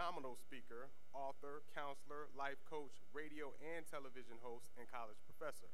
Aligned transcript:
phenomenal 0.00 0.32
speaker, 0.40 0.88
author, 1.12 1.60
counselor, 1.76 2.32
life 2.32 2.56
coach, 2.64 3.04
radio 3.12 3.52
and 3.60 3.84
television 3.84 4.40
host, 4.40 4.64
and 4.80 4.88
college 4.88 5.20
professor. 5.28 5.68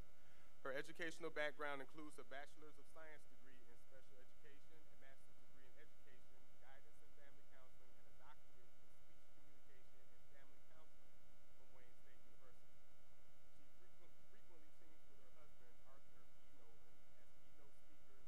Her 0.66 0.74
educational 0.74 1.30
background 1.30 1.78
includes 1.78 2.18
a 2.18 2.26
Bachelor's 2.26 2.74
of 2.74 2.90
Science 2.90 3.22
degree 3.30 3.62
in 3.70 3.78
special 3.86 4.18
education, 4.18 4.82
a 4.82 4.98
Master's 4.98 5.38
degree 5.46 5.70
in 5.70 5.78
education, 5.78 6.42
guidance 6.58 6.98
and 6.98 7.14
family 7.14 7.46
counseling, 7.54 7.86
and 8.02 8.02
a 8.02 8.18
doctorate 8.18 8.66
in 8.66 8.82
speech 8.82 9.14
communication 9.14 10.10
and 10.18 10.26
family 10.34 10.58
counseling 10.74 11.14
from 11.46 11.62
Wayne 11.70 11.94
State 11.94 12.18
University. 12.18 12.82
She 12.82 13.30
frequent, 13.30 14.10
frequently 14.26 14.74
teams 14.74 15.06
with 15.06 15.22
her 15.22 15.38
husband, 15.38 15.78
Arthur 15.86 16.18
P. 16.26 16.34
Nolan, 16.50 16.82
as 17.14 17.30
keynote 17.46 17.78
speakers 17.78 18.18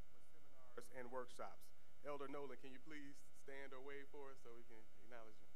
for 0.00 0.16
seminars 0.32 0.88
and 0.96 1.12
workshops. 1.12 1.68
Elder 2.08 2.32
Nolan, 2.32 2.56
can 2.56 2.72
you 2.72 2.80
please 2.80 3.20
stand 3.42 3.74
or 3.74 3.82
wave 3.82 4.06
for 4.14 4.30
us 4.30 4.38
so 4.46 4.54
we 4.54 4.62
can 4.70 4.78
acknowledge 5.02 5.36
you. 5.42 5.50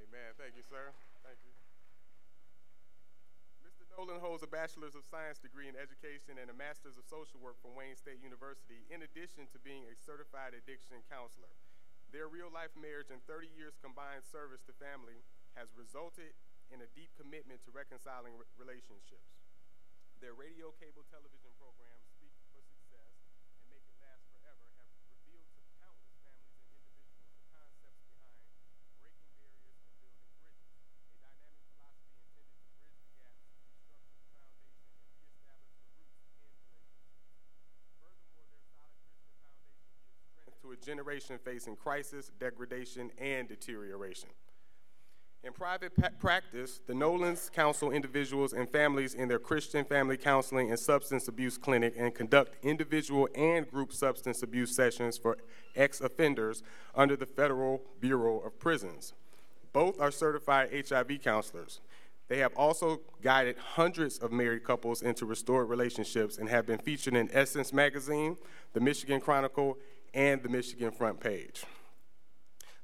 Amen. 0.00 0.32
Thank 0.40 0.56
you, 0.56 0.64
sir. 0.64 0.92
Thank 1.20 1.36
you. 1.44 1.52
Mr. 3.64 3.84
Nolan 3.92 4.20
holds 4.20 4.40
a 4.40 4.48
Bachelor's 4.48 4.96
of 4.96 5.04
Science 5.04 5.36
degree 5.36 5.68
in 5.68 5.76
education 5.76 6.40
and 6.40 6.48
a 6.48 6.56
Master's 6.56 6.96
of 6.96 7.04
Social 7.04 7.40
Work 7.44 7.60
from 7.60 7.76
Wayne 7.76 7.96
State 7.96 8.24
University, 8.24 8.88
in 8.88 9.04
addition 9.04 9.44
to 9.52 9.58
being 9.60 9.84
a 9.84 9.94
certified 9.96 10.56
addiction 10.56 11.04
counselor. 11.12 11.52
Their 12.14 12.32
real 12.32 12.48
life 12.48 12.72
marriage 12.78 13.12
and 13.12 13.20
30 13.28 13.52
years 13.52 13.76
combined 13.82 14.24
service 14.24 14.64
to 14.64 14.72
family 14.80 15.20
has 15.58 15.68
resulted 15.76 16.32
in 16.72 16.80
a 16.80 16.88
deep 16.96 17.12
commitment 17.18 17.60
to 17.66 17.74
reconciling 17.74 18.36
re- 18.38 18.48
relationships. 18.56 19.36
Their 20.24 20.32
radio, 20.32 20.72
cable, 20.80 21.04
television 21.12 21.52
programs, 21.60 22.08
Speak 22.16 22.32
for 22.48 22.64
Success 22.64 23.20
and 23.52 23.68
Make 23.68 23.84
It 23.84 23.98
Last 24.00 24.24
Forever, 24.32 24.64
have 24.80 24.88
revealed 25.12 25.44
to 25.52 25.60
countless 25.76 26.16
families 26.16 26.56
and 26.56 26.72
individuals 26.72 27.28
the 27.36 27.44
concepts 27.52 28.00
behind 28.08 28.40
breaking 28.48 28.88
barriers 28.96 29.28
and 29.44 29.52
building 29.52 29.92
bridges, 30.00 30.16
a 31.04 31.16
dynamic 31.20 31.60
philosophy 31.68 32.16
intended 32.16 32.56
to 32.56 32.64
bridge 32.72 32.88
the 32.96 33.04
gaps, 33.12 33.44
restructure 33.44 34.16
the 34.16 34.24
foundation, 34.32 34.88
and 34.88 35.04
reestablish 35.20 35.76
the 35.84 35.92
roots 36.00 36.16
in 36.24 36.32
relationships. 36.40 37.36
Furthermore, 38.00 38.48
their 38.48 38.64
solid 38.72 38.96
Christian 39.04 39.36
foundation 39.36 39.92
gives 40.00 40.16
strength 40.32 40.56
to 40.64 40.68
a 40.72 40.74
generation 40.86 41.36
facing 41.44 41.74
crisis, 41.74 42.30
degradation, 42.38 43.10
and 43.18 43.48
deterioration. 43.48 44.28
In 45.42 45.52
private 45.52 45.92
practice, 46.20 46.80
the 46.86 46.94
Nolans 46.94 47.50
counsel 47.50 47.90
individuals 47.90 48.52
and 48.52 48.68
families 48.68 49.14
in 49.14 49.28
their 49.28 49.38
Christian 49.38 49.84
family 49.84 50.16
counseling 50.16 50.70
and 50.70 50.78
substance 50.78 51.28
abuse 51.28 51.58
clinic 51.58 51.94
and 51.96 52.14
conduct 52.14 52.64
individual 52.64 53.28
and 53.34 53.68
group 53.68 53.92
substance 53.92 54.42
abuse 54.42 54.74
sessions 54.74 55.18
for 55.18 55.36
ex 55.74 56.00
offenders 56.00 56.62
under 56.94 57.16
the 57.16 57.26
Federal 57.26 57.82
Bureau 58.00 58.38
of 58.38 58.58
Prisons. 58.58 59.12
Both 59.72 60.00
are 60.00 60.10
certified 60.10 60.70
HIV 60.88 61.20
counselors. 61.22 61.80
They 62.28 62.38
have 62.38 62.54
also 62.56 63.00
guided 63.22 63.56
hundreds 63.56 64.18
of 64.18 64.32
married 64.32 64.64
couples 64.64 65.02
into 65.02 65.26
restored 65.26 65.68
relationships 65.68 66.38
and 66.38 66.48
have 66.48 66.66
been 66.66 66.78
featured 66.78 67.14
in 67.14 67.28
Essence 67.32 67.72
Magazine, 67.72 68.36
the 68.72 68.80
Michigan 68.80 69.20
Chronicle, 69.20 69.78
and 70.16 70.42
the 70.42 70.48
Michigan 70.48 70.90
Front 70.90 71.20
Page. 71.20 71.64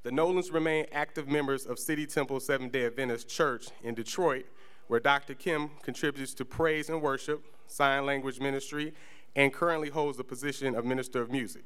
The 0.03 0.13
Nolans 0.13 0.51
remain 0.51 0.85
active 0.93 1.29
members 1.29 1.65
of 1.65 1.79
City 1.79 2.07
Temple 2.07 2.39
Seventh 2.41 2.73
day 2.73 2.85
Adventist 2.85 3.29
Church 3.29 3.69
in 3.83 3.95
Detroit, 3.95 4.45
where 4.89 5.01
Dr. 5.01 5.33
Kim 5.35 5.71
contributes 5.83 6.35
to 6.35 6.45
praise 6.45 6.91
and 6.91 7.01
worship, 7.01 7.43
sign 7.67 8.05
language 8.05 8.39
ministry, 8.39 8.93
and 9.35 9.51
currently 9.51 9.89
holds 9.89 10.19
the 10.19 10.25
position 10.25 10.75
of 10.75 10.85
Minister 10.85 11.23
of 11.23 11.31
Music. 11.31 11.63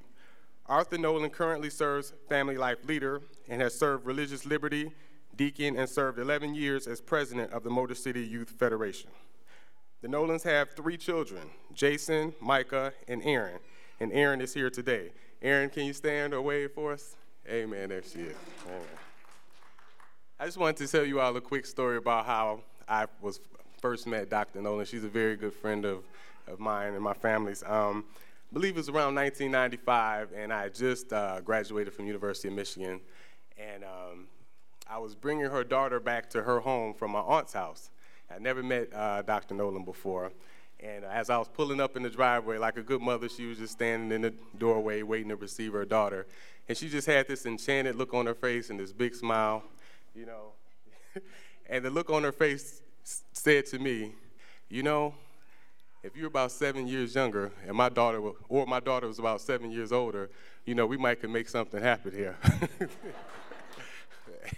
Arthur 0.66 0.98
Nolan 0.98 1.30
currently 1.30 1.70
serves 1.70 2.12
Family 2.28 2.56
Life 2.56 2.84
Leader 2.84 3.22
and 3.48 3.60
has 3.60 3.76
served 3.76 4.06
Religious 4.06 4.46
Liberty, 4.46 4.92
Deacon, 5.34 5.76
and 5.76 5.88
served 5.88 6.20
11 6.20 6.54
years 6.54 6.86
as 6.86 7.00
president 7.00 7.52
of 7.52 7.64
the 7.64 7.70
Motor 7.70 7.96
City 7.96 8.22
Youth 8.22 8.50
Federation. 8.50 9.10
The 10.00 10.08
Nolans 10.08 10.44
have 10.44 10.70
three 10.76 10.96
children 10.96 11.42
Jason, 11.72 12.34
Micah, 12.40 12.92
and 13.08 13.20
Aaron. 13.24 13.58
And 13.98 14.12
Aaron 14.12 14.40
is 14.40 14.54
here 14.54 14.70
today. 14.70 15.10
Aaron, 15.46 15.70
can 15.70 15.84
you 15.84 15.92
stand 15.92 16.34
or 16.34 16.42
wave 16.42 16.72
for 16.72 16.92
us? 16.92 17.14
Amen. 17.48 17.90
There 17.90 18.02
she 18.02 18.18
is. 18.18 18.34
Amen. 18.66 18.80
I 20.40 20.44
just 20.44 20.58
wanted 20.58 20.78
to 20.78 20.88
tell 20.88 21.04
you 21.04 21.20
all 21.20 21.36
a 21.36 21.40
quick 21.40 21.66
story 21.66 21.98
about 21.98 22.26
how 22.26 22.62
I 22.88 23.06
was 23.20 23.38
first 23.80 24.08
met 24.08 24.28
Dr. 24.28 24.60
Nolan. 24.60 24.86
She's 24.86 25.04
a 25.04 25.08
very 25.08 25.36
good 25.36 25.52
friend 25.54 25.84
of, 25.84 26.02
of 26.48 26.58
mine 26.58 26.94
and 26.94 27.00
my 27.00 27.12
family's. 27.12 27.62
Um, 27.64 28.06
I 28.50 28.54
believe 28.54 28.74
it 28.74 28.78
was 28.78 28.88
around 28.88 29.14
1995, 29.14 30.32
and 30.34 30.52
I 30.52 30.68
just 30.68 31.12
uh, 31.12 31.40
graduated 31.42 31.94
from 31.94 32.06
University 32.06 32.48
of 32.48 32.54
Michigan, 32.54 32.98
and 33.56 33.84
um, 33.84 34.26
I 34.90 34.98
was 34.98 35.14
bringing 35.14 35.46
her 35.46 35.62
daughter 35.62 36.00
back 36.00 36.28
to 36.30 36.42
her 36.42 36.58
home 36.58 36.92
from 36.92 37.12
my 37.12 37.20
aunt's 37.20 37.52
house. 37.52 37.90
I 38.34 38.40
never 38.40 38.64
met 38.64 38.92
uh, 38.92 39.22
Dr. 39.22 39.54
Nolan 39.54 39.84
before, 39.84 40.32
and 40.80 41.04
as 41.04 41.30
I 41.30 41.38
was 41.38 41.48
pulling 41.48 41.80
up 41.80 41.96
in 41.96 42.02
the 42.02 42.10
driveway, 42.10 42.58
like 42.58 42.76
a 42.76 42.82
good 42.82 43.00
mother, 43.00 43.28
she 43.28 43.46
was 43.46 43.58
just 43.58 43.72
standing 43.72 44.12
in 44.12 44.22
the 44.22 44.34
doorway 44.58 45.02
waiting 45.02 45.30
to 45.30 45.36
receive 45.36 45.72
her 45.72 45.84
daughter. 45.84 46.26
And 46.68 46.76
she 46.76 46.88
just 46.88 47.06
had 47.06 47.28
this 47.28 47.46
enchanted 47.46 47.96
look 47.96 48.12
on 48.12 48.26
her 48.26 48.34
face 48.34 48.70
and 48.70 48.78
this 48.78 48.92
big 48.92 49.14
smile, 49.14 49.62
you 50.14 50.26
know. 50.26 50.52
and 51.70 51.84
the 51.84 51.90
look 51.90 52.10
on 52.10 52.24
her 52.24 52.32
face 52.32 52.82
said 53.32 53.66
to 53.66 53.78
me, 53.78 54.12
you 54.68 54.82
know, 54.82 55.14
if 56.02 56.16
you're 56.16 56.28
about 56.28 56.52
seven 56.52 56.86
years 56.86 57.14
younger 57.14 57.52
and 57.66 57.76
my 57.76 57.88
daughter, 57.88 58.20
or 58.48 58.66
my 58.66 58.80
daughter 58.80 59.08
was 59.08 59.18
about 59.18 59.40
seven 59.40 59.70
years 59.70 59.92
older, 59.92 60.30
you 60.64 60.74
know, 60.74 60.86
we 60.86 60.96
might 60.96 61.20
could 61.20 61.30
make 61.30 61.48
something 61.48 61.80
happen 61.80 62.12
here. 62.12 62.36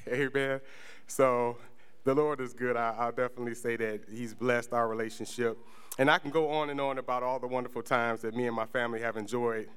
Amen. 0.09 0.61
So 1.07 1.57
the 2.05 2.15
Lord 2.15 2.41
is 2.41 2.53
good. 2.53 2.77
I, 2.77 3.07
will 3.07 3.13
definitely 3.13 3.55
say 3.55 3.77
that 3.77 4.01
He's 4.11 4.35
blessed 4.35 4.73
our 4.73 4.89
relationship. 4.89 5.59
And 5.99 6.09
I 6.09 6.19
can 6.19 6.31
go 6.31 6.51
on 6.51 6.71
and 6.71 6.81
on 6.81 6.99
about 6.99 7.25
all 7.25 7.41
the 7.41 7.49
wonderful 7.49 7.83
times 7.83 8.23
that 8.23 8.35
me 8.35 8.47
and 8.47 8.55
my 8.55 8.67
family 8.67 9.01
have 9.01 9.17
enjoyed 9.17 9.69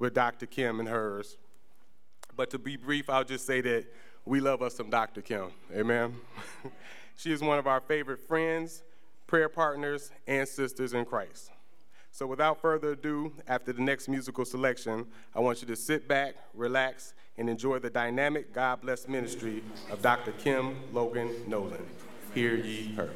with 0.00 0.12
Dr. 0.12 0.46
Kim 0.46 0.80
and 0.80 0.88
hers. 0.88 1.38
But 2.36 2.50
to 2.50 2.58
be 2.58 2.76
brief, 2.76 3.08
I'll 3.08 3.24
just 3.24 3.46
say 3.46 3.60
that 3.60 3.86
we 4.24 4.40
love 4.40 4.60
us 4.60 4.74
some 4.74 4.90
Dr. 4.90 5.22
Kim. 5.22 5.50
Amen. 5.74 6.16
she 7.16 7.32
is 7.32 7.40
one 7.40 7.58
of 7.58 7.66
our 7.66 7.80
favorite 7.80 8.20
friends, 8.20 8.82
prayer 9.26 9.48
partners, 9.48 10.10
and 10.26 10.46
sisters 10.46 10.94
in 10.94 11.04
Christ. 11.04 11.50
So 12.10 12.26
without 12.26 12.60
further 12.60 12.92
ado, 12.92 13.32
after 13.46 13.72
the 13.72 13.82
next 13.82 14.08
musical 14.08 14.44
selection, 14.44 15.06
I 15.34 15.40
want 15.40 15.62
you 15.62 15.68
to 15.68 15.76
sit 15.76 16.08
back, 16.08 16.34
relax, 16.54 17.14
and 17.36 17.48
enjoy 17.48 17.78
the 17.78 17.90
dynamic 17.90 18.52
God 18.52 18.80
bless 18.80 19.06
ministry 19.06 19.62
of 19.90 20.02
Dr. 20.02 20.32
Kim 20.32 20.76
Logan 20.92 21.30
Nolan. 21.46 21.86
Hear 22.34 22.56
ye 22.56 22.92
her. 22.94 23.10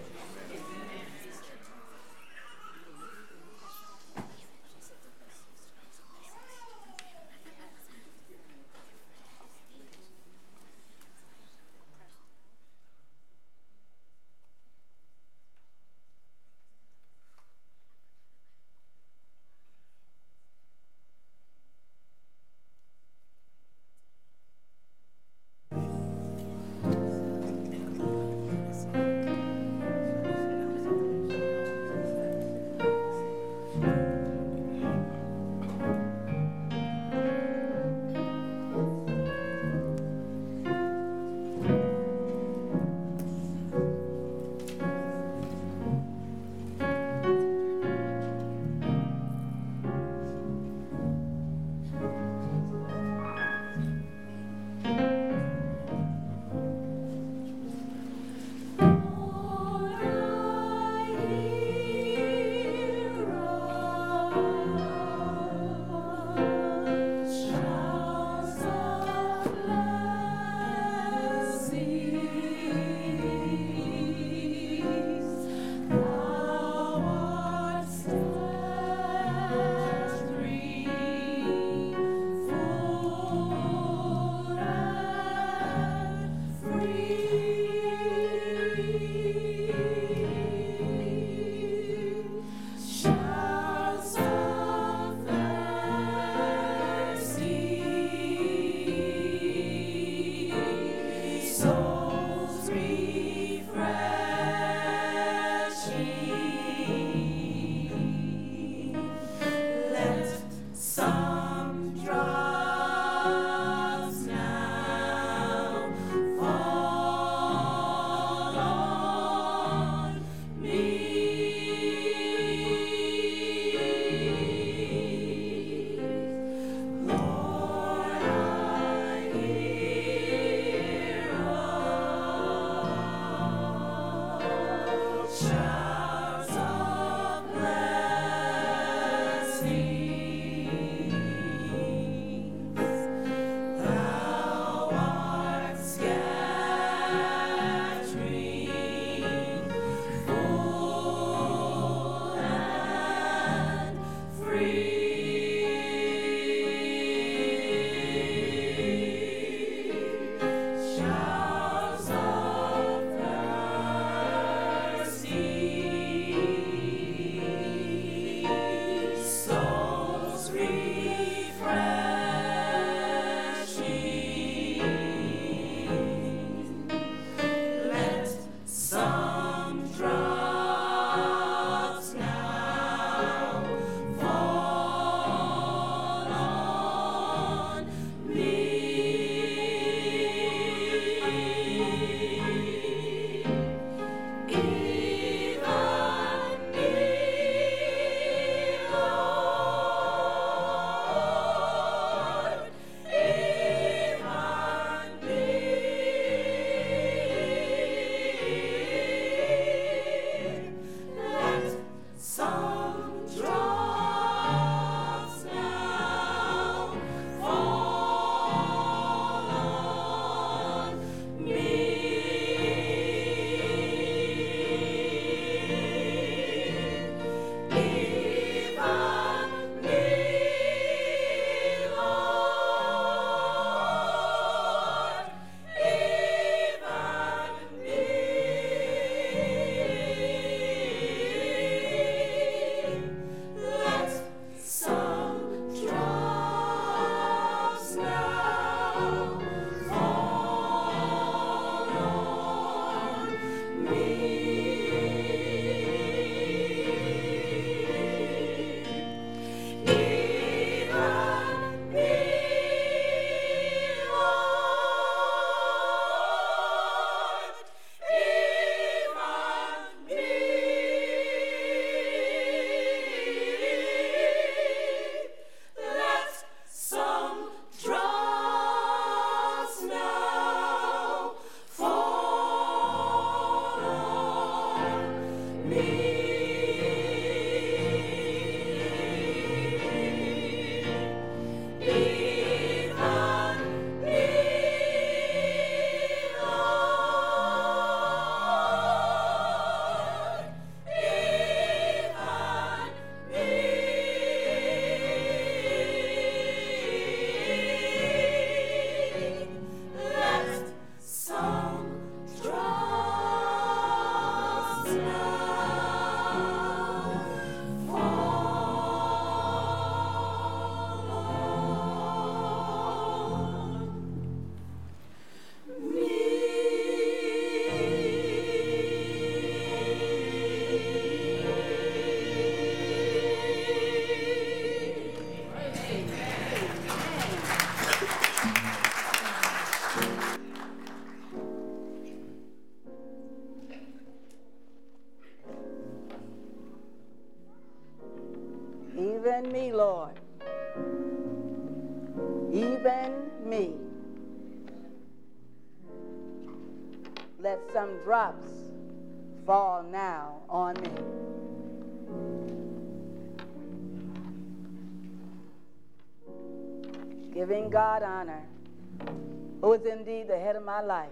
Life. 370.82 371.10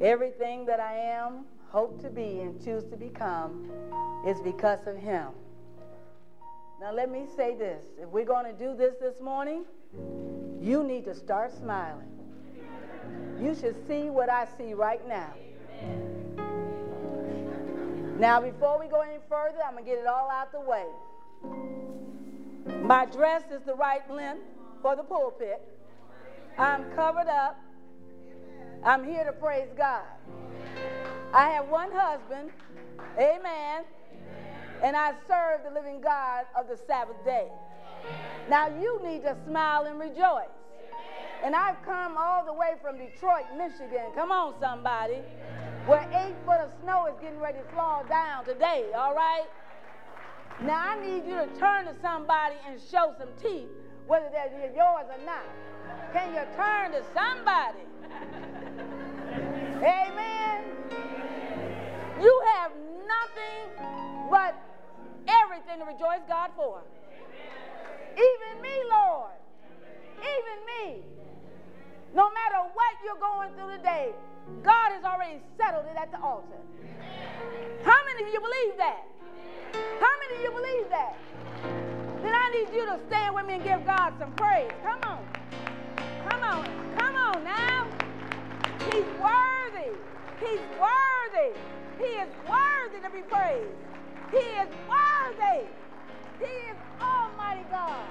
Everything 0.00 0.64
that 0.66 0.80
I 0.80 0.94
am, 0.94 1.44
hope 1.68 2.00
to 2.02 2.10
be, 2.10 2.40
and 2.40 2.62
choose 2.64 2.84
to 2.84 2.96
become 2.96 3.70
is 4.26 4.40
because 4.40 4.86
of 4.86 4.96
Him. 4.96 5.28
Now, 6.80 6.92
let 6.92 7.10
me 7.10 7.26
say 7.36 7.54
this 7.54 7.84
if 8.00 8.08
we're 8.08 8.24
going 8.24 8.46
to 8.46 8.52
do 8.52 8.74
this 8.74 8.94
this 9.00 9.20
morning, 9.20 9.64
you 10.60 10.82
need 10.82 11.04
to 11.04 11.14
start 11.14 11.52
smiling. 11.56 12.08
You 13.40 13.54
should 13.54 13.76
see 13.86 14.10
what 14.10 14.30
I 14.30 14.46
see 14.56 14.74
right 14.74 15.06
now. 15.06 15.34
Now, 18.18 18.40
before 18.40 18.78
we 18.78 18.86
go 18.86 19.00
any 19.00 19.18
further, 19.28 19.58
I'm 19.66 19.72
going 19.72 19.84
to 19.84 19.90
get 19.90 19.98
it 19.98 20.06
all 20.06 20.30
out 20.30 20.52
the 20.52 20.60
way. 20.60 20.84
My 22.82 23.06
dress 23.06 23.42
is 23.50 23.62
the 23.64 23.74
right 23.74 24.08
length 24.10 24.42
for 24.82 24.94
the 24.94 25.02
pulpit. 25.02 25.62
I'm 26.58 26.84
covered 26.94 27.28
up. 27.28 27.58
I'm 28.82 29.04
here 29.04 29.24
to 29.24 29.32
praise 29.32 29.68
God. 29.76 30.04
I 31.34 31.50
have 31.50 31.68
one 31.68 31.90
husband. 31.92 32.50
Amen. 33.18 33.84
And 34.82 34.96
I 34.96 35.12
serve 35.28 35.60
the 35.68 35.74
living 35.74 36.00
God 36.00 36.44
of 36.58 36.66
the 36.68 36.78
Sabbath 36.86 37.22
day. 37.24 37.48
Now 38.48 38.68
you 38.68 39.00
need 39.04 39.22
to 39.22 39.36
smile 39.46 39.84
and 39.84 40.00
rejoice. 40.00 40.48
And 41.44 41.54
I've 41.54 41.82
come 41.84 42.16
all 42.18 42.44
the 42.44 42.52
way 42.52 42.72
from 42.82 42.98
Detroit, 42.98 43.44
Michigan. 43.56 44.12
Come 44.14 44.30
on, 44.30 44.54
somebody. 44.60 45.18
Where 45.86 46.08
eight 46.14 46.34
foot 46.44 46.60
of 46.60 46.70
snow 46.82 47.06
is 47.06 47.14
getting 47.20 47.40
ready 47.40 47.58
to 47.58 47.74
fall 47.74 48.04
down 48.08 48.44
today, 48.44 48.86
all 48.96 49.14
right? 49.14 49.46
Now 50.62 50.90
I 50.90 51.00
need 51.00 51.26
you 51.26 51.36
to 51.36 51.48
turn 51.58 51.86
to 51.86 51.94
somebody 52.02 52.56
and 52.68 52.78
show 52.90 53.14
some 53.18 53.28
teeth, 53.42 53.68
whether 54.10 54.26
they're 54.32 54.50
yours 54.74 55.06
or 55.06 55.24
not. 55.24 55.46
Can 56.12 56.34
you 56.34 56.42
turn 56.58 56.90
to 56.90 57.00
somebody? 57.14 57.86
Amen. 59.78 60.64
You 62.20 62.42
have 62.58 62.72
nothing 63.06 63.86
but 64.28 64.58
everything 65.30 65.78
to 65.78 65.84
rejoice 65.84 66.26
God 66.26 66.50
for. 66.56 66.82
Even 68.18 68.60
me, 68.60 68.74
Lord. 68.90 69.38
Even 70.18 70.58
me. 70.66 71.02
No 72.12 72.28
matter 72.34 72.66
what 72.74 72.92
you're 73.04 73.20
going 73.20 73.54
through 73.54 73.76
today, 73.76 74.10
God 74.64 74.90
has 74.90 75.04
already 75.04 75.38
settled 75.56 75.86
it 75.86 75.96
at 75.96 76.10
the 76.10 76.20
altar. 76.20 76.58
How 77.84 78.00
many 78.06 78.26
of 78.26 78.34
you 78.34 78.40
believe 78.40 78.76
that? 78.76 79.06
How 79.72 80.14
many 80.18 80.34
of 80.34 80.42
you 80.42 80.50
believe 80.50 80.90
that? 80.90 81.14
Then 82.22 82.34
I 82.34 82.50
need 82.50 82.76
you 82.76 82.86
to 82.86 82.98
stand 83.08 83.34
with 83.34 83.46
me 83.46 83.54
and 83.54 83.64
give 83.64 83.84
God 83.86 84.12
some 84.18 84.32
praise. 84.32 84.70
Come 84.82 85.00
on. 85.04 85.24
Come 86.28 86.42
on. 86.42 86.66
Come 86.96 87.16
on 87.16 87.44
now. 87.44 87.86
He's 88.90 89.06
worthy. 89.20 89.92
He's 90.40 90.60
worthy. 90.78 91.52
He 91.98 92.04
is 92.04 92.28
worthy 92.48 93.00
to 93.02 93.10
be 93.10 93.22
praised. 93.22 93.76
He 94.30 94.38
is 94.38 94.68
worthy. 94.88 95.66
He 96.38 96.44
is 96.44 96.76
Almighty 97.00 97.64
God. 97.70 98.06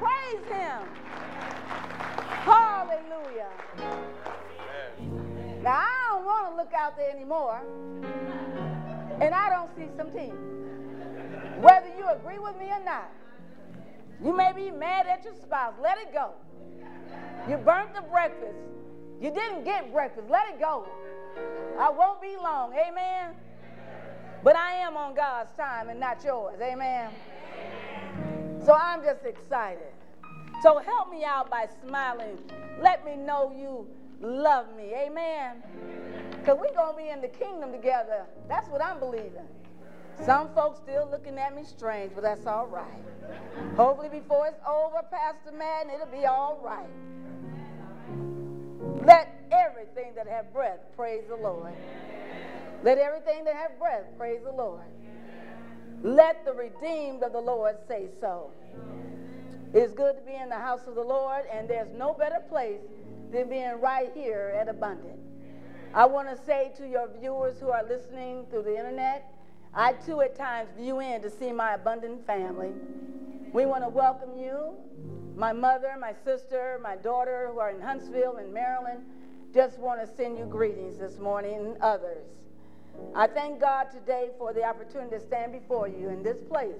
Praise 0.00 0.46
Him. 0.50 0.82
Hallelujah. 2.44 3.50
Now, 5.62 5.78
I 5.78 6.08
don't 6.10 6.24
want 6.24 6.50
to 6.50 6.56
look 6.56 6.72
out 6.74 6.96
there 6.96 7.10
anymore, 7.10 7.60
and 9.20 9.34
I 9.34 9.48
don't 9.50 9.70
see 9.76 9.88
some 9.96 10.10
teeth. 10.10 10.34
Whether 11.62 11.90
you 11.96 12.08
agree 12.08 12.40
with 12.40 12.58
me 12.58 12.72
or 12.72 12.84
not, 12.84 13.08
you 14.20 14.36
may 14.36 14.52
be 14.52 14.72
mad 14.72 15.06
at 15.06 15.22
your 15.22 15.34
spouse. 15.36 15.74
Let 15.80 15.96
it 15.96 16.12
go. 16.12 16.32
You 17.48 17.56
burnt 17.56 17.94
the 17.94 18.02
breakfast. 18.02 18.58
You 19.20 19.30
didn't 19.30 19.62
get 19.62 19.92
breakfast. 19.92 20.28
Let 20.28 20.48
it 20.48 20.58
go. 20.58 20.84
I 21.78 21.88
won't 21.88 22.20
be 22.20 22.36
long. 22.36 22.72
Amen. 22.72 23.36
But 24.42 24.56
I 24.56 24.72
am 24.78 24.96
on 24.96 25.14
God's 25.14 25.52
time 25.52 25.88
and 25.88 26.00
not 26.00 26.24
yours. 26.24 26.58
Amen. 26.60 27.10
So 28.64 28.74
I'm 28.74 29.04
just 29.04 29.24
excited. 29.24 29.92
So 30.64 30.80
help 30.80 31.12
me 31.12 31.24
out 31.24 31.48
by 31.48 31.68
smiling. 31.86 32.38
Let 32.80 33.04
me 33.04 33.14
know 33.14 33.52
you 33.56 33.86
love 34.20 34.66
me. 34.76 34.94
Amen. 34.96 35.62
Because 36.40 36.58
we're 36.60 36.74
going 36.74 36.96
to 36.96 37.02
be 37.04 37.08
in 37.08 37.20
the 37.20 37.28
kingdom 37.28 37.70
together. 37.70 38.24
That's 38.48 38.68
what 38.68 38.82
I'm 38.82 38.98
believing. 38.98 39.46
Some 40.24 40.48
folks 40.54 40.78
still 40.78 41.08
looking 41.10 41.38
at 41.38 41.54
me 41.54 41.64
strange, 41.64 42.12
but 42.14 42.22
that's 42.22 42.46
all 42.46 42.66
right. 42.66 43.02
Hopefully, 43.76 44.08
before 44.08 44.46
it's 44.46 44.60
over, 44.66 45.02
Pastor 45.10 45.52
Madden, 45.56 45.92
it'll 45.92 46.06
be 46.06 46.26
all 46.26 46.60
right. 46.62 46.88
Let 49.04 49.34
everything 49.50 50.14
that 50.14 50.28
have 50.28 50.52
breath 50.52 50.80
praise 50.96 51.24
the 51.28 51.36
Lord. 51.36 51.72
Let 52.82 52.98
everything 52.98 53.44
that 53.44 53.54
have 53.54 53.78
breath 53.78 54.04
praise 54.16 54.40
the 54.44 54.52
Lord. 54.52 54.84
Let 56.02 56.44
the 56.44 56.52
redeemed 56.52 57.22
of 57.22 57.32
the 57.32 57.40
Lord 57.40 57.76
say 57.86 58.08
so. 58.20 58.50
It's 59.72 59.92
good 59.92 60.16
to 60.16 60.22
be 60.22 60.34
in 60.34 60.48
the 60.48 60.58
house 60.58 60.86
of 60.86 60.94
the 60.94 61.02
Lord, 61.02 61.44
and 61.50 61.68
there's 61.68 61.88
no 61.96 62.12
better 62.12 62.40
place 62.48 62.80
than 63.32 63.48
being 63.48 63.80
right 63.80 64.10
here 64.14 64.54
at 64.60 64.68
Abundant. 64.68 65.18
I 65.94 66.06
want 66.06 66.28
to 66.28 66.44
say 66.44 66.72
to 66.76 66.88
your 66.88 67.08
viewers 67.20 67.58
who 67.58 67.70
are 67.70 67.84
listening 67.84 68.46
through 68.50 68.62
the 68.62 68.76
internet, 68.76 69.30
I 69.74 69.94
too 69.94 70.20
at 70.20 70.36
times 70.36 70.68
view 70.76 71.00
in 71.00 71.22
to 71.22 71.30
see 71.30 71.50
my 71.50 71.74
abundant 71.74 72.26
family. 72.26 72.72
We 73.52 73.64
want 73.64 73.84
to 73.84 73.88
welcome 73.88 74.36
you, 74.38 74.74
my 75.34 75.54
mother, 75.54 75.94
my 75.98 76.12
sister, 76.24 76.78
my 76.82 76.96
daughter 76.96 77.48
who 77.50 77.58
are 77.58 77.70
in 77.70 77.80
Huntsville 77.80 78.36
in 78.36 78.52
Maryland. 78.52 79.02
Just 79.54 79.78
want 79.78 80.00
to 80.00 80.06
send 80.06 80.38
you 80.38 80.44
greetings 80.44 80.98
this 80.98 81.18
morning 81.18 81.54
and 81.54 81.76
others. 81.80 82.26
I 83.14 83.26
thank 83.26 83.60
God 83.60 83.90
today 83.90 84.30
for 84.38 84.52
the 84.52 84.62
opportunity 84.62 85.16
to 85.16 85.20
stand 85.20 85.52
before 85.52 85.88
you 85.88 86.10
in 86.10 86.22
this 86.22 86.38
place. 86.50 86.76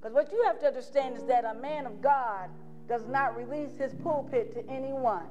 Because 0.00 0.14
what 0.14 0.32
you 0.32 0.42
have 0.44 0.58
to 0.60 0.66
understand 0.66 1.16
is 1.16 1.24
that 1.24 1.44
a 1.44 1.54
man 1.54 1.86
of 1.86 2.02
God 2.02 2.50
does 2.88 3.06
not 3.06 3.36
release 3.36 3.76
his 3.76 3.94
pulpit 4.02 4.52
to 4.54 4.68
anyone. 4.68 5.26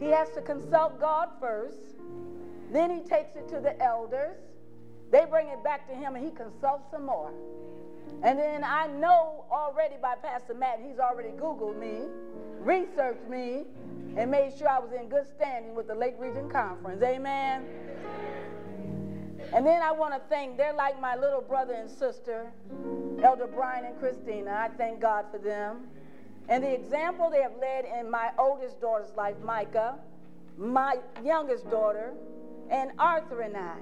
He 0.00 0.06
has 0.06 0.28
to 0.30 0.42
consult 0.42 1.00
God 1.00 1.28
first, 1.40 1.96
then 2.72 2.90
he 2.90 3.00
takes 3.00 3.36
it 3.36 3.48
to 3.48 3.60
the 3.60 3.80
elders. 3.80 4.38
They 5.10 5.24
bring 5.24 5.48
it 5.48 5.62
back 5.64 5.88
to 5.88 5.94
him 5.94 6.14
and 6.16 6.24
he 6.24 6.30
consults 6.30 6.90
some 6.90 7.06
more. 7.06 7.32
And 8.22 8.38
then 8.38 8.64
I 8.64 8.86
know 8.86 9.44
already 9.50 9.94
by 10.00 10.16
Pastor 10.16 10.54
Matt, 10.54 10.80
he's 10.84 10.98
already 10.98 11.30
Googled 11.30 11.78
me, 11.78 12.08
researched 12.58 13.28
me, 13.28 13.64
and 14.16 14.30
made 14.30 14.56
sure 14.58 14.68
I 14.68 14.78
was 14.78 14.90
in 14.92 15.08
good 15.08 15.26
standing 15.26 15.74
with 15.74 15.86
the 15.86 15.94
Lake 15.94 16.16
Region 16.18 16.50
Conference. 16.50 17.02
Amen. 17.02 17.64
And 19.52 19.64
then 19.64 19.80
I 19.82 19.92
want 19.92 20.14
to 20.14 20.20
thank, 20.28 20.56
they're 20.56 20.72
like 20.72 21.00
my 21.00 21.16
little 21.16 21.40
brother 21.40 21.74
and 21.74 21.88
sister, 21.88 22.52
Elder 23.22 23.46
Brian 23.46 23.84
and 23.84 23.98
Christina. 23.98 24.50
I 24.50 24.68
thank 24.76 25.00
God 25.00 25.26
for 25.30 25.38
them. 25.38 25.86
And 26.48 26.64
the 26.64 26.72
example 26.74 27.30
they 27.30 27.42
have 27.42 27.56
led 27.60 27.84
in 27.84 28.10
my 28.10 28.30
oldest 28.38 28.80
daughter's 28.80 29.14
life, 29.16 29.36
Micah, 29.44 29.96
my 30.56 30.96
youngest 31.24 31.70
daughter, 31.70 32.12
and 32.70 32.92
Arthur 32.98 33.42
and 33.42 33.56
I. 33.56 33.76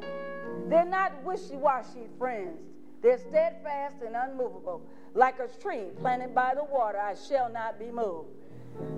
They're 0.68 0.84
not 0.84 1.22
wishy 1.24 1.56
washy 1.56 2.06
friends. 2.18 2.60
They're 3.02 3.18
steadfast 3.18 3.96
and 4.04 4.16
unmovable. 4.16 4.82
Like 5.14 5.38
a 5.38 5.48
tree 5.62 5.84
planted 6.00 6.34
by 6.34 6.54
the 6.54 6.64
water, 6.64 6.98
I 6.98 7.14
shall 7.14 7.50
not 7.50 7.78
be 7.78 7.90
moved. 7.90 8.28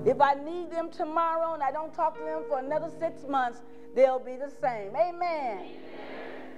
If 0.05 0.21
I 0.21 0.35
need 0.35 0.71
them 0.71 0.91
tomorrow 0.91 1.55
and 1.55 1.63
I 1.63 1.71
don't 1.71 1.95
talk 1.95 2.19
to 2.19 2.25
them 2.25 2.43
for 2.49 2.59
another 2.59 2.91
six 2.99 3.27
months, 3.29 3.61
they'll 3.95 4.19
be 4.19 4.37
the 4.37 4.51
same. 4.61 4.97
Amen. 4.97 5.15
Amen. 5.15 5.69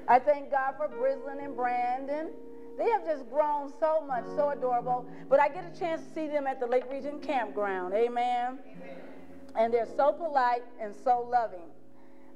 I 0.09 0.19
thank 0.19 0.51
God 0.51 0.75
for 0.77 0.89
Brislin 0.89 1.45
and 1.45 1.55
Brandon. 1.55 2.31
They 2.79 2.89
have 2.89 3.05
just 3.05 3.29
grown 3.31 3.73
so 3.79 4.01
much, 4.07 4.25
so 4.37 4.51
adorable. 4.51 5.07
But 5.29 5.41
I 5.41 5.49
get 5.49 5.65
a 5.65 5.79
chance 5.79 6.07
to 6.07 6.15
see 6.15 6.29
them 6.29 6.47
at 6.47 6.61
the 6.61 6.67
Lake 6.67 6.85
Region 6.91 7.21
Campground. 7.21 7.93
Amen. 7.93 8.59
Amen. 8.59 8.97
And 9.57 9.75
they're 9.75 9.89
so 9.97 10.13
polite 10.13 10.63
and 10.81 10.95
so 11.05 11.29
loving. 11.31 11.69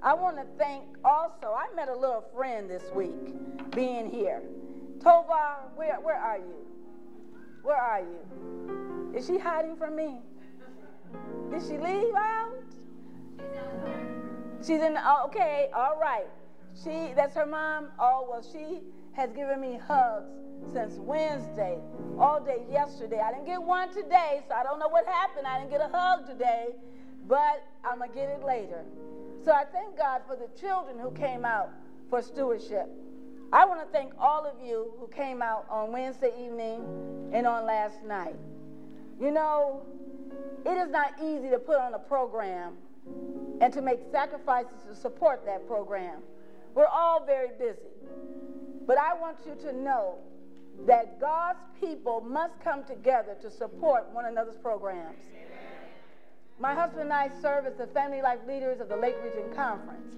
I 0.05 0.13
want 0.13 0.37
to 0.37 0.45
thank 0.59 0.85
also, 1.03 1.57
I 1.57 1.75
met 1.75 1.89
a 1.89 1.97
little 1.97 2.23
friend 2.37 2.69
this 2.69 2.83
week 2.95 3.71
being 3.71 4.11
here. 4.11 4.43
Tova, 4.99 5.75
where, 5.77 5.99
where 6.03 6.19
are 6.19 6.37
you? 6.37 6.67
Where 7.63 7.79
are 7.79 8.01
you? 8.01 9.17
Is 9.17 9.27
she 9.27 9.39
hiding 9.39 9.77
from 9.77 9.97
me? 9.97 10.21
Did 11.51 11.63
she 11.63 11.79
leave 11.79 12.15
out? 12.15 12.53
She's 14.61 14.83
in, 14.83 14.99
oh, 14.99 15.25
okay, 15.29 15.71
all 15.75 15.99
right. 15.99 16.27
She, 16.75 17.15
that's 17.17 17.35
her 17.35 17.47
mom. 17.47 17.89
Oh, 17.99 18.27
well, 18.29 18.43
she 18.43 18.81
has 19.13 19.33
given 19.33 19.59
me 19.59 19.79
hugs 19.89 20.29
since 20.75 20.97
Wednesday, 20.99 21.79
all 22.19 22.45
day 22.45 22.65
yesterday. 22.71 23.21
I 23.21 23.33
didn't 23.33 23.47
get 23.47 23.63
one 23.63 23.89
today, 23.95 24.43
so 24.49 24.55
I 24.55 24.65
don't 24.65 24.79
know 24.79 24.89
what 24.89 25.07
happened. 25.07 25.47
I 25.47 25.61
didn't 25.61 25.71
get 25.71 25.81
a 25.81 25.89
hug 25.89 26.27
today, 26.27 26.75
but 27.27 27.65
I'm 27.83 27.99
going 27.99 28.11
to 28.11 28.15
get 28.15 28.29
it 28.29 28.45
later. 28.45 28.85
So 29.45 29.53
I 29.53 29.65
thank 29.65 29.99
God 29.99 30.23
for 30.27 30.37
the 30.37 30.49
children 30.59 30.99
who 30.99 31.11
came 31.11 31.45
out 31.45 31.71
for 32.09 32.23
stewardship. 32.23 32.89
I 33.53 33.67
want 33.67 33.81
to 33.81 33.87
thank 33.93 34.13
all 34.19 34.47
of 34.47 34.55
you 34.67 34.93
who 34.99 35.07
came 35.09 35.43
out 35.43 35.67
on 35.69 35.93
Wednesday 35.93 36.33
evening 36.43 36.83
and 37.33 37.47
on 37.47 37.67
last 37.67 38.03
night. 38.05 38.37
You 39.21 39.31
know, 39.31 39.83
it 40.65 40.79
is 40.79 40.91
not 40.91 41.13
easy 41.23 41.51
to 41.51 41.59
put 41.59 41.77
on 41.77 41.93
a 41.93 41.99
program 41.99 42.73
and 43.61 43.71
to 43.75 43.83
make 43.83 44.01
sacrifices 44.11 44.83
to 44.89 44.95
support 44.95 45.45
that 45.45 45.67
program. 45.69 46.23
We're 46.75 46.87
all 46.87 47.25
very 47.25 47.51
busy. 47.59 47.93
But 48.87 48.97
I 48.99 49.13
want 49.13 49.37
you 49.47 49.55
to 49.69 49.77
know 49.77 50.17
that 50.87 51.21
God's 51.21 51.61
people 51.79 52.23
must 52.23 52.59
come 52.61 52.83
together 52.83 53.37
to 53.43 53.51
support 53.51 54.11
one 54.11 54.25
another's 54.25 54.57
programs. 54.57 55.19
My 56.59 56.73
husband 56.73 57.03
and 57.03 57.13
I 57.13 57.31
serve 57.43 57.67
as 57.67 57.75
the 57.75 57.87
family 57.89 58.23
life 58.23 58.39
leaders 58.47 58.81
of 58.81 58.89
the 58.89 58.97
Lake 58.97 59.17
Region 59.25 59.53
Conference. 59.55 60.15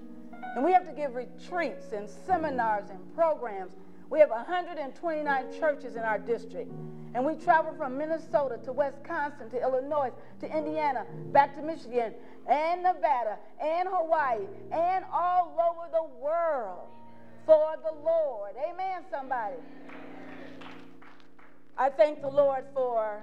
And 0.55 0.63
we 0.63 0.71
have 0.71 0.87
to 0.87 0.93
give 0.93 1.15
retreats 1.15 1.91
and 1.93 2.07
seminars 2.07 2.89
and 2.89 2.99
programs. 3.15 3.73
We 4.09 4.19
have 4.19 4.29
129 4.29 5.59
churches 5.59 5.95
in 5.95 6.03
our 6.03 6.19
district. 6.19 6.71
And 7.15 7.25
we 7.25 7.35
travel 7.35 7.73
from 7.75 7.97
Minnesota 7.97 8.59
to 8.65 8.71
Wisconsin 8.71 9.49
to 9.49 9.61
Illinois 9.61 10.11
to 10.39 10.57
Indiana, 10.57 11.05
back 11.31 11.55
to 11.55 11.61
Michigan 11.61 12.13
and 12.47 12.83
Nevada 12.83 13.39
and 13.61 13.89
Hawaii 13.91 14.45
and 14.71 15.05
all 15.11 15.57
over 15.59 15.89
the 15.91 16.21
world 16.21 16.87
for 17.45 17.75
the 17.83 17.93
Lord. 18.03 18.51
Amen, 18.69 19.03
somebody. 19.09 19.55
I 21.77 21.89
thank 21.89 22.21
the 22.21 22.29
Lord 22.29 22.65
for 22.73 23.21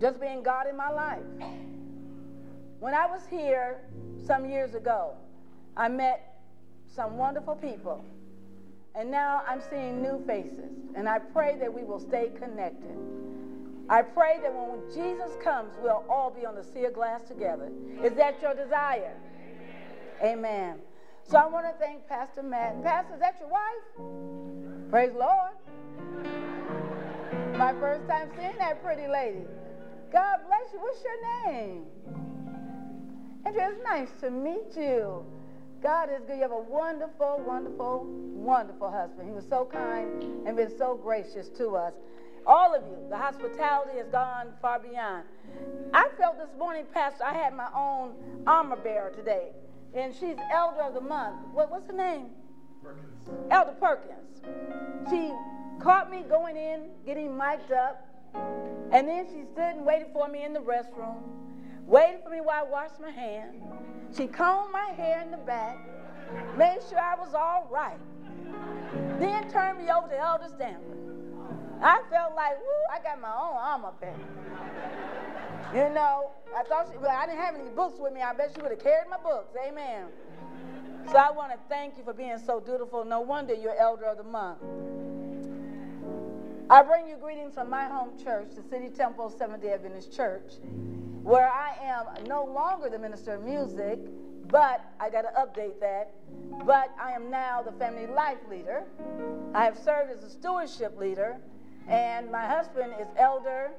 just 0.00 0.20
being 0.20 0.42
God 0.42 0.66
in 0.68 0.76
my 0.76 0.90
life. 0.90 1.22
When 2.80 2.94
I 2.94 3.06
was 3.06 3.22
here 3.28 3.80
some 4.24 4.48
years 4.48 4.74
ago, 4.74 5.14
I 5.76 5.88
met 5.88 6.40
some 6.86 7.16
wonderful 7.16 7.56
people. 7.56 8.04
And 8.94 9.10
now 9.10 9.42
I'm 9.46 9.60
seeing 9.70 10.02
new 10.02 10.24
faces. 10.26 10.72
And 10.94 11.08
I 11.08 11.18
pray 11.18 11.56
that 11.58 11.72
we 11.72 11.82
will 11.82 12.00
stay 12.00 12.30
connected. 12.38 12.96
I 13.88 14.02
pray 14.02 14.38
that 14.42 14.52
when 14.52 14.80
Jesus 14.92 15.36
comes, 15.42 15.72
we'll 15.82 16.04
all 16.08 16.30
be 16.30 16.44
on 16.44 16.54
the 16.54 16.62
sea 16.62 16.84
of 16.84 16.94
glass 16.94 17.22
together. 17.24 17.70
Is 18.04 18.12
that 18.14 18.40
your 18.42 18.54
desire? 18.54 19.14
Amen. 20.22 20.78
So 21.22 21.38
I 21.38 21.46
want 21.46 21.66
to 21.66 21.72
thank 21.78 22.06
Pastor 22.06 22.42
Matt. 22.42 22.82
Pastor, 22.82 23.14
is 23.14 23.20
that 23.20 23.36
your 23.40 23.48
wife? 23.48 24.90
Praise 24.90 25.12
Lord. 25.14 25.52
My 27.56 27.72
first 27.74 28.06
time 28.08 28.30
seeing 28.36 28.56
that 28.58 28.82
pretty 28.84 29.08
lady. 29.08 29.44
God 30.12 30.38
bless 30.46 30.72
you. 30.72 30.80
What's 30.80 31.02
your 31.02 31.52
name? 31.52 31.84
Andrea, 33.48 33.70
it's 33.70 33.82
nice 33.82 34.10
to 34.20 34.30
meet 34.30 34.76
you. 34.76 35.24
God 35.82 36.10
is 36.10 36.22
good. 36.26 36.36
You 36.36 36.42
have 36.42 36.50
a 36.50 36.60
wonderful, 36.60 37.42
wonderful, 37.46 38.04
wonderful 38.06 38.90
husband. 38.90 39.26
He 39.26 39.34
was 39.34 39.46
so 39.48 39.64
kind 39.64 40.46
and 40.46 40.54
been 40.54 40.76
so 40.76 41.00
gracious 41.02 41.48
to 41.56 41.70
us. 41.70 41.94
All 42.46 42.74
of 42.74 42.82
you, 42.82 42.98
the 43.08 43.16
hospitality 43.16 43.96
has 43.96 44.08
gone 44.08 44.48
far 44.60 44.78
beyond. 44.78 45.24
I 45.94 46.10
felt 46.18 46.36
this 46.36 46.50
morning, 46.58 46.84
Pastor, 46.92 47.24
I 47.24 47.32
had 47.32 47.54
my 47.56 47.68
own 47.74 48.12
armor 48.46 48.76
bearer 48.76 49.12
today, 49.16 49.52
and 49.94 50.14
she's 50.14 50.36
Elder 50.52 50.82
of 50.82 50.92
the 50.92 51.00
Month. 51.00 51.38
What, 51.54 51.70
what's 51.70 51.86
her 51.86 51.96
name? 51.96 52.26
Perkins. 52.82 53.30
Elder 53.50 53.72
Perkins. 53.80 54.42
She 55.08 55.32
caught 55.82 56.10
me 56.10 56.22
going 56.28 56.58
in, 56.58 56.90
getting 57.06 57.34
mic'd 57.34 57.72
up, 57.72 58.06
and 58.92 59.08
then 59.08 59.24
she 59.24 59.44
stood 59.52 59.76
and 59.76 59.86
waited 59.86 60.08
for 60.12 60.28
me 60.28 60.44
in 60.44 60.52
the 60.52 60.60
restroom, 60.60 61.16
waited 61.88 62.22
for 62.22 62.30
me 62.30 62.40
while 62.40 62.66
I 62.66 62.70
washed 62.70 63.00
my 63.00 63.10
hands. 63.10 63.56
She 64.16 64.26
combed 64.26 64.72
my 64.72 64.92
hair 64.96 65.22
in 65.22 65.30
the 65.30 65.38
back, 65.38 65.78
made 66.56 66.78
sure 66.88 66.98
I 66.98 67.14
was 67.16 67.34
all 67.34 67.68
right, 67.70 67.98
then 69.18 69.50
turned 69.50 69.78
me 69.78 69.90
over 69.90 70.08
to 70.08 70.18
Elder 70.18 70.48
Stanford. 70.48 70.98
I 71.82 72.02
felt 72.10 72.34
like, 72.34 72.58
woo, 72.58 72.66
I 72.92 73.02
got 73.02 73.20
my 73.20 73.28
own 73.28 73.56
armor 73.56 73.92
bearer. 74.00 74.16
You 75.72 75.94
know, 75.94 76.30
I 76.56 76.62
thought 76.64 76.88
she, 76.90 76.98
well, 76.98 77.10
I 77.10 77.26
didn't 77.26 77.40
have 77.40 77.54
any 77.54 77.68
books 77.70 77.98
with 78.00 78.12
me. 78.12 78.20
I 78.22 78.32
bet 78.32 78.52
she 78.54 78.62
would 78.62 78.70
have 78.70 78.82
carried 78.82 79.08
my 79.10 79.18
books. 79.18 79.54
Amen. 79.66 80.06
So 81.10 81.16
I 81.16 81.30
want 81.30 81.52
to 81.52 81.58
thank 81.68 81.96
you 81.96 82.04
for 82.04 82.12
being 82.12 82.38
so 82.38 82.58
dutiful. 82.60 83.04
No 83.04 83.20
wonder 83.20 83.54
you're 83.54 83.76
Elder 83.78 84.06
of 84.06 84.16
the 84.16 84.24
Month. 84.24 84.58
I 86.70 86.82
bring 86.82 87.08
you 87.08 87.16
greetings 87.16 87.54
from 87.54 87.70
my 87.70 87.86
home 87.86 88.10
church, 88.22 88.48
the 88.54 88.62
City 88.68 88.90
Temple 88.90 89.30
Seventh 89.30 89.62
day 89.62 89.72
Adventist 89.72 90.14
Church, 90.14 90.52
where 91.22 91.48
I 91.48 91.74
am 91.82 92.26
no 92.26 92.44
longer 92.44 92.90
the 92.90 92.98
minister 92.98 93.36
of 93.36 93.42
music, 93.42 93.98
but 94.48 94.84
I 95.00 95.08
got 95.08 95.22
to 95.22 95.28
update 95.28 95.80
that. 95.80 96.12
But 96.66 96.90
I 97.00 97.12
am 97.12 97.30
now 97.30 97.62
the 97.62 97.72
family 97.72 98.06
life 98.06 98.36
leader. 98.50 98.84
I 99.54 99.64
have 99.64 99.78
served 99.78 100.10
as 100.10 100.22
a 100.22 100.28
stewardship 100.28 100.98
leader 100.98 101.38
and 101.88 102.30
my 102.30 102.46
husband 102.46 102.92
is 103.00 103.08
elder 103.16 103.70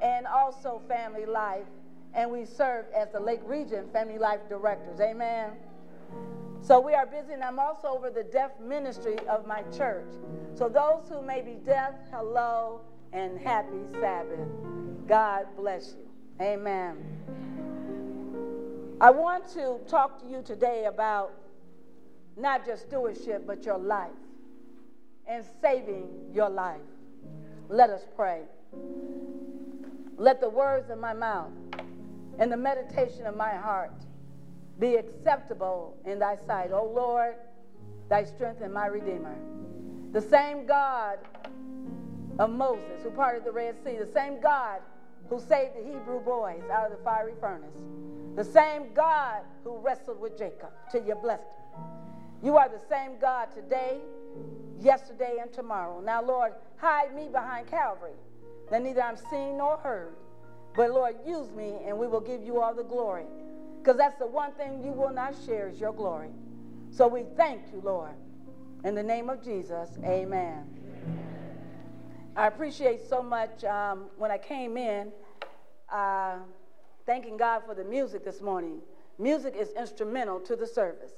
and 0.00 0.26
also 0.26 0.80
family 0.88 1.26
life. 1.26 1.66
And 2.14 2.30
we 2.30 2.46
serve 2.46 2.86
as 2.96 3.10
the 3.12 3.20
Lake 3.20 3.42
Region 3.44 3.86
Family 3.92 4.18
Life 4.18 4.40
Directors. 4.48 4.98
Amen. 4.98 5.50
So 6.62 6.78
we 6.78 6.94
are 6.94 7.06
busy, 7.06 7.32
and 7.32 7.42
I'm 7.42 7.58
also 7.58 7.88
over 7.88 8.10
the 8.10 8.22
deaf 8.22 8.52
ministry 8.60 9.18
of 9.28 9.46
my 9.46 9.62
church. 9.76 10.10
So 10.54 10.68
those 10.68 11.08
who 11.08 11.22
may 11.22 11.40
be 11.40 11.54
deaf, 11.64 11.94
hello 12.10 12.82
and 13.12 13.38
happy 13.38 13.86
Sabbath. 14.00 14.48
God 15.08 15.46
bless 15.56 15.96
you. 15.98 16.08
Amen. 16.44 16.96
I 19.00 19.10
want 19.10 19.48
to 19.54 19.78
talk 19.88 20.20
to 20.22 20.28
you 20.28 20.42
today 20.42 20.84
about 20.84 21.32
not 22.36 22.66
just 22.66 22.82
stewardship, 22.86 23.46
but 23.46 23.64
your 23.64 23.78
life 23.78 24.10
and 25.26 25.44
saving 25.62 26.08
your 26.32 26.50
life. 26.50 26.80
Let 27.68 27.88
us 27.90 28.02
pray. 28.14 28.42
Let 30.16 30.40
the 30.40 30.50
words 30.50 30.90
of 30.90 30.98
my 30.98 31.14
mouth 31.14 31.52
and 32.38 32.52
the 32.52 32.56
meditation 32.56 33.26
of 33.26 33.36
my 33.36 33.54
heart 33.54 33.94
be 34.80 34.96
acceptable 34.96 35.94
in 36.06 36.18
thy 36.18 36.36
sight, 36.46 36.72
O 36.72 36.84
Lord, 36.84 37.34
thy 38.08 38.24
strength 38.24 38.62
and 38.62 38.72
my 38.72 38.86
redeemer. 38.86 39.36
The 40.12 40.22
same 40.22 40.66
God 40.66 41.18
of 42.38 42.50
Moses 42.50 43.02
who 43.02 43.10
parted 43.10 43.44
the 43.44 43.52
Red 43.52 43.76
Sea, 43.84 43.98
the 43.98 44.10
same 44.10 44.40
God 44.40 44.80
who 45.28 45.38
saved 45.38 45.76
the 45.76 45.84
Hebrew 45.84 46.20
boys 46.20 46.62
out 46.72 46.90
of 46.90 46.98
the 46.98 47.04
fiery 47.04 47.34
furnace, 47.38 47.76
the 48.34 48.44
same 48.44 48.94
God 48.94 49.42
who 49.62 49.76
wrestled 49.76 50.18
with 50.18 50.38
Jacob 50.38 50.70
till 50.90 51.04
you 51.04 51.14
blessed 51.14 51.42
him. 51.42 51.84
You 52.42 52.56
are 52.56 52.68
the 52.68 52.80
same 52.88 53.18
God 53.20 53.48
today, 53.54 53.98
yesterday, 54.80 55.36
and 55.42 55.52
tomorrow. 55.52 56.00
Now, 56.00 56.22
Lord, 56.22 56.54
hide 56.78 57.14
me 57.14 57.28
behind 57.28 57.68
Calvary, 57.70 58.16
that 58.70 58.82
neither 58.82 59.02
I'm 59.02 59.18
seen 59.30 59.58
nor 59.58 59.76
heard. 59.76 60.14
But 60.74 60.90
Lord, 60.90 61.16
use 61.26 61.50
me 61.50 61.74
and 61.86 61.98
we 61.98 62.06
will 62.06 62.20
give 62.20 62.42
you 62.42 62.60
all 62.60 62.74
the 62.74 62.84
glory. 62.84 63.26
Because 63.80 63.96
that's 63.96 64.18
the 64.18 64.26
one 64.26 64.52
thing 64.52 64.84
you 64.84 64.92
will 64.92 65.12
not 65.12 65.34
share 65.46 65.68
is 65.68 65.80
your 65.80 65.92
glory. 65.92 66.28
So 66.90 67.08
we 67.08 67.24
thank 67.36 67.62
you, 67.72 67.80
Lord. 67.82 68.12
In 68.84 68.94
the 68.94 69.02
name 69.02 69.30
of 69.30 69.42
Jesus, 69.42 69.88
amen. 70.04 70.66
I 72.36 72.46
appreciate 72.46 73.00
so 73.08 73.22
much 73.22 73.64
um, 73.64 74.06
when 74.18 74.30
I 74.30 74.36
came 74.36 74.76
in, 74.76 75.12
uh, 75.90 76.36
thanking 77.06 77.38
God 77.38 77.62
for 77.64 77.74
the 77.74 77.84
music 77.84 78.22
this 78.22 78.42
morning. 78.42 78.80
Music 79.18 79.54
is 79.56 79.70
instrumental 79.70 80.40
to 80.40 80.56
the 80.56 80.66
service, 80.66 81.12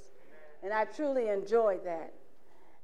and 0.62 0.72
I 0.72 0.85
truly 0.85 1.29
enjoyed 1.29 1.85
that. 1.85 2.12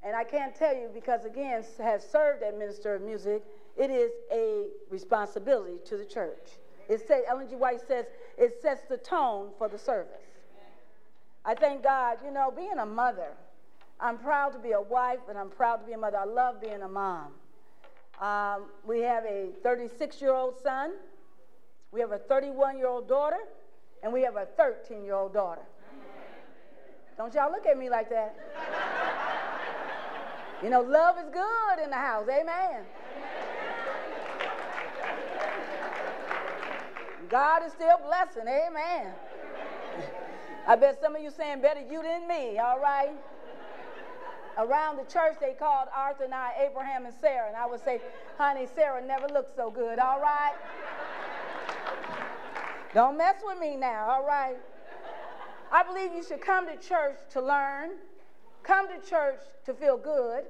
And 0.03 0.15
I 0.15 0.25
can't 0.25 0.55
tell 0.55 0.75
you 0.75 0.89
because, 0.93 1.23
again, 1.23 1.63
has 1.81 2.09
served 2.09 2.43
as 2.43 2.53
minister 2.53 2.95
of 2.95 3.01
music, 3.01 3.43
it 3.77 3.89
is 3.89 4.11
a 4.31 4.67
responsibility 4.89 5.77
to 5.85 5.97
the 5.97 6.05
church. 6.05 6.57
It 6.89 7.07
says, 7.07 7.23
Ellen 7.29 7.47
G. 7.47 7.55
White 7.55 7.81
says, 7.87 8.05
it 8.37 8.59
sets 8.61 8.81
the 8.89 8.97
tone 8.97 9.51
for 9.57 9.69
the 9.69 9.77
service. 9.77 10.25
I 11.45 11.53
thank 11.53 11.83
God, 11.83 12.17
you 12.25 12.31
know, 12.31 12.51
being 12.51 12.79
a 12.79 12.85
mother, 12.85 13.31
I'm 13.99 14.17
proud 14.17 14.53
to 14.53 14.59
be 14.59 14.71
a 14.71 14.81
wife 14.81 15.19
and 15.29 15.37
I'm 15.37 15.49
proud 15.49 15.77
to 15.77 15.85
be 15.85 15.93
a 15.93 15.97
mother. 15.97 16.17
I 16.17 16.25
love 16.25 16.59
being 16.59 16.81
a 16.81 16.87
mom. 16.87 17.31
Um, 18.19 18.63
we 18.85 18.99
have 19.01 19.23
a 19.23 19.51
36 19.63 20.19
year 20.19 20.33
old 20.33 20.55
son, 20.61 20.91
we 21.91 22.01
have 22.01 22.11
a 22.11 22.17
31 22.17 22.77
year 22.77 22.87
old 22.87 23.07
daughter, 23.07 23.39
and 24.03 24.11
we 24.11 24.21
have 24.23 24.35
a 24.35 24.45
13 24.57 25.03
year 25.03 25.15
old 25.15 25.33
daughter. 25.33 25.61
Don't 27.17 27.33
y'all 27.33 27.51
look 27.51 27.65
at 27.65 27.77
me 27.77 27.89
like 27.89 28.09
that. 28.09 28.35
You 30.63 30.69
know, 30.69 30.81
love 30.81 31.17
is 31.17 31.29
good 31.31 31.83
in 31.83 31.89
the 31.89 31.95
house. 31.95 32.27
Amen. 32.29 32.83
God 37.29 37.63
is 37.65 37.71
still 37.73 37.97
blessing. 38.05 38.43
Amen. 38.47 39.13
I 40.67 40.75
bet 40.75 40.99
some 41.01 41.15
of 41.15 41.21
you 41.21 41.31
saying 41.31 41.61
better 41.61 41.81
you 41.81 42.01
than 42.01 42.27
me. 42.27 42.57
All 42.57 42.79
right. 42.79 43.15
around 44.57 44.97
the 44.97 45.03
church, 45.03 45.35
they 45.39 45.53
called 45.53 45.87
Arthur 45.95 46.25
and 46.25 46.33
I 46.33 46.51
Abraham 46.69 47.05
and 47.05 47.13
Sarah. 47.21 47.47
And 47.47 47.55
I 47.55 47.65
would 47.65 47.83
say, 47.83 48.01
honey, 48.37 48.67
Sarah 48.75 49.05
never 49.05 49.27
looked 49.27 49.55
so 49.55 49.71
good, 49.71 49.99
all 49.99 50.19
right? 50.19 50.53
Don't 52.93 53.17
mess 53.17 53.35
with 53.43 53.59
me 53.59 53.75
now, 53.75 54.09
all 54.09 54.25
right? 54.25 54.57
I 55.71 55.83
believe 55.83 56.13
you 56.13 56.23
should 56.23 56.41
come 56.41 56.67
to 56.67 56.75
church 56.77 57.17
to 57.31 57.41
learn, 57.41 57.91
come 58.63 58.87
to 58.87 59.07
church 59.07 59.39
to 59.65 59.73
feel 59.73 59.97
good, 59.97 60.43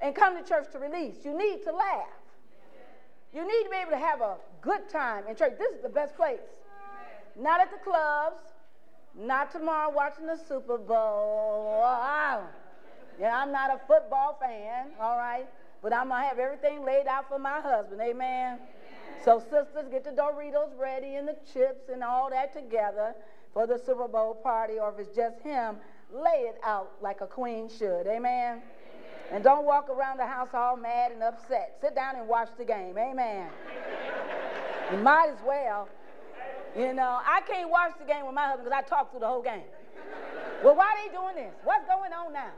and 0.00 0.14
come 0.14 0.40
to 0.40 0.48
church 0.48 0.66
to 0.72 0.78
release. 0.78 1.16
You 1.24 1.36
need 1.36 1.62
to 1.64 1.72
laugh. 1.72 2.06
You 3.34 3.42
need 3.42 3.64
to 3.64 3.70
be 3.70 3.76
able 3.76 3.90
to 3.90 3.98
have 3.98 4.20
a 4.20 4.36
good 4.62 4.88
time 4.88 5.24
in 5.28 5.36
church. 5.36 5.54
This 5.58 5.74
is 5.74 5.82
the 5.82 5.88
best 5.88 6.16
place. 6.16 6.38
Not 7.38 7.60
at 7.60 7.70
the 7.70 7.78
clubs, 7.78 8.40
not 9.18 9.52
tomorrow 9.52 9.90
watching 9.94 10.26
the 10.26 10.38
Super 10.48 10.78
Bowl. 10.78 11.80
Wow. 11.80 12.44
Yeah, 13.20 13.36
I'm 13.36 13.52
not 13.52 13.70
a 13.70 13.80
football 13.86 14.38
fan, 14.40 14.90
all 15.00 15.18
right? 15.18 15.46
But 15.82 15.92
I'm 15.92 16.08
going 16.08 16.22
to 16.22 16.28
have 16.28 16.38
everything 16.38 16.84
laid 16.84 17.06
out 17.06 17.28
for 17.28 17.38
my 17.38 17.60
husband. 17.60 18.00
Amen. 18.00 18.58
So, 19.24 19.38
sisters, 19.38 19.88
get 19.90 20.04
the 20.04 20.10
Doritos 20.10 20.78
ready 20.78 21.16
and 21.16 21.28
the 21.28 21.36
chips 21.52 21.88
and 21.92 22.02
all 22.02 22.30
that 22.30 22.54
together 22.54 23.14
for 23.52 23.66
the 23.66 23.78
Super 23.78 24.08
Bowl 24.08 24.34
party, 24.34 24.78
or 24.78 24.92
if 24.92 24.98
it's 24.98 25.14
just 25.14 25.40
him, 25.40 25.76
lay 26.12 26.46
it 26.48 26.58
out 26.64 26.92
like 27.02 27.20
a 27.20 27.26
queen 27.26 27.68
should. 27.68 28.06
Amen? 28.06 28.16
Amen. 28.16 28.62
And 29.32 29.44
don't 29.44 29.64
walk 29.64 29.88
around 29.88 30.18
the 30.18 30.26
house 30.26 30.48
all 30.52 30.76
mad 30.76 31.12
and 31.12 31.22
upset. 31.22 31.78
Sit 31.80 31.94
down 31.94 32.16
and 32.16 32.28
watch 32.28 32.48
the 32.58 32.64
game. 32.64 32.96
Amen. 32.98 33.48
You 34.92 34.98
might 34.98 35.30
as 35.30 35.38
well. 35.46 35.88
You 36.76 36.92
know, 36.94 37.18
I 37.24 37.40
can't 37.46 37.70
watch 37.70 37.92
the 37.98 38.04
game 38.04 38.26
with 38.26 38.34
my 38.34 38.46
husband 38.46 38.68
because 38.68 38.82
I 38.84 38.88
talk 38.88 39.10
through 39.10 39.20
the 39.20 39.26
whole 39.26 39.42
game. 39.42 39.64
well, 40.64 40.74
why 40.74 40.84
are 40.84 41.06
they 41.06 41.12
doing 41.14 41.34
this? 41.34 41.54
What's 41.64 41.86
going 41.86 42.12
on 42.12 42.32
now? 42.32 42.50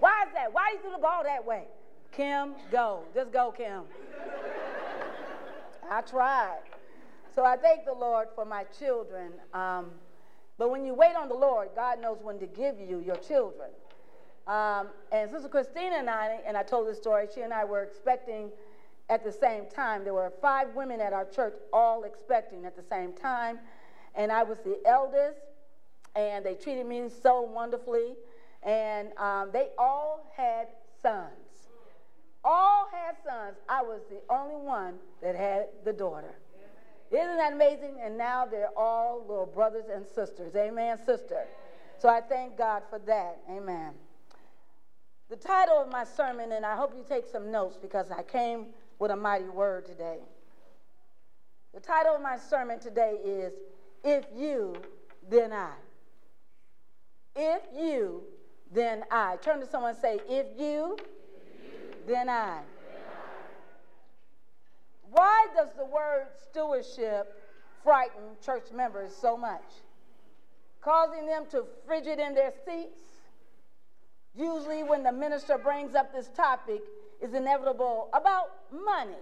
Why 0.00 0.24
is 0.26 0.32
that? 0.34 0.52
Why 0.52 0.70
do 0.70 0.76
you 0.76 0.82
throw 0.82 0.92
the 0.92 1.02
ball 1.02 1.22
that 1.24 1.44
way? 1.44 1.64
Kim, 2.12 2.54
go. 2.70 3.02
Just 3.14 3.32
go, 3.32 3.52
Kim. 3.56 3.82
I 5.90 6.00
tried. 6.02 6.58
So 7.34 7.44
I 7.44 7.56
thank 7.56 7.84
the 7.84 7.92
Lord 7.92 8.28
for 8.34 8.44
my 8.44 8.64
children. 8.78 9.32
Um, 9.52 9.90
but 10.58 10.70
when 10.70 10.84
you 10.84 10.94
wait 10.94 11.16
on 11.16 11.28
the 11.28 11.34
Lord, 11.34 11.68
God 11.74 12.00
knows 12.00 12.18
when 12.22 12.38
to 12.38 12.46
give 12.46 12.80
you 12.80 13.00
your 13.04 13.16
children. 13.16 13.68
Um, 14.46 14.88
and 15.12 15.30
Sister 15.30 15.48
Christina 15.48 15.96
and 15.96 16.08
I, 16.08 16.38
and 16.46 16.56
I 16.56 16.62
told 16.62 16.88
this 16.88 16.98
story, 16.98 17.26
she 17.34 17.40
and 17.40 17.52
I 17.52 17.64
were 17.64 17.82
expecting 17.82 18.50
at 19.08 19.24
the 19.24 19.32
same 19.32 19.66
time. 19.66 20.04
There 20.04 20.14
were 20.14 20.32
five 20.40 20.68
women 20.74 21.00
at 21.00 21.12
our 21.12 21.24
church 21.24 21.54
all 21.72 22.04
expecting 22.04 22.64
at 22.64 22.76
the 22.76 22.82
same 22.82 23.12
time. 23.12 23.58
And 24.14 24.32
I 24.32 24.42
was 24.42 24.58
the 24.64 24.78
eldest, 24.86 25.40
and 26.14 26.44
they 26.44 26.54
treated 26.54 26.86
me 26.86 27.08
so 27.22 27.42
wonderfully. 27.42 28.14
And 28.62 29.16
um, 29.18 29.50
they 29.52 29.68
all 29.78 30.32
had 30.36 30.68
sons. 31.02 31.30
All 32.42 32.88
had 32.92 33.16
sons. 33.24 33.56
I 33.68 33.82
was 33.82 34.00
the 34.08 34.20
only 34.32 34.56
one 34.56 34.94
that 35.22 35.36
had 35.36 35.66
the 35.84 35.92
daughter. 35.92 36.34
Isn't 37.10 37.36
that 37.36 37.52
amazing? 37.52 37.98
And 38.02 38.18
now 38.18 38.46
they're 38.46 38.76
all 38.76 39.24
little 39.28 39.46
brothers 39.46 39.84
and 39.92 40.04
sisters. 40.06 40.56
Amen, 40.56 40.98
sister. 41.04 41.44
So 41.98 42.08
I 42.08 42.20
thank 42.20 42.58
God 42.58 42.82
for 42.90 42.98
that. 43.00 43.38
Amen. 43.48 43.92
The 45.28 45.36
title 45.36 45.76
of 45.76 45.90
my 45.90 46.04
sermon, 46.04 46.52
and 46.52 46.64
I 46.64 46.76
hope 46.76 46.94
you 46.96 47.04
take 47.08 47.26
some 47.26 47.50
notes 47.50 47.76
because 47.80 48.10
I 48.10 48.22
came 48.22 48.66
with 48.98 49.10
a 49.10 49.16
mighty 49.16 49.48
word 49.48 49.86
today. 49.86 50.18
The 51.74 51.80
title 51.80 52.14
of 52.14 52.22
my 52.22 52.36
sermon 52.36 52.78
today 52.78 53.18
is 53.24 53.52
If 54.02 54.24
You, 54.34 54.74
Then 55.28 55.52
I. 55.52 55.72
If 57.34 57.62
you, 57.76 58.22
then 58.72 59.04
I. 59.10 59.36
Turn 59.42 59.60
to 59.60 59.66
someone 59.66 59.90
and 59.90 59.98
say, 59.98 60.18
If 60.28 60.46
you, 60.58 60.96
if 60.98 61.62
you 61.62 61.78
then 62.06 62.28
I. 62.28 62.60
Why 65.10 65.46
does 65.54 65.68
the 65.76 65.84
word 65.84 66.26
stewardship 66.50 67.42
frighten 67.82 68.22
church 68.44 68.72
members 68.74 69.14
so 69.14 69.36
much? 69.36 69.62
Causing 70.80 71.26
them 71.26 71.44
to 71.50 71.64
frigid 71.86 72.18
in 72.18 72.34
their 72.34 72.52
seats? 72.64 73.00
Usually, 74.34 74.82
when 74.82 75.02
the 75.02 75.12
minister 75.12 75.58
brings 75.58 75.94
up 75.94 76.12
this 76.12 76.28
topic, 76.28 76.82
is 77.20 77.34
inevitable 77.34 78.08
about 78.12 78.50
money. 78.72 79.16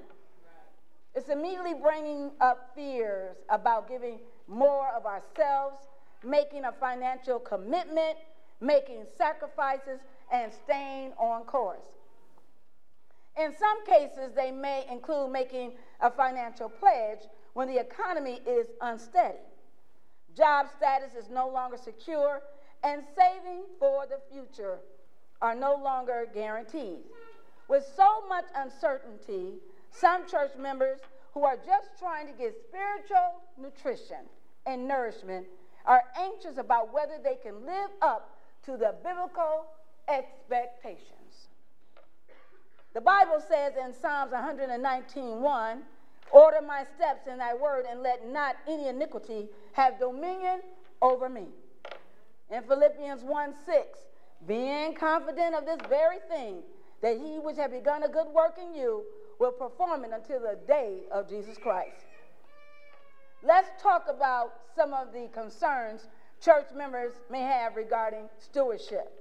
It's 1.15 1.29
immediately 1.29 1.75
bringing 1.75 2.33
up 2.41 2.73
fears 2.75 3.37
about 3.49 3.89
giving 3.89 4.19
more 4.49 4.89
of 4.97 5.07
ourselves, 5.07 5.77
making 6.25 6.65
a 6.65 6.73
financial 6.73 7.39
commitment, 7.39 8.17
making 8.61 9.05
sacrifices, 9.17 10.01
and 10.33 10.53
staying 10.53 11.13
on 11.19 11.45
course. 11.45 11.85
In 13.37 13.53
some 13.57 13.85
cases, 13.87 14.33
they 14.35 14.51
may 14.51 14.87
include 14.91 15.31
making 15.31 15.73
a 16.01 16.11
financial 16.11 16.69
pledge 16.69 17.21
when 17.53 17.69
the 17.69 17.79
economy 17.79 18.41
is 18.47 18.69
unsteady. 18.81 19.39
Job 20.37 20.67
status 20.77 21.15
is 21.15 21.31
no 21.31 21.49
longer 21.49 21.77
secure, 21.77 22.43
and 22.83 23.03
saving 23.17 23.63
for 23.79 24.07
the 24.07 24.19
future 24.33 24.79
are 25.41 25.55
no 25.55 25.77
longer 25.77 26.27
guaranteed. 26.33 27.01
With 27.69 27.85
so 27.97 28.27
much 28.29 28.45
uncertainty, 28.55 29.55
some 29.91 30.29
church 30.29 30.53
members 30.59 31.01
who 31.33 31.45
are 31.45 31.57
just 31.57 31.99
trying 31.99 32.27
to 32.27 32.33
get 32.33 32.55
spiritual 32.69 33.43
nutrition 33.59 34.29
and 34.67 34.87
nourishment 34.87 35.47
are 35.87 36.05
anxious 36.17 36.59
about 36.59 36.93
whether 36.93 37.19
they 37.23 37.37
can 37.37 37.67
live 37.67 37.91
up 38.01 38.39
to 38.65 38.77
the 38.77 38.95
biblical 39.03 39.67
expectations. 40.09 41.49
The 42.95 43.01
Bible 43.01 43.41
says 43.41 43.75
in 43.77 43.93
Psalms 43.93 44.33
119:1, 44.33 45.83
"Order 46.31 46.61
my 46.61 46.85
steps 46.97 47.27
in 47.27 47.39
thy 47.39 47.55
word 47.55 47.87
and 47.87 48.03
let 48.03 48.27
not 48.27 48.57
any 48.67 48.89
iniquity 48.89 49.51
have 49.73 49.99
dominion 49.99 50.63
over 51.03 51.29
me." 51.29 51.53
In 52.51 52.63
Philippians 52.63 53.25
1:6, 53.25 54.07
being 54.47 54.95
confident 54.95 55.55
of 55.55 55.67
this 55.67 55.81
very 55.89 56.21
thing, 56.21 56.63
that 57.05 57.19
he 57.19 57.39
which 57.39 57.59
have 57.59 57.71
begun 57.71 58.03
a 58.03 58.09
good 58.09 58.29
work 58.29 58.57
in 58.57 58.75
you 58.75 59.05
will 59.39 59.53
perform 59.53 60.07
it 60.07 60.11
until 60.15 60.41
the 60.41 60.59
day 60.67 61.01
of 61.13 61.29
Jesus 61.29 61.59
Christ. 61.59 62.07
Let's 63.43 63.69
talk 63.79 64.07
about 64.09 64.55
some 64.75 64.95
of 64.95 65.13
the 65.13 65.29
concerns 65.35 66.09
church 66.41 66.69
members 66.75 67.13
may 67.31 67.43
have 67.43 67.77
regarding 67.77 68.31
stewardship. 68.39 69.13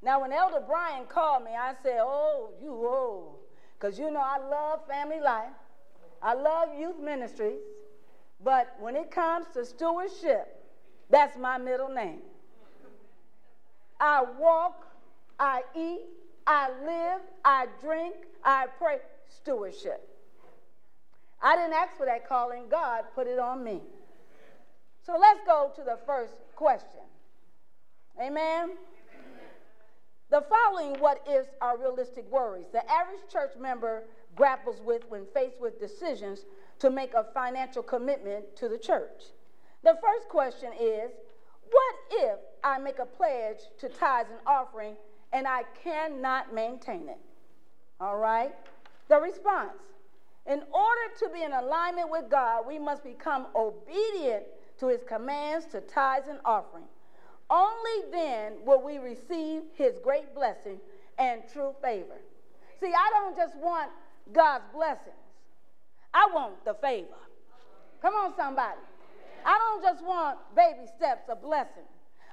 Now, 0.00 0.20
when 0.20 0.32
Elder 0.32 0.62
Brian 0.64 1.06
called 1.06 1.42
me, 1.42 1.50
I 1.58 1.74
said, 1.82 1.98
Oh, 1.98 2.50
you 2.62 2.70
old. 2.70 3.40
Because 3.76 3.98
you 3.98 4.12
know 4.12 4.22
I 4.22 4.38
love 4.38 4.86
family 4.86 5.18
life, 5.20 5.50
I 6.22 6.34
love 6.34 6.68
youth 6.78 7.00
ministries, 7.02 7.58
but 8.44 8.76
when 8.78 8.94
it 8.94 9.10
comes 9.10 9.46
to 9.54 9.64
stewardship, 9.64 10.64
that's 11.10 11.36
my 11.36 11.58
middle 11.58 11.88
name. 11.88 12.20
I 13.98 14.22
walk, 14.38 14.86
I 15.40 15.62
eat, 15.76 16.02
I 16.48 16.70
live, 16.82 17.20
I 17.44 17.66
drink, 17.78 18.14
I 18.42 18.66
pray. 18.78 18.96
Stewardship. 19.28 20.08
I 21.42 21.54
didn't 21.54 21.74
ask 21.74 21.94
for 21.98 22.06
that 22.06 22.26
calling, 22.26 22.64
God 22.70 23.04
put 23.14 23.26
it 23.26 23.38
on 23.38 23.62
me. 23.62 23.82
So 25.04 25.18
let's 25.20 25.40
go 25.46 25.70
to 25.76 25.82
the 25.82 25.98
first 26.06 26.32
question. 26.56 27.02
Amen. 28.20 28.70
The 30.30 30.42
following 30.48 30.98
what 31.00 31.26
ifs 31.30 31.50
are 31.60 31.78
realistic 31.78 32.30
worries 32.30 32.66
the 32.72 32.82
average 32.90 33.20
church 33.30 33.52
member 33.60 34.04
grapples 34.34 34.80
with 34.82 35.02
when 35.10 35.26
faced 35.34 35.60
with 35.60 35.78
decisions 35.78 36.46
to 36.78 36.90
make 36.90 37.12
a 37.12 37.26
financial 37.34 37.82
commitment 37.82 38.56
to 38.56 38.68
the 38.68 38.78
church. 38.78 39.24
The 39.84 39.98
first 40.02 40.28
question 40.30 40.72
is 40.80 41.10
What 41.70 41.94
if 42.10 42.38
I 42.64 42.78
make 42.78 42.98
a 42.98 43.06
pledge 43.06 43.58
to 43.80 43.88
tithes 43.90 44.30
and 44.30 44.40
offering 44.46 44.96
and 45.32 45.46
I 45.46 45.62
cannot 45.82 46.54
maintain 46.54 47.08
it? 47.08 47.18
All 48.00 48.16
right? 48.16 48.54
The 49.08 49.20
response 49.20 49.72
In 50.46 50.62
order 50.72 51.14
to 51.18 51.28
be 51.32 51.42
in 51.42 51.52
alignment 51.52 52.10
with 52.10 52.30
God, 52.30 52.66
we 52.66 52.78
must 52.78 53.04
become 53.04 53.46
obedient 53.54 54.44
to 54.78 54.88
his 54.88 55.02
commands 55.06 55.66
to 55.66 55.80
tithes 55.80 56.28
and 56.28 56.38
offering. 56.44 56.84
Only 57.50 58.10
then 58.10 58.52
will 58.64 58.82
we 58.82 58.98
receive 58.98 59.62
his 59.74 59.98
great 60.02 60.34
blessing 60.34 60.78
and 61.18 61.42
true 61.52 61.74
favor. 61.82 62.20
See, 62.80 62.92
I 62.92 63.10
don't 63.10 63.36
just 63.36 63.56
want 63.56 63.90
God's 64.32 64.64
blessings, 64.72 65.16
I 66.14 66.28
want 66.32 66.64
the 66.64 66.74
favor. 66.74 67.08
Come 68.00 68.14
on, 68.14 68.34
somebody. 68.36 68.80
I 69.44 69.58
don't 69.58 69.82
just 69.82 70.04
want 70.04 70.38
baby 70.54 70.86
steps 70.96 71.28
of 71.28 71.42
blessing, 71.42 71.88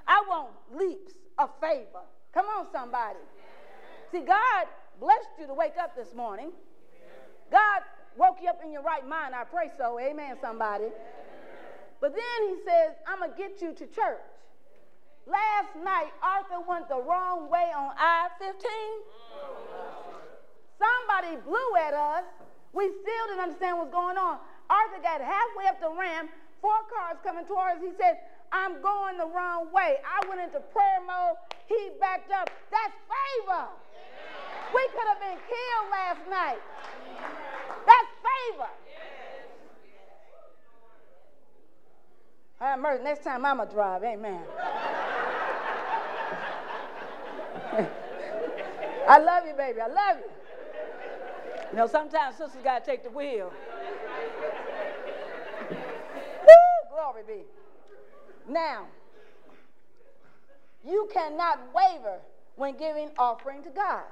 I 0.06 0.22
want 0.28 0.50
leaps 0.74 1.14
of 1.38 1.50
favor. 1.60 2.04
Come 2.36 2.52
on, 2.52 2.66
somebody. 2.70 3.24
See, 4.12 4.20
God 4.20 4.68
blessed 5.00 5.40
you 5.40 5.46
to 5.46 5.54
wake 5.54 5.80
up 5.80 5.96
this 5.96 6.12
morning. 6.14 6.52
God 7.50 7.80
woke 8.14 8.36
you 8.44 8.50
up 8.50 8.60
in 8.62 8.70
your 8.70 8.82
right 8.82 9.08
mind. 9.08 9.34
I 9.34 9.44
pray 9.44 9.72
so. 9.78 9.98
Amen, 9.98 10.36
somebody. 10.42 10.92
But 11.98 12.12
then 12.12 12.38
he 12.44 12.60
says, 12.60 12.92
I'm 13.08 13.24
going 13.24 13.32
to 13.32 13.38
get 13.40 13.62
you 13.64 13.72
to 13.72 13.86
church. 13.88 14.20
Last 15.24 15.80
night, 15.80 16.12
Arthur 16.20 16.60
went 16.68 16.92
the 16.92 17.00
wrong 17.00 17.48
way 17.48 17.72
on 17.72 17.96
I 17.96 18.28
15. 18.36 18.52
Somebody 20.76 21.40
blew 21.40 21.70
at 21.80 21.94
us. 21.94 22.28
We 22.74 22.84
still 22.84 23.24
didn't 23.32 23.48
understand 23.48 23.78
what's 23.78 23.96
going 23.96 24.20
on. 24.20 24.44
Arthur 24.68 25.00
got 25.00 25.24
halfway 25.24 25.72
up 25.72 25.80
the 25.80 25.88
ramp, 25.88 26.28
four 26.60 26.84
cars 26.92 27.16
coming 27.24 27.48
towards 27.48 27.80
us. 27.80 27.82
He 27.82 27.96
said, 27.96 28.20
I'm 28.56 28.80
going 28.80 29.18
the 29.18 29.26
wrong 29.26 29.68
way. 29.72 29.96
I 30.00 30.26
went 30.28 30.40
into 30.40 30.60
prayer 30.72 31.00
mode. 31.06 31.36
He 31.68 31.90
backed 32.00 32.32
up. 32.32 32.48
That's 32.70 32.94
favor. 33.04 33.66
We 34.74 34.88
could 34.92 35.06
have 35.08 35.20
been 35.20 35.36
killed 35.36 35.90
last 35.90 36.20
night. 36.30 36.58
That's 37.86 38.08
favor. 38.24 38.70
Have 42.60 42.80
mercy. 42.80 43.04
Next 43.04 43.24
time 43.24 43.44
I'm 43.44 43.58
going 43.58 43.68
to 43.68 43.74
drive. 43.74 44.02
Amen. 44.02 44.40
I 49.08 49.18
love 49.18 49.46
you, 49.46 49.54
baby. 49.54 49.80
I 49.80 49.86
love 49.86 50.16
you. 50.18 50.30
You 51.72 51.76
know, 51.76 51.86
sometimes 51.86 52.36
sisters 52.36 52.62
got 52.64 52.84
to 52.84 52.90
take 52.90 53.04
the 53.04 53.10
wheel. 53.10 53.52
Woo, 55.70 55.76
glory 56.90 57.22
be. 57.26 57.42
Now, 58.48 58.86
you 60.86 61.08
cannot 61.12 61.58
waver 61.74 62.18
when 62.56 62.76
giving 62.76 63.10
offering 63.18 63.62
to 63.64 63.70
God. 63.70 64.04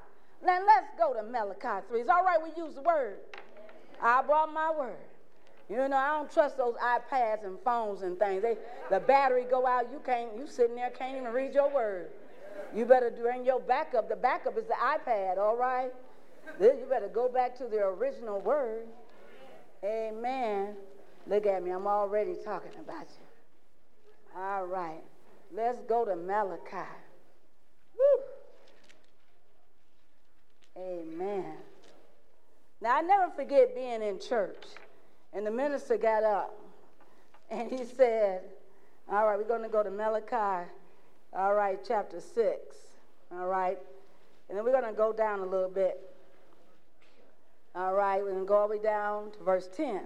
Now 0.45 0.59
let's 0.67 0.89
go 0.99 1.15
to 1.15 1.23
Malachi 1.23 1.87
3. 1.89 2.01
It's 2.01 2.11
all 2.11 2.25
right 2.25 2.39
we 2.43 2.51
use 2.61 2.75
the 2.75 2.83
word. 2.83 3.17
I 4.03 4.23
brought 4.23 4.53
my 4.53 4.73
word. 4.77 4.97
You 5.71 5.77
know, 5.89 5.97
I 5.97 6.09
don't 6.09 6.31
trust 6.31 6.59
those 6.59 6.75
iPads 6.75 7.47
and 7.47 7.59
phones 7.65 8.03
and 8.03 8.19
things. 8.19 8.43
They, 8.43 8.59
the 8.91 9.01
battery 9.01 9.47
go 9.51 9.67
out, 9.67 9.87
you 9.91 10.01
can't, 10.05 10.37
you 10.37 10.47
sitting 10.47 10.77
there 10.77 10.91
can't 10.91 11.17
even 11.17 11.33
read 11.33 11.55
your 11.55 11.73
word. 11.73 12.09
You 12.75 12.85
better 12.85 13.11
bring 13.11 13.47
your 13.47 13.61
backup. 13.61 14.09
The 14.09 14.17
backup 14.17 14.59
is 14.59 14.65
the 14.65 14.75
iPad, 14.75 15.39
all 15.39 15.57
right? 15.57 15.91
Then 16.61 16.79
you 16.79 16.85
better 16.85 17.09
go 17.09 17.29
back 17.29 17.57
to 17.59 17.65
the 17.65 17.79
original 17.79 18.41
word. 18.41 18.87
Amen. 19.83 20.77
Look 21.27 21.47
at 21.47 21.63
me, 21.63 21.71
I'm 21.71 21.87
already 21.87 22.35
talking 22.45 22.79
about 22.79 23.07
you. 23.09 23.24
All 24.37 24.67
right. 24.67 25.03
Let's 25.53 25.81
go 25.89 26.05
to 26.05 26.17
Malachi. 26.17 26.89
Woo. 27.97 28.23
Amen. 30.77 31.55
Now, 32.81 32.97
I 32.97 33.01
never 33.03 33.31
forget 33.31 33.75
being 33.75 34.03
in 34.03 34.19
church, 34.19 34.63
and 35.33 35.47
the 35.47 35.51
minister 35.51 35.97
got 35.97 36.25
up 36.25 36.59
and 37.51 37.71
he 37.71 37.85
said, 37.85 38.43
All 39.11 39.27
right, 39.27 39.39
we're 39.39 39.45
going 39.45 39.63
to 39.63 39.69
go 39.69 39.83
to 39.83 39.91
Malachi, 39.91 40.69
all 41.33 41.55
right, 41.55 41.79
chapter 41.87 42.21
6, 42.21 42.59
all 43.33 43.47
right, 43.47 43.79
and 44.49 44.59
then 44.59 44.65
we're 44.65 44.73
going 44.73 44.85
to 44.85 44.93
go 44.93 45.13
down 45.13 45.41
a 45.41 45.47
little 45.47 45.69
bit. 45.69 46.01
All 47.77 47.95
right, 47.95 48.23
we're 48.23 48.31
going 48.31 48.45
to 48.45 48.49
go 48.49 48.57
all 48.57 48.69
the 48.69 48.77
way 48.77 48.83
down 48.83 49.33
to 49.33 49.45
verse 49.45 49.69
10. 49.77 50.03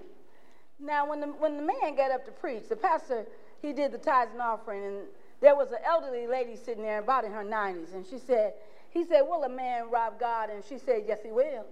Now, 0.79 1.07
when 1.07 1.19
the, 1.19 1.27
when 1.27 1.57
the 1.57 1.63
man 1.63 1.95
got 1.95 2.11
up 2.11 2.25
to 2.25 2.31
preach, 2.31 2.67
the 2.67 2.75
pastor, 2.75 3.25
he 3.61 3.73
did 3.73 3.91
the 3.91 3.97
tithes 3.97 4.31
and 4.31 4.41
offering, 4.41 4.85
and 4.85 4.97
there 5.41 5.55
was 5.55 5.71
an 5.71 5.79
elderly 5.85 6.27
lady 6.27 6.55
sitting 6.55 6.83
there 6.83 6.99
about 6.99 7.25
in 7.25 7.31
her 7.31 7.43
90s, 7.43 7.93
and 7.93 8.05
she 8.05 8.17
said, 8.17 8.53
he 8.91 9.05
said, 9.05 9.21
Will 9.21 9.43
a 9.43 9.49
man 9.49 9.89
rob 9.91 10.19
God? 10.19 10.49
And 10.49 10.63
she 10.67 10.77
said, 10.77 11.03
Yes, 11.07 11.19
he 11.23 11.31
will. 11.31 11.65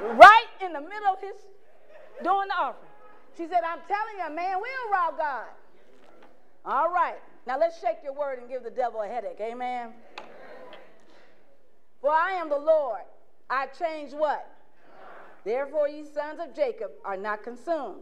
right 0.00 0.46
in 0.60 0.72
the 0.72 0.80
middle 0.80 1.12
of 1.12 1.20
his 1.20 1.34
doing 2.22 2.48
the 2.48 2.54
offering. 2.54 2.90
She 3.36 3.46
said, 3.46 3.60
I'm 3.66 3.80
telling 3.88 4.16
you, 4.18 4.26
a 4.26 4.30
man 4.30 4.56
will 4.58 4.92
rob 4.92 5.18
God. 5.18 5.46
All 6.64 6.90
right. 6.90 7.18
Now 7.46 7.58
let's 7.58 7.78
shake 7.80 7.98
your 8.02 8.14
word 8.14 8.38
and 8.38 8.48
give 8.48 8.62
the 8.62 8.70
devil 8.70 9.02
a 9.02 9.06
headache. 9.06 9.38
Amen. 9.40 9.90
For 12.00 12.10
I 12.10 12.32
am 12.32 12.48
the 12.48 12.58
Lord. 12.58 13.02
I 13.50 13.66
change 13.66 14.12
what? 14.12 14.50
Therefore, 15.44 15.88
ye 15.88 16.04
sons 16.04 16.40
of 16.40 16.54
Jacob 16.54 16.90
are 17.04 17.18
not 17.18 17.42
consumed. 17.42 18.00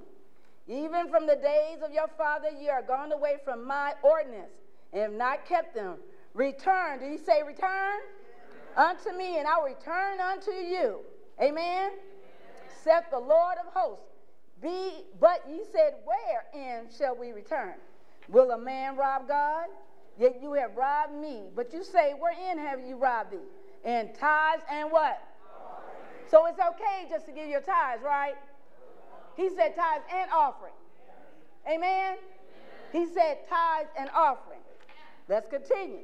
Even 0.69 1.09
from 1.09 1.27
the 1.27 1.37
days 1.37 1.79
of 1.85 1.93
your 1.93 2.09
father, 2.17 2.49
ye 2.51 2.69
are 2.69 2.83
gone 2.83 3.13
away 3.13 3.37
from 3.45 3.67
my 3.67 3.95
ordinance 4.03 4.53
and 4.93 5.03
have 5.03 5.13
not 5.13 5.47
kept 5.47 5.75
them. 5.75 5.97
Return. 6.35 7.01
Did 7.01 7.11
he 7.11 7.19
say 7.19 7.43
return? 7.47 8.01
Unto 8.77 9.13
me, 9.17 9.39
and 9.39 9.47
I'll 9.47 9.65
return 9.65 10.21
unto 10.21 10.53
you. 10.53 11.01
Amen. 11.41 11.91
Saith 12.83 13.05
the 13.11 13.19
Lord 13.19 13.57
of 13.65 13.73
hosts. 13.73 14.05
Be, 14.63 15.05
but 15.21 15.45
ye 15.51 15.63
said, 15.73 15.95
Wherein 16.05 16.87
shall 16.97 17.17
we 17.17 17.33
return? 17.33 17.75
Will 18.29 18.53
a 18.53 18.59
man 18.59 18.97
rob 18.97 19.29
God? 19.29 19.67
Yet 20.19 20.39
you 20.41 20.53
have 20.55 20.77
robbed 20.77 21.15
me. 21.15 21.49
But 21.55 21.73
you 21.73 21.83
say, 21.83 22.15
Wherein 22.19 22.59
have 22.59 22.81
you 22.81 22.97
robbed 22.97 23.33
thee? 23.33 23.49
In 23.85 24.11
tithes 24.15 24.63
and 24.71 24.91
what? 24.91 25.21
So 26.31 26.47
it's 26.47 26.61
okay 26.61 27.09
just 27.11 27.27
to 27.27 27.33
give 27.33 27.49
your 27.49 27.61
tithes, 27.61 28.03
right? 28.03 28.37
He 29.37 29.49
said 29.49 29.75
tithes 29.75 30.05
and 30.15 30.31
offering. 30.31 30.73
Amen? 31.69 32.17
He 32.93 33.07
said 33.07 33.39
tithes 33.49 33.89
and 33.99 34.11
offering. 34.15 34.61
Let's 35.29 35.49
continue. 35.49 36.01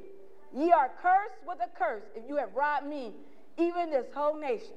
Ye 0.54 0.72
are 0.72 0.90
cursed 1.02 1.46
with 1.46 1.58
a 1.62 1.68
curse 1.78 2.04
if 2.14 2.24
you 2.28 2.36
have 2.36 2.54
robbed 2.54 2.86
me, 2.86 3.12
even 3.58 3.90
this 3.90 4.06
whole 4.14 4.38
nation. 4.38 4.76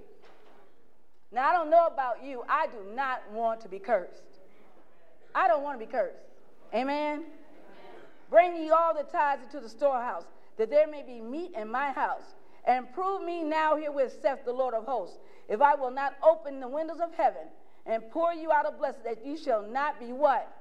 Now, 1.32 1.50
I 1.50 1.54
don't 1.54 1.70
know 1.70 1.88
about 1.88 2.24
you. 2.26 2.44
I 2.50 2.68
do 2.68 2.94
not 2.94 3.22
want 3.32 3.62
to 3.62 3.70
be 3.70 3.80
cursed. 3.80 4.42
I 5.34 5.48
don't 5.48 5.64
want 5.64 5.80
to 5.80 5.86
be 5.86 5.90
cursed. 5.90 6.18
Amen? 6.74 7.24
Bring 8.30 8.58
ye 8.58 8.70
all 8.70 8.94
the 8.94 9.04
tithes 9.04 9.44
into 9.44 9.62
the 9.62 9.70
storehouse, 9.70 10.26
that 10.58 10.70
there 10.70 10.88
may 10.88 11.04
be 11.04 11.22
meat 11.22 11.54
in 11.56 11.70
my 11.72 11.92
house. 11.92 12.36
And 12.66 12.92
prove 12.94 13.24
me 13.24 13.44
now 13.44 13.78
herewith, 13.78 14.22
saith 14.22 14.44
the 14.44 14.52
Lord 14.52 14.74
of 14.74 14.86
hosts, 14.86 15.18
if 15.48 15.62
I 15.62 15.76
will 15.76 15.92
not 15.92 16.16
open 16.22 16.60
the 16.60 16.68
windows 16.68 17.00
of 17.02 17.14
heaven 17.16 17.48
and 17.86 18.04
pour 18.12 18.34
you 18.34 18.52
out 18.52 18.68
a 18.68 18.72
blessing, 18.72 19.02
that 19.06 19.26
you 19.26 19.38
shall 19.38 19.62
not 19.62 20.00
be 20.00 20.08
what? 20.08 20.52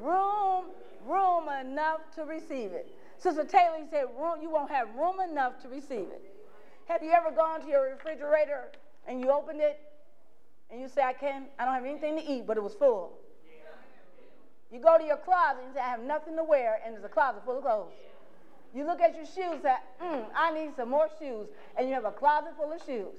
Room, 0.00 0.66
room 1.06 1.48
enough 1.60 2.00
to 2.14 2.24
receive 2.24 2.72
it. 2.72 2.88
Sister 3.18 3.44
Taylor 3.44 3.84
said, 3.90 4.04
room, 4.18 4.40
you 4.40 4.50
won't 4.50 4.70
have 4.70 4.88
room 4.94 5.20
enough 5.20 5.60
to 5.62 5.68
receive 5.68 6.08
it. 6.10 6.22
Have 6.86 7.02
you 7.02 7.10
ever 7.10 7.30
gone 7.30 7.60
to 7.60 7.68
your 7.68 7.90
refrigerator 7.90 8.70
and 9.06 9.20
you 9.20 9.30
opened 9.30 9.60
it 9.60 9.78
and 10.70 10.80
you 10.80 10.88
say, 10.88 11.02
I 11.02 11.12
can't, 11.12 11.46
I 11.58 11.64
don't 11.64 11.74
have 11.74 11.84
anything 11.84 12.16
to 12.16 12.22
eat, 12.22 12.46
but 12.46 12.56
it 12.56 12.62
was 12.62 12.74
full? 12.74 13.18
You 14.72 14.80
go 14.80 14.96
to 14.98 15.04
your 15.04 15.16
closet 15.16 15.64
and 15.64 15.74
say, 15.74 15.80
I 15.80 15.88
have 15.88 16.02
nothing 16.02 16.36
to 16.36 16.44
wear, 16.44 16.78
and 16.84 16.94
there's 16.94 17.04
a 17.04 17.08
closet 17.08 17.44
full 17.44 17.58
of 17.58 17.64
clothes. 17.64 17.92
You 18.72 18.86
look 18.86 19.00
at 19.00 19.16
your 19.16 19.26
shoes 19.26 19.52
and 19.52 19.62
say, 19.62 19.74
mm, 20.00 20.24
I 20.34 20.52
need 20.54 20.76
some 20.76 20.90
more 20.90 21.08
shoes, 21.18 21.48
and 21.76 21.88
you 21.88 21.94
have 21.94 22.04
a 22.04 22.12
closet 22.12 22.52
full 22.56 22.72
of 22.72 22.80
shoes. 22.86 23.12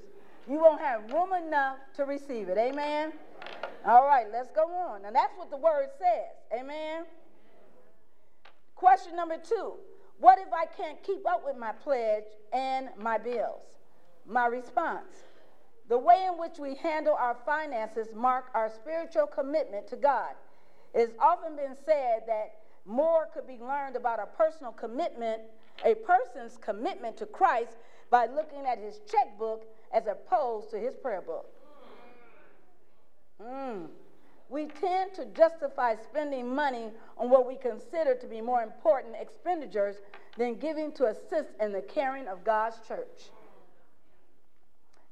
You 0.48 0.58
won't 0.58 0.80
have 0.80 1.10
room 1.12 1.32
enough 1.32 1.76
to 1.94 2.04
receive 2.04 2.48
it. 2.48 2.58
Amen? 2.58 3.12
All 3.86 4.04
right, 4.06 4.26
let's 4.32 4.50
go 4.50 4.62
on. 4.62 5.04
And 5.04 5.14
that's 5.14 5.36
what 5.36 5.50
the 5.50 5.56
word 5.56 5.88
says. 5.98 6.60
Amen? 6.60 7.04
Question 8.74 9.14
number 9.14 9.36
two 9.36 9.74
What 10.18 10.38
if 10.38 10.52
I 10.52 10.66
can't 10.66 11.02
keep 11.02 11.26
up 11.28 11.42
with 11.44 11.56
my 11.56 11.72
pledge 11.72 12.24
and 12.52 12.88
my 12.98 13.18
bills? 13.18 13.62
My 14.26 14.46
response 14.46 15.24
The 15.88 15.98
way 15.98 16.26
in 16.30 16.38
which 16.38 16.58
we 16.58 16.74
handle 16.74 17.14
our 17.14 17.36
finances 17.46 18.08
mark 18.14 18.46
our 18.54 18.70
spiritual 18.70 19.26
commitment 19.26 19.86
to 19.88 19.96
God. 19.96 20.34
It's 20.94 21.14
often 21.20 21.56
been 21.56 21.76
said 21.86 22.22
that 22.26 22.54
more 22.84 23.28
could 23.32 23.46
be 23.46 23.58
learned 23.58 23.96
about 23.96 24.18
a 24.18 24.26
personal 24.26 24.72
commitment, 24.72 25.42
a 25.84 25.94
person's 25.94 26.56
commitment 26.56 27.16
to 27.18 27.26
Christ 27.26 27.76
by 28.10 28.26
looking 28.26 28.66
at 28.66 28.78
his 28.78 29.00
checkbook 29.10 29.64
as 29.92 30.06
opposed 30.06 30.70
to 30.70 30.78
his 30.78 30.94
prayer 30.96 31.20
book. 31.20 31.46
Mm. 33.40 33.88
We 34.48 34.66
tend 34.66 35.14
to 35.14 35.24
justify 35.26 35.94
spending 35.94 36.54
money 36.54 36.90
on 37.16 37.30
what 37.30 37.46
we 37.48 37.56
consider 37.56 38.14
to 38.14 38.26
be 38.26 38.40
more 38.40 38.62
important 38.62 39.14
expenditures 39.18 39.96
than 40.36 40.56
giving 40.56 40.92
to 40.92 41.06
assist 41.06 41.50
in 41.60 41.72
the 41.72 41.80
caring 41.80 42.28
of 42.28 42.44
God's 42.44 42.76
church. 42.86 43.30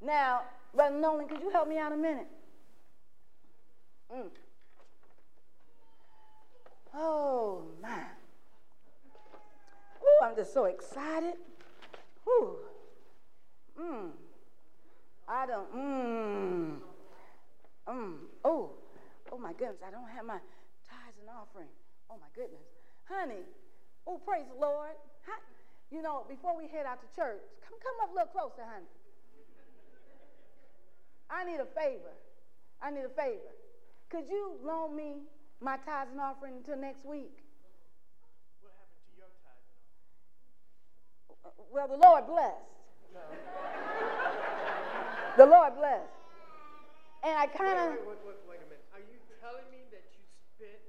Now, 0.02 0.42
Brother 0.74 0.98
Nolan, 0.98 1.28
could 1.28 1.40
you 1.40 1.50
help 1.50 1.68
me 1.68 1.78
out 1.78 1.92
a 1.92 1.96
minute? 1.96 2.26
Mm. 4.14 4.30
Oh, 6.94 7.64
my. 7.82 7.98
Ooh, 10.02 10.24
I'm 10.24 10.36
just 10.36 10.52
so 10.52 10.64
excited. 10.64 11.34
Ooh. 12.28 12.56
Mmm. 13.80 14.10
I 15.30 15.46
don't, 15.46 15.70
mmm. 15.70 16.82
Mmm. 17.86 18.14
Oh, 18.44 18.74
oh 19.30 19.38
my 19.38 19.52
goodness, 19.54 19.78
I 19.86 19.94
don't 19.94 20.10
have 20.10 20.26
my 20.26 20.42
tithes 20.82 21.18
and 21.22 21.30
offering. 21.30 21.70
Oh 22.10 22.18
my 22.18 22.26
goodness. 22.34 22.66
Honey, 23.06 23.46
oh, 24.10 24.18
praise 24.26 24.42
the 24.50 24.58
Lord. 24.58 24.90
Hi. 25.30 25.38
You 25.94 26.02
know, 26.02 26.26
before 26.28 26.58
we 26.58 26.66
head 26.66 26.84
out 26.84 26.98
to 27.02 27.06
church, 27.14 27.38
come, 27.62 27.78
come 27.78 27.94
up 28.02 28.10
a 28.10 28.14
little 28.14 28.34
closer, 28.34 28.66
honey. 28.66 28.90
I 31.30 31.44
need 31.46 31.62
a 31.62 31.70
favor. 31.78 32.10
I 32.82 32.90
need 32.90 33.06
a 33.06 33.14
favor. 33.14 33.54
Could 34.10 34.26
you 34.28 34.58
loan 34.66 34.96
me 34.96 35.22
my 35.62 35.78
tithes 35.86 36.10
and 36.10 36.20
offering 36.20 36.58
until 36.58 36.76
next 36.76 37.06
week? 37.06 37.38
What 38.62 38.74
happened 38.74 38.98
to 39.06 39.14
your 39.14 39.30
tithes? 39.46 39.78
Well, 41.70 41.86
the 41.86 42.02
Lord 42.02 42.26
blessed. 42.26 42.66
the 45.40 45.48
Lord 45.48 45.72
bless. 45.80 46.04
And 47.24 47.32
I 47.32 47.48
kind 47.48 47.80
of. 47.80 47.96
Wait, 47.96 48.04
wait, 48.04 48.20
wait, 48.28 48.40
wait 48.44 48.60
a 48.60 48.68
minute. 48.68 48.84
Are 48.92 49.00
you 49.00 49.16
telling 49.40 49.64
me 49.72 49.88
that 49.88 50.04
you 50.12 50.20
spent 50.52 50.84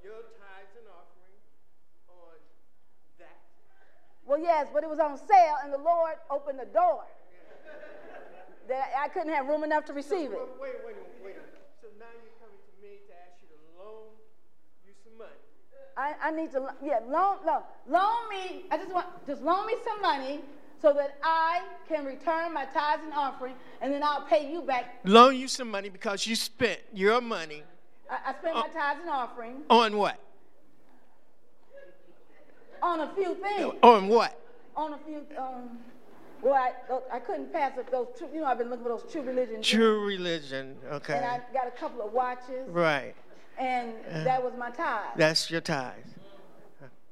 your 0.00 0.24
tithes 0.40 0.72
and 0.80 0.88
offering 0.88 1.36
on 2.08 2.40
that? 3.20 3.36
Well, 4.24 4.40
yes, 4.40 4.72
but 4.72 4.80
it 4.80 4.88
was 4.88 4.96
on 4.96 5.20
sale, 5.20 5.60
and 5.60 5.68
the 5.68 5.80
Lord 5.84 6.16
opened 6.32 6.56
the 6.56 6.72
door. 6.72 7.04
that 8.68 8.96
I 8.96 9.12
couldn't 9.12 9.36
have 9.36 9.44
room 9.44 9.60
enough 9.60 9.84
to 9.86 9.92
receive 9.92 10.32
it. 10.32 10.40
Wait, 10.56 10.80
wait, 10.88 10.96
wait, 10.96 10.96
wait. 11.20 11.36
So 11.84 11.92
now 12.00 12.08
you're 12.16 12.36
coming 12.40 12.56
to 12.64 12.72
me 12.80 13.04
to 13.04 13.12
ask 13.28 13.36
you 13.44 13.52
to 13.52 13.60
loan 13.76 14.08
you 14.88 14.96
some 15.04 15.20
money. 15.20 15.36
I, 16.00 16.16
I 16.16 16.30
need 16.32 16.48
to, 16.56 16.72
yeah, 16.80 17.04
loan, 17.04 17.44
loan, 17.44 17.60
loan 17.84 18.24
me. 18.32 18.64
I 18.72 18.80
just 18.80 18.88
want, 18.88 19.04
just 19.26 19.42
loan 19.42 19.66
me 19.66 19.76
some 19.84 20.00
money 20.00 20.40
so 20.82 20.92
that 20.92 21.16
I 21.22 21.62
can 21.88 22.04
return 22.04 22.52
my 22.52 22.64
tithes 22.66 23.02
and 23.04 23.14
offering, 23.14 23.54
and 23.80 23.92
then 23.92 24.02
I'll 24.02 24.26
pay 24.26 24.52
you 24.52 24.62
back. 24.62 24.96
Loan 25.04 25.36
you 25.36 25.48
some 25.48 25.70
money 25.70 25.88
because 25.88 26.26
you 26.26 26.36
spent 26.36 26.80
your 26.92 27.20
money 27.20 27.62
I, 28.10 28.30
I 28.30 28.34
spent 28.38 28.54
my 28.54 28.68
tithes 28.68 29.00
and 29.00 29.10
offering 29.10 29.62
on 29.70 29.96
what? 29.96 30.18
on 32.82 33.00
a 33.00 33.14
few 33.14 33.34
things. 33.36 33.74
On 33.82 34.08
what? 34.08 34.38
On 34.76 34.92
a 34.94 34.98
few, 35.06 35.24
um, 35.38 35.78
well, 36.42 36.54
I, 36.54 36.72
I 37.16 37.20
couldn't 37.20 37.52
pass 37.52 37.78
up 37.78 37.90
those, 37.90 38.08
true, 38.18 38.26
you 38.34 38.40
know, 38.40 38.46
I've 38.46 38.58
been 38.58 38.68
looking 38.68 38.82
for 38.84 38.88
those 38.88 39.10
true 39.10 39.22
religion. 39.22 39.62
True 39.62 40.04
religion. 40.04 40.76
Okay. 40.90 41.14
And 41.14 41.24
I 41.24 41.40
got 41.54 41.68
a 41.68 41.70
couple 41.70 42.04
of 42.04 42.12
watches, 42.12 42.68
Right. 42.68 43.14
and 43.58 43.92
that 44.26 44.42
was 44.42 44.52
my 44.58 44.70
tithe 44.70 45.16
That's 45.16 45.50
your 45.50 45.60
tithes. 45.60 46.08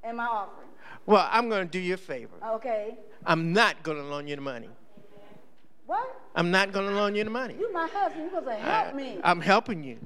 And 0.03 0.17
my 0.17 0.27
offering. 0.27 0.69
Well, 1.07 1.29
I'm 1.31 1.49
going 1.49 1.67
to 1.67 1.71
do 1.71 1.79
you 1.79 1.95
a 1.95 1.97
favor. 1.97 2.35
Okay. 2.45 2.97
I'm 3.27 3.53
not 3.53 3.83
going 3.83 3.97
to 3.97 4.05
loan 4.05 4.29
you 4.29 4.37
the 4.37 4.43
money. 4.43 4.69
What? 5.87 6.21
I'm 6.37 6.51
not 6.51 6.73
going 6.73 6.89
to 6.89 6.95
loan 6.95 7.15
you 7.15 7.25
the 7.25 7.31
money. 7.31 7.57
You 7.59 7.73
my 7.73 7.89
husband. 7.93 8.31
You're 8.33 8.41
going 8.43 8.57
to 8.59 8.63
help 8.63 8.89
I- 8.89 8.93
me. 8.93 9.19
I'm 9.25 9.41
helping 9.41 9.83
you. 9.83 9.99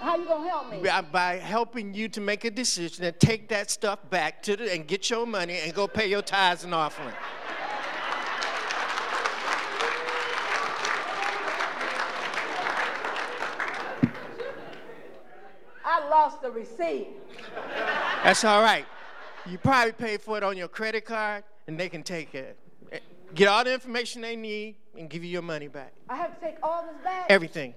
How 0.00 0.16
you 0.16 0.24
gonna 0.24 0.48
help 0.48 0.70
me? 0.70 0.78
by, 0.78 1.02
by 1.02 1.36
helping 1.36 1.92
you 1.92 2.08
to 2.08 2.22
make 2.22 2.46
a 2.46 2.50
decision 2.50 3.04
and 3.04 3.20
take 3.20 3.50
that 3.50 3.70
stuff 3.70 3.98
back 4.08 4.42
to 4.44 4.56
the 4.56 4.72
and 4.72 4.86
get 4.86 5.10
your 5.10 5.26
money 5.26 5.58
and 5.62 5.74
go 5.74 5.86
pay 5.86 6.08
your 6.08 6.22
tithes 6.22 6.64
and 6.64 6.74
offering. 6.74 7.12
I 15.84 16.08
lost 16.08 16.40
the 16.40 16.50
receipt. 16.50 17.08
That's 18.24 18.42
all 18.44 18.62
right. 18.62 18.86
You 19.50 19.58
probably 19.58 19.92
paid 19.92 20.22
for 20.22 20.36
it 20.36 20.44
on 20.44 20.56
your 20.56 20.68
credit 20.68 21.04
card 21.04 21.42
and 21.66 21.78
they 21.78 21.88
can 21.88 22.04
take 22.04 22.36
it. 22.36 22.56
Get 23.34 23.48
all 23.48 23.64
the 23.64 23.74
information 23.74 24.22
they 24.22 24.36
need 24.36 24.76
and 24.96 25.10
give 25.10 25.24
you 25.24 25.30
your 25.30 25.42
money 25.42 25.66
back. 25.66 25.92
I 26.08 26.16
have 26.16 26.38
to 26.38 26.40
take 26.40 26.56
all 26.62 26.84
this 26.84 27.02
back. 27.02 27.26
Everything. 27.28 27.74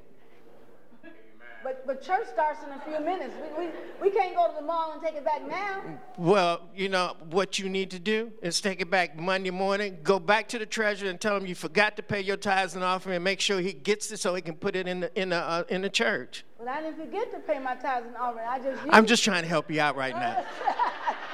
But 1.64 1.88
but 1.88 2.02
church 2.02 2.28
starts 2.28 2.60
in 2.64 2.72
a 2.72 2.80
few 2.82 3.04
minutes. 3.04 3.34
We, 3.58 3.66
we, 3.66 3.72
we 4.02 4.12
can't 4.12 4.36
go 4.36 4.50
to 4.50 4.56
the 4.56 4.62
mall 4.62 4.92
and 4.92 5.02
take 5.02 5.16
it 5.16 5.24
back 5.24 5.48
now. 5.48 5.82
Well, 6.18 6.62
you 6.76 6.90
know 6.90 7.16
what 7.30 7.58
you 7.58 7.70
need 7.70 7.90
to 7.92 8.00
do 8.00 8.34
is 8.42 8.60
take 8.60 8.82
it 8.82 8.92
back 8.92 9.18
Monday 9.18 9.50
morning, 9.50 9.98
go 10.04 10.20
back 10.20 10.50
to 10.50 10.60
the 10.60 10.66
treasurer 10.66 11.10
and 11.10 11.22
tell 11.22 11.38
him 11.38 11.46
you 11.46 11.56
forgot 11.56 11.96
to 11.98 12.04
pay 12.04 12.20
your 12.20 12.36
tithes 12.36 12.76
and 12.76 12.84
offering 12.84 13.16
and 13.16 13.24
make 13.24 13.40
sure 13.40 13.62
he 13.62 13.72
gets 13.72 14.12
it 14.12 14.20
so 14.20 14.36
he 14.36 14.42
can 14.42 14.56
put 14.56 14.76
it 14.76 14.88
in 14.88 15.00
the 15.00 15.20
in 15.20 15.30
the 15.30 15.38
uh, 15.38 15.64
in 15.70 15.82
the 15.82 15.90
church. 15.90 16.44
But 16.60 16.68
I 16.68 16.82
didn't 16.82 16.98
forget 16.98 17.32
to 17.32 17.40
pay 17.40 17.60
my 17.60 17.76
tithes 17.76 18.08
and 18.08 18.18
offering. 18.18 18.46
I 18.48 18.60
just 18.60 18.82
I'm 18.90 19.06
just 19.06 19.24
trying 19.24 19.44
to 19.44 19.50
help 19.50 19.72
you 19.72 19.80
out 19.80 19.96
right 19.96 20.16
now. 20.16 20.44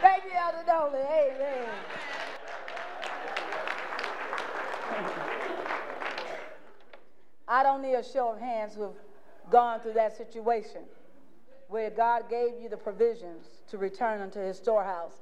Thank 0.00 0.24
you, 0.24 0.30
Elder 0.38 0.64
Dolan. 0.64 1.06
Amen. 1.06 1.68
I 7.48 7.62
don't 7.62 7.82
need 7.82 7.94
a 7.94 8.04
show 8.04 8.30
of 8.30 8.38
hands 8.38 8.74
who 8.74 8.82
have 8.82 8.92
gone 9.50 9.80
through 9.80 9.94
that 9.94 10.16
situation 10.16 10.82
where 11.68 11.90
God 11.90 12.30
gave 12.30 12.60
you 12.60 12.68
the 12.68 12.76
provisions 12.76 13.46
to 13.70 13.78
return 13.78 14.20
unto 14.20 14.40
his 14.40 14.56
storehouse, 14.56 15.14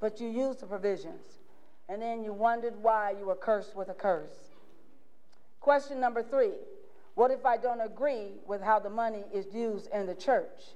but 0.00 0.20
you 0.20 0.28
used 0.28 0.60
the 0.60 0.66
provisions, 0.66 1.38
and 1.88 2.00
then 2.00 2.24
you 2.24 2.32
wondered 2.32 2.74
why 2.80 3.14
you 3.18 3.26
were 3.26 3.36
cursed 3.36 3.76
with 3.76 3.88
a 3.88 3.94
curse. 3.94 4.50
Question 5.60 6.00
number 6.00 6.22
three 6.22 6.54
What 7.14 7.30
if 7.30 7.44
I 7.44 7.56
don't 7.56 7.80
agree 7.80 8.32
with 8.46 8.62
how 8.62 8.78
the 8.78 8.90
money 8.90 9.24
is 9.32 9.52
used 9.52 9.88
in 9.92 10.06
the 10.06 10.14
church? 10.14 10.74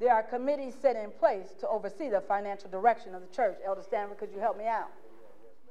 There 0.00 0.14
are 0.14 0.22
committees 0.22 0.74
set 0.80 0.96
in 0.96 1.10
place 1.10 1.48
to 1.60 1.68
oversee 1.68 2.08
the 2.08 2.22
financial 2.22 2.70
direction 2.70 3.14
of 3.14 3.20
the 3.20 3.36
church. 3.36 3.58
Elder 3.64 3.82
Stanford, 3.82 4.16
could 4.16 4.30
you 4.34 4.40
help 4.40 4.56
me 4.56 4.66
out? 4.66 4.88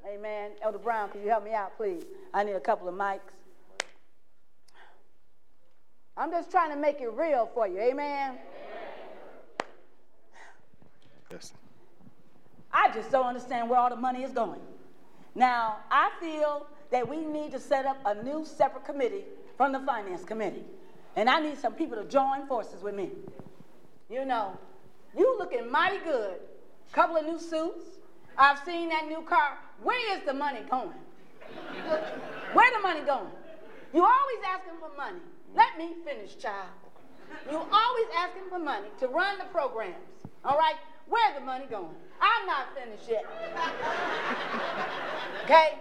Amen. 0.07 0.51
Elder 0.61 0.77
Brown, 0.77 1.09
could 1.09 1.23
you 1.23 1.30
help 1.30 1.43
me 1.43 1.53
out, 1.53 1.75
please? 1.75 2.03
I 2.32 2.43
need 2.43 2.53
a 2.53 2.59
couple 2.59 2.88
of 2.88 2.93
mics. 2.93 3.34
I'm 6.15 6.30
just 6.30 6.51
trying 6.51 6.69
to 6.69 6.75
make 6.75 7.01
it 7.01 7.11
real 7.11 7.49
for 7.55 7.67
you. 7.67 7.80
Amen. 7.80 8.38
Yes. 11.32 11.53
I 12.71 12.91
just 12.93 13.09
don't 13.09 13.25
understand 13.25 13.67
where 13.67 13.80
all 13.80 13.89
the 13.89 13.95
money 13.95 14.23
is 14.23 14.32
going. 14.32 14.61
Now, 15.34 15.77
I 15.89 16.11
feel 16.19 16.67
that 16.91 17.07
we 17.07 17.25
need 17.25 17.51
to 17.53 17.59
set 17.59 17.86
up 17.86 17.97
a 18.05 18.21
new 18.23 18.45
separate 18.45 18.86
committee 18.86 19.23
from 19.57 19.71
the 19.71 19.80
finance 19.80 20.23
committee. 20.23 20.65
And 21.15 21.30
I 21.30 21.39
need 21.39 21.57
some 21.57 21.73
people 21.73 21.97
to 21.97 22.03
join 22.03 22.45
forces 22.47 22.84
with 22.84 22.93
me. 22.93 23.09
You 24.10 24.26
know, 24.26 24.57
you 25.16 25.36
looking 25.38 25.72
mighty 25.72 25.99
good. 26.03 26.36
Couple 26.93 27.18
of 27.18 27.26
new 27.26 27.39
suits. 27.39 27.86
I've 28.38 28.60
seen 28.66 28.89
that 28.89 29.07
new 29.07 29.22
car. 29.22 29.57
Where 29.84 30.18
is 30.18 30.26
the 30.26 30.34
money 30.34 30.62
going? 30.70 30.89
Where 32.53 32.72
the 32.72 32.80
money 32.82 33.01
going? 33.01 33.32
You 33.93 34.03
always 34.03 34.39
asking 34.47 34.80
for 34.80 34.95
money. 34.97 35.20
Let 35.55 35.78
me 35.78 35.93
finish, 36.03 36.38
child. 36.38 36.70
You 37.51 37.57
always 37.57 38.07
asking 38.18 38.43
for 38.49 38.60
money 38.60 38.88
to 38.99 39.07
run 39.07 39.38
the 39.38 39.45
programs. 39.45 39.95
All 40.43 40.57
right? 40.57 40.76
Where 41.07 41.34
the 41.34 41.45
money 41.45 41.66
going? 41.70 41.95
I'm 42.22 42.47
not 42.47 42.68
finished 42.76 43.10
yet. 43.10 43.26
Okay? 45.45 45.80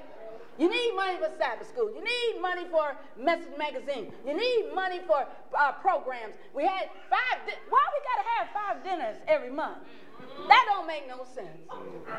You 0.59 0.69
need 0.69 0.93
money 0.97 1.17
for 1.19 1.31
Sabbath 1.39 1.69
school. 1.69 1.91
You 1.95 2.03
need 2.03 2.43
money 2.43 2.67
for 2.71 2.97
Message 3.17 3.55
Magazine. 3.57 4.13
You 4.27 4.35
need 4.37 4.75
money 4.75 5.01
for 5.07 5.25
uh, 5.57 5.73
programs. 5.81 6.35
We 6.55 6.65
had 6.65 6.91
five. 7.09 7.47
Di- 7.47 7.63
Why 7.71 7.83
we 7.95 7.99
gotta 8.03 8.27
have 8.37 8.47
five 8.51 8.85
dinners 8.85 9.17
every 9.29 9.51
month? 9.51 9.79
That 10.49 10.65
don't 10.67 10.87
make 10.87 11.07
no 11.07 11.25
sense. 11.35 11.63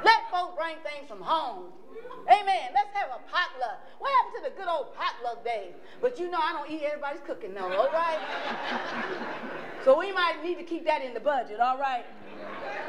Let 0.04 0.20
folks 0.32 0.56
bring 0.56 0.76
things 0.84 1.08
from 1.08 1.22
home. 1.22 1.74
Amen. 2.28 2.72
Let's 2.74 2.92
have 2.94 3.10
a 3.10 3.20
potluck. 3.30 3.80
What 4.00 4.12
happened 4.12 4.44
to 4.46 4.50
the 4.50 4.56
good 4.56 4.70
old 4.72 4.96
potluck 4.96 5.44
days? 5.44 5.74
But 6.02 6.20
you 6.20 6.30
know 6.30 6.40
I 6.40 6.54
don't 6.54 6.70
eat 6.72 6.84
everybody's 6.84 7.22
cooking 7.26 7.54
though, 7.54 7.72
all 7.72 7.92
right? 7.92 8.20
so 9.86 9.98
we 10.00 10.12
might 10.14 10.44
need 10.44 10.56
to 10.60 10.64
keep 10.64 10.86
that 10.86 11.02
in 11.02 11.14
the 11.14 11.20
budget, 11.20 11.60
all 11.60 11.78
right? 11.78 12.06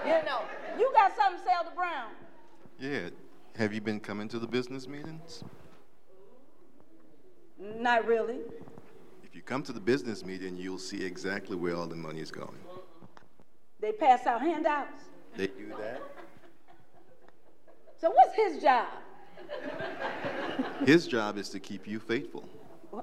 You 0.05 0.23
know. 0.27 0.43
You 0.79 0.91
got 0.95 1.17
something 1.17 1.41
Elder 1.53 1.75
Brown? 1.75 2.11
Yeah. 2.79 3.11
Have 3.57 3.75
you 3.75 3.81
been 3.81 4.01
coming 4.01 4.29
to 4.29 4.39
the 4.39 4.47
business 4.47 4.89
meetings? 4.89 5.45
Not 7.59 8.07
really. 8.07 8.39
If 9.23 9.35
you 9.35 9.43
come 9.43 9.63
to 9.65 9.73
the 9.73 9.81
business 9.81 10.25
meeting, 10.25 10.57
you'll 10.57 10.79
see 10.79 11.05
exactly 11.05 11.57
where 11.57 11.77
all 11.77 11.87
the 11.87 11.97
money 11.97 12.21
is 12.21 12.31
going. 12.31 12.59
They 13.81 13.93
pass 13.93 14.27
out 14.27 14.41
handouts. 14.41 15.05
They 15.37 15.49
do 15.49 15.69
that. 15.79 16.03
So 18.01 18.11
what's 18.11 18.35
his 18.35 18.63
job? 18.63 18.89
His 20.87 21.07
job 21.07 21.37
is 21.37 21.51
to 21.51 21.61
keep 21.61 21.87
you 21.87 22.01
faithful. 22.01 22.49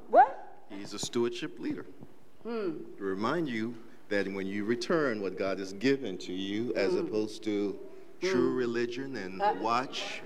What? 0.10 0.64
He's 0.70 0.93
a 0.93 1.00
stewardship 1.00 1.60
leader. 1.60 1.86
Hmm. 2.43 2.78
To 2.98 3.04
remind 3.04 3.48
you 3.48 3.76
that 4.10 4.28
when 4.32 4.48
you 4.48 4.66
return 4.66 5.22
what 5.22 5.38
God 5.38 5.60
has 5.60 5.74
given 5.74 6.18
to 6.20 6.34
you, 6.34 6.74
as 6.76 6.95
opposed 6.95 7.43
to 7.43 7.78
true 8.22 8.51
hmm. 8.51 8.57
religion 8.57 9.15
and 9.15 9.41
watch, 9.61 10.22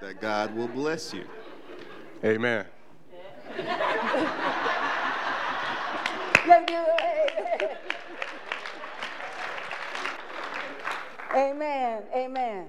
that 0.00 0.20
God 0.20 0.54
will 0.54 0.68
bless 0.68 1.12
you. 1.12 1.24
Amen. 2.24 2.66
Let's 6.46 6.72
Amen. 11.36 12.02
Amen. 12.14 12.66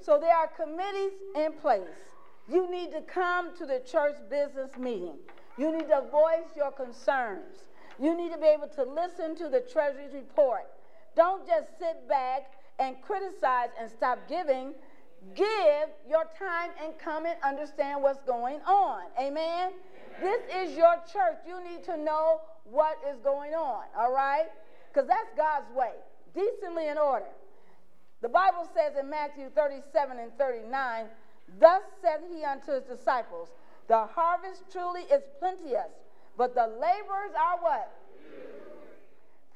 So 0.00 0.18
there 0.18 0.34
are 0.34 0.48
committees 0.48 1.12
in 1.36 1.52
place. 1.52 1.82
You 2.48 2.70
need 2.70 2.90
to 2.92 3.00
come 3.02 3.56
to 3.58 3.66
the 3.66 3.80
church 3.80 4.16
business 4.28 4.76
meeting. 4.76 5.18
You 5.56 5.72
need 5.72 5.88
to 5.88 6.02
voice 6.10 6.56
your 6.56 6.72
concerns. 6.72 7.64
You 8.00 8.16
need 8.16 8.32
to 8.32 8.38
be 8.38 8.46
able 8.46 8.68
to 8.68 8.82
listen 8.82 9.36
to 9.36 9.48
the 9.48 9.60
Treasury's 9.60 10.14
report. 10.14 10.66
Don't 11.14 11.46
just 11.46 11.78
sit 11.78 12.08
back 12.08 12.52
and 12.80 12.96
criticize 13.02 13.68
and 13.78 13.88
stop 13.88 14.18
giving. 14.28 14.72
Give 15.34 15.88
your 16.08 16.24
time 16.38 16.70
and 16.82 16.94
come 16.98 17.26
and 17.26 17.36
understand 17.44 18.02
what's 18.02 18.22
going 18.22 18.60
on. 18.62 19.02
Amen? 19.20 19.72
This 20.20 20.40
is 20.56 20.76
your 20.76 20.96
church. 21.12 21.38
You 21.46 21.62
need 21.62 21.84
to 21.84 21.96
know 21.96 22.40
what 22.64 22.98
is 23.08 23.18
going 23.22 23.52
on, 23.52 23.84
all 23.96 24.12
right? 24.12 24.46
Because 24.88 25.06
that's 25.06 25.28
God's 25.36 25.70
way, 25.76 25.92
decently 26.34 26.88
in 26.88 26.96
order. 26.96 27.30
The 28.22 28.28
Bible 28.28 28.68
says 28.74 28.94
in 28.98 29.08
Matthew 29.08 29.50
37 29.54 30.18
and 30.18 30.32
39, 30.38 31.06
Thus 31.58 31.82
said 32.00 32.20
he 32.32 32.44
unto 32.44 32.72
his 32.72 32.84
disciples, 32.84 33.48
The 33.88 34.06
harvest 34.06 34.64
truly 34.72 35.02
is 35.02 35.22
plenteous, 35.38 35.92
but 36.36 36.54
the 36.54 36.66
laborers 36.66 37.34
are 37.36 37.58
what? 37.60 37.92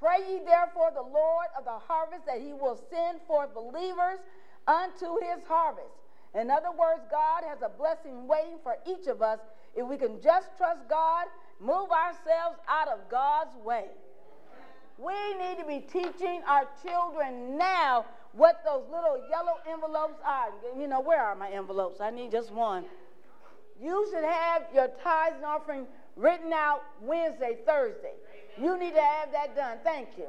Pray 0.05 0.21
ye 0.29 0.41
therefore 0.45 0.91
the 0.93 1.01
Lord 1.01 1.47
of 1.57 1.65
the 1.65 1.79
harvest 1.89 2.27
that 2.27 2.39
he 2.39 2.53
will 2.53 2.79
send 2.93 3.23
forth 3.27 3.55
believers 3.55 4.21
unto 4.69 5.17
his 5.25 5.43
harvest. 5.49 5.97
In 6.35 6.51
other 6.51 6.71
words, 6.71 7.01
God 7.11 7.43
has 7.49 7.63
a 7.65 7.71
blessing 7.71 8.29
waiting 8.29 8.59
for 8.63 8.77
each 8.87 9.07
of 9.07 9.23
us 9.23 9.39
if 9.75 9.87
we 9.89 9.97
can 9.97 10.21
just 10.21 10.49
trust 10.59 10.81
God, 10.91 11.29
move 11.59 11.89
ourselves 11.91 12.59
out 12.69 12.89
of 12.89 13.09
God's 13.11 13.57
way. 13.65 13.87
We 14.99 15.15
need 15.41 15.57
to 15.59 15.67
be 15.67 15.81
teaching 15.81 16.43
our 16.47 16.69
children 16.83 17.57
now 17.57 18.05
what 18.33 18.61
those 18.63 18.85
little 18.93 19.17
yellow 19.31 19.57
envelopes 19.67 20.21
are. 20.23 20.51
You 20.79 20.87
know, 20.87 21.01
where 21.01 21.23
are 21.23 21.35
my 21.35 21.49
envelopes? 21.49 22.03
I 22.03 22.11
need 22.11 22.31
just 22.31 22.53
one. 22.53 22.85
You 23.81 24.07
should 24.13 24.25
have 24.25 24.65
your 24.75 24.89
tithes 25.03 25.37
and 25.37 25.47
offering 25.47 25.87
written 26.15 26.53
out 26.53 26.83
Wednesday, 27.01 27.57
Thursday. 27.65 28.13
You 28.61 28.79
need 28.79 28.95
to 28.95 29.03
have 29.03 29.33
that 29.33 29.57
done. 29.57 29.79
Thank 29.83 30.11
you. 30.17 30.27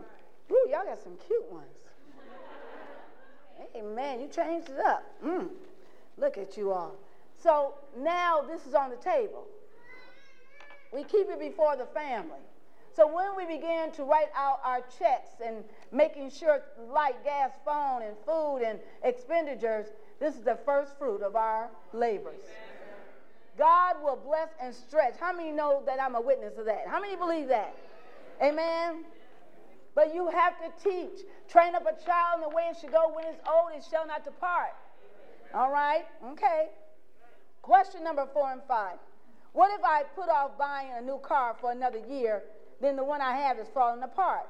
Ooh, 0.52 0.70
y'all 0.70 0.86
got 0.86 1.02
some 1.02 1.18
cute 1.28 1.52
ones. 1.52 1.78
Hey, 3.74 3.82
man, 3.82 4.20
you 4.20 4.28
changed 4.28 4.70
it 4.70 4.80
up. 4.80 5.04
Mm. 5.24 5.48
Look 6.18 6.38
at 6.38 6.58
you 6.58 6.72
all. 6.72 6.96
So 7.42 7.76
now 7.98 8.42
this 8.42 8.66
is 8.66 8.74
on 8.74 8.90
the 8.90 8.96
table. 8.98 9.46
We 10.94 11.04
keep 11.04 11.28
it 11.30 11.40
before 11.40 11.76
the 11.76 11.86
family. 11.86 12.40
So 12.96 13.14
when 13.14 13.36
we 13.36 13.46
begin 13.46 13.92
to 13.92 14.04
write 14.04 14.30
out 14.36 14.60
our 14.64 14.80
checks 14.98 15.32
and 15.46 15.66
making 15.92 16.30
sure 16.30 16.62
light, 16.90 17.22
gas, 17.26 17.52
phone, 17.66 18.04
and 18.04 18.16
food 18.26 18.60
and 18.66 18.80
expenditures, 19.04 19.88
this 20.20 20.36
is 20.36 20.44
the 20.44 20.58
first 20.66 20.98
fruit 20.98 21.22
of 21.22 21.36
our 21.36 21.70
labors. 21.92 22.40
God 23.58 23.98
will 24.02 24.16
bless 24.16 24.50
and 24.62 24.74
stretch. 24.74 25.16
How 25.20 25.34
many 25.34 25.52
know 25.52 25.84
that 25.86 26.02
I'm 26.02 26.16
a 26.16 26.22
witness 26.22 26.58
of 26.58 26.66
that? 26.66 26.86
How 26.88 27.02
many 27.02 27.18
believe 27.18 27.50
that? 27.50 27.76
Amen. 28.42 29.06
But 29.96 30.14
you 30.14 30.28
have 30.28 30.54
to 30.60 30.84
teach. 30.84 31.26
Train 31.48 31.74
up 31.74 31.84
a 31.84 32.06
child 32.06 32.36
in 32.36 32.42
the 32.42 32.50
way 32.50 32.64
it 32.70 32.78
should 32.80 32.92
go. 32.92 33.12
When 33.14 33.26
it's 33.26 33.42
old, 33.48 33.72
it 33.76 33.86
shall 33.90 34.06
not 34.06 34.24
depart. 34.24 34.76
All 35.54 35.72
right? 35.72 36.06
Okay. 36.32 36.68
Question 37.62 38.04
number 38.04 38.28
four 38.34 38.52
and 38.52 38.62
five. 38.68 38.98
What 39.54 39.72
if 39.72 39.84
I 39.86 40.04
put 40.16 40.28
off 40.28 40.58
buying 40.58 40.90
a 40.98 41.02
new 41.02 41.18
car 41.20 41.56
for 41.62 41.72
another 41.72 42.00
year, 42.10 42.44
then 42.82 42.98
the 42.98 43.04
one 43.04 43.22
I 43.22 43.38
have 43.38 43.58
is 43.58 43.68
falling 43.74 44.04
apart? 44.04 44.50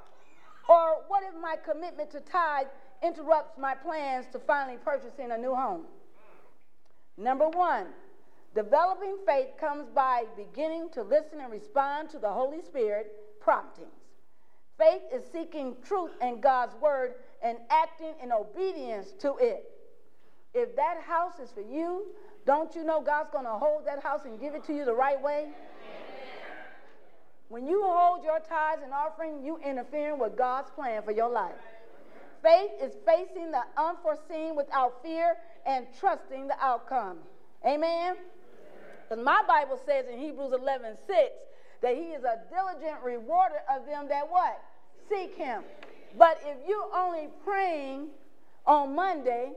Or 0.68 1.04
what 1.08 1.24
if 1.24 1.40
my 1.40 1.56
commitment 1.64 2.10
to 2.12 2.22
tithe 2.22 2.68
interrupts 3.04 3.58
my 3.60 3.76
plans 3.76 4.26
to 4.32 4.40
finally 4.40 4.78
purchasing 4.84 5.32
a 5.32 5.38
new 5.38 5.54
home? 5.54 5.84
Number 7.18 7.48
one, 7.48 7.88
developing 8.56 9.18
faith 9.28 9.50
comes 9.60 9.90
by 9.94 10.24
beginning 10.36 10.90
to 10.94 11.04
listen 11.04 11.40
and 11.40 11.52
respond 11.52 12.10
to 12.10 12.20
the 12.20 12.30
Holy 12.30 12.62
Spirit 12.62 13.12
promptings. 13.46 13.88
Faith 14.78 15.04
is 15.14 15.24
seeking 15.32 15.76
truth 15.88 16.12
in 16.22 16.42
God's 16.42 16.76
word 16.82 17.14
and 17.42 17.60
acting 17.70 18.14
in 18.22 18.32
obedience 18.32 19.14
to 19.20 19.36
it. 19.40 19.64
If 20.54 20.76
that 20.76 21.02
house 21.06 21.40
is 21.40 21.52
for 21.52 21.62
you, 21.62 22.08
don't 22.46 22.76
you 22.76 22.84
know 22.84 23.02
God's 23.02 23.30
going 23.32 23.46
to 23.46 23.52
hold 23.52 23.86
that 23.86 24.04
house 24.04 24.22
and 24.26 24.40
give 24.40 24.56
it 24.56 24.66
to 24.66 24.74
you 24.74 24.84
the 24.84 24.94
right 24.94 25.22
way? 25.22 25.50
When 27.48 27.68
you 27.68 27.84
hold 27.86 28.24
your 28.24 28.40
tithes 28.40 28.82
and 28.84 28.92
offering, 28.92 29.46
you 29.46 29.60
interfering 29.64 30.20
with 30.20 30.36
God's 30.36 30.72
plan 30.72 31.04
for 31.04 31.12
your 31.12 31.30
life. 31.30 31.54
Faith 32.42 32.72
is 32.82 32.94
facing 33.06 33.52
the 33.52 33.62
unforeseen 33.78 34.56
without 34.56 35.02
fear 35.04 35.36
and 35.66 35.86
trusting 36.00 36.48
the 36.48 36.56
outcome. 36.60 37.18
Amen? 37.66 38.16
Because 39.08 39.24
my 39.24 39.42
Bible 39.48 39.80
says 39.86 40.06
in 40.12 40.20
Hebrews 40.20 40.54
11 40.60 40.98
6 41.08 41.18
that 41.82 41.96
he 41.96 42.14
is 42.14 42.24
a 42.24 42.40
diligent 42.50 43.02
rewarder 43.04 43.62
of 43.70 43.86
them 43.86 44.08
that 44.10 44.30
what? 44.30 44.62
Seek 45.10 45.36
him. 45.36 45.64
But 46.18 46.40
if 46.46 46.58
you 46.68 46.84
only 46.96 47.28
praying 47.44 48.08
on 48.66 48.96
Monday 48.96 49.52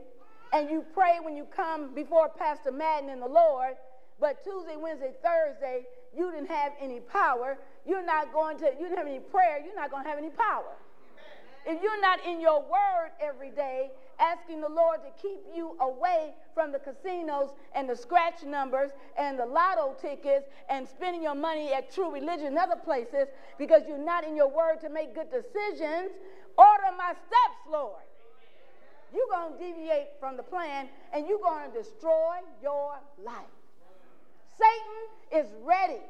and 0.52 0.68
you 0.70 0.84
pray 0.94 1.18
when 1.22 1.36
you 1.36 1.44
come 1.44 1.94
before 1.94 2.28
Pastor 2.28 2.72
Madden 2.72 3.10
and 3.10 3.22
the 3.22 3.28
Lord, 3.28 3.74
but 4.20 4.42
Tuesday, 4.42 4.76
Wednesday, 4.76 5.12
Thursday, 5.22 5.84
you 6.16 6.30
didn't 6.32 6.48
have 6.48 6.72
any 6.80 7.00
power, 7.00 7.58
you're 7.86 8.04
not 8.04 8.32
going 8.32 8.58
to, 8.58 8.64
you 8.78 8.88
didn't 8.88 8.98
have 8.98 9.06
any 9.06 9.20
prayer, 9.20 9.60
you're 9.64 9.76
not 9.76 9.90
going 9.90 10.02
to 10.02 10.08
have 10.08 10.18
any 10.18 10.30
power. 10.30 10.74
If 11.66 11.82
you're 11.82 12.00
not 12.00 12.24
in 12.26 12.40
your 12.40 12.60
word 12.60 13.10
every 13.20 13.50
day, 13.50 13.90
asking 14.20 14.60
the 14.60 14.68
Lord 14.68 15.00
to 15.02 15.22
keep 15.22 15.40
you 15.54 15.76
away 15.80 16.34
from 16.54 16.72
the 16.72 16.78
casinos 16.78 17.50
and 17.74 17.88
the 17.88 17.96
scratch 17.96 18.42
numbers 18.44 18.90
and 19.18 19.38
the 19.38 19.46
lotto 19.46 19.94
tickets 20.00 20.46
and 20.68 20.86
spending 20.86 21.22
your 21.22 21.34
money 21.34 21.72
at 21.72 21.92
True 21.92 22.12
Religion 22.12 22.48
and 22.48 22.58
other 22.58 22.76
places 22.76 23.28
because 23.58 23.82
you're 23.88 23.98
not 23.98 24.24
in 24.24 24.36
your 24.36 24.48
word 24.48 24.80
to 24.80 24.88
make 24.88 25.14
good 25.14 25.30
decisions, 25.30 26.10
order 26.56 26.96
my 26.96 27.12
steps, 27.12 27.60
Lord. 27.70 28.02
You're 29.14 29.28
going 29.30 29.56
to 29.56 29.58
deviate 29.58 30.08
from 30.20 30.36
the 30.36 30.42
plan 30.42 30.88
and 31.12 31.26
you're 31.26 31.38
going 31.38 31.70
to 31.70 31.78
destroy 31.78 32.36
your 32.62 32.94
life. 33.24 33.36
Satan 34.58 35.44
is 35.44 35.52
ready 35.64 36.02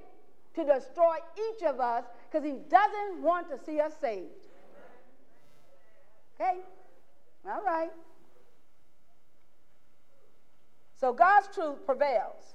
to 0.54 0.64
destroy 0.64 1.16
each 1.36 1.62
of 1.62 1.78
us 1.78 2.04
because 2.30 2.44
he 2.44 2.58
doesn't 2.68 3.22
want 3.22 3.48
to 3.50 3.58
see 3.64 3.80
us 3.80 3.92
saved. 4.00 4.48
Okay? 6.40 6.60
All 7.48 7.62
right. 7.64 7.90
So 11.00 11.12
God's 11.12 11.48
truth 11.54 11.86
prevails, 11.86 12.54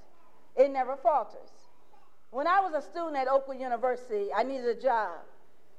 it 0.54 0.70
never 0.70 0.96
falters. 0.96 1.50
When 2.30 2.46
I 2.46 2.60
was 2.60 2.74
a 2.74 2.82
student 2.82 3.16
at 3.16 3.28
Oakwood 3.28 3.58
University, 3.58 4.26
I 4.34 4.42
needed 4.42 4.66
a 4.66 4.80
job. 4.80 5.20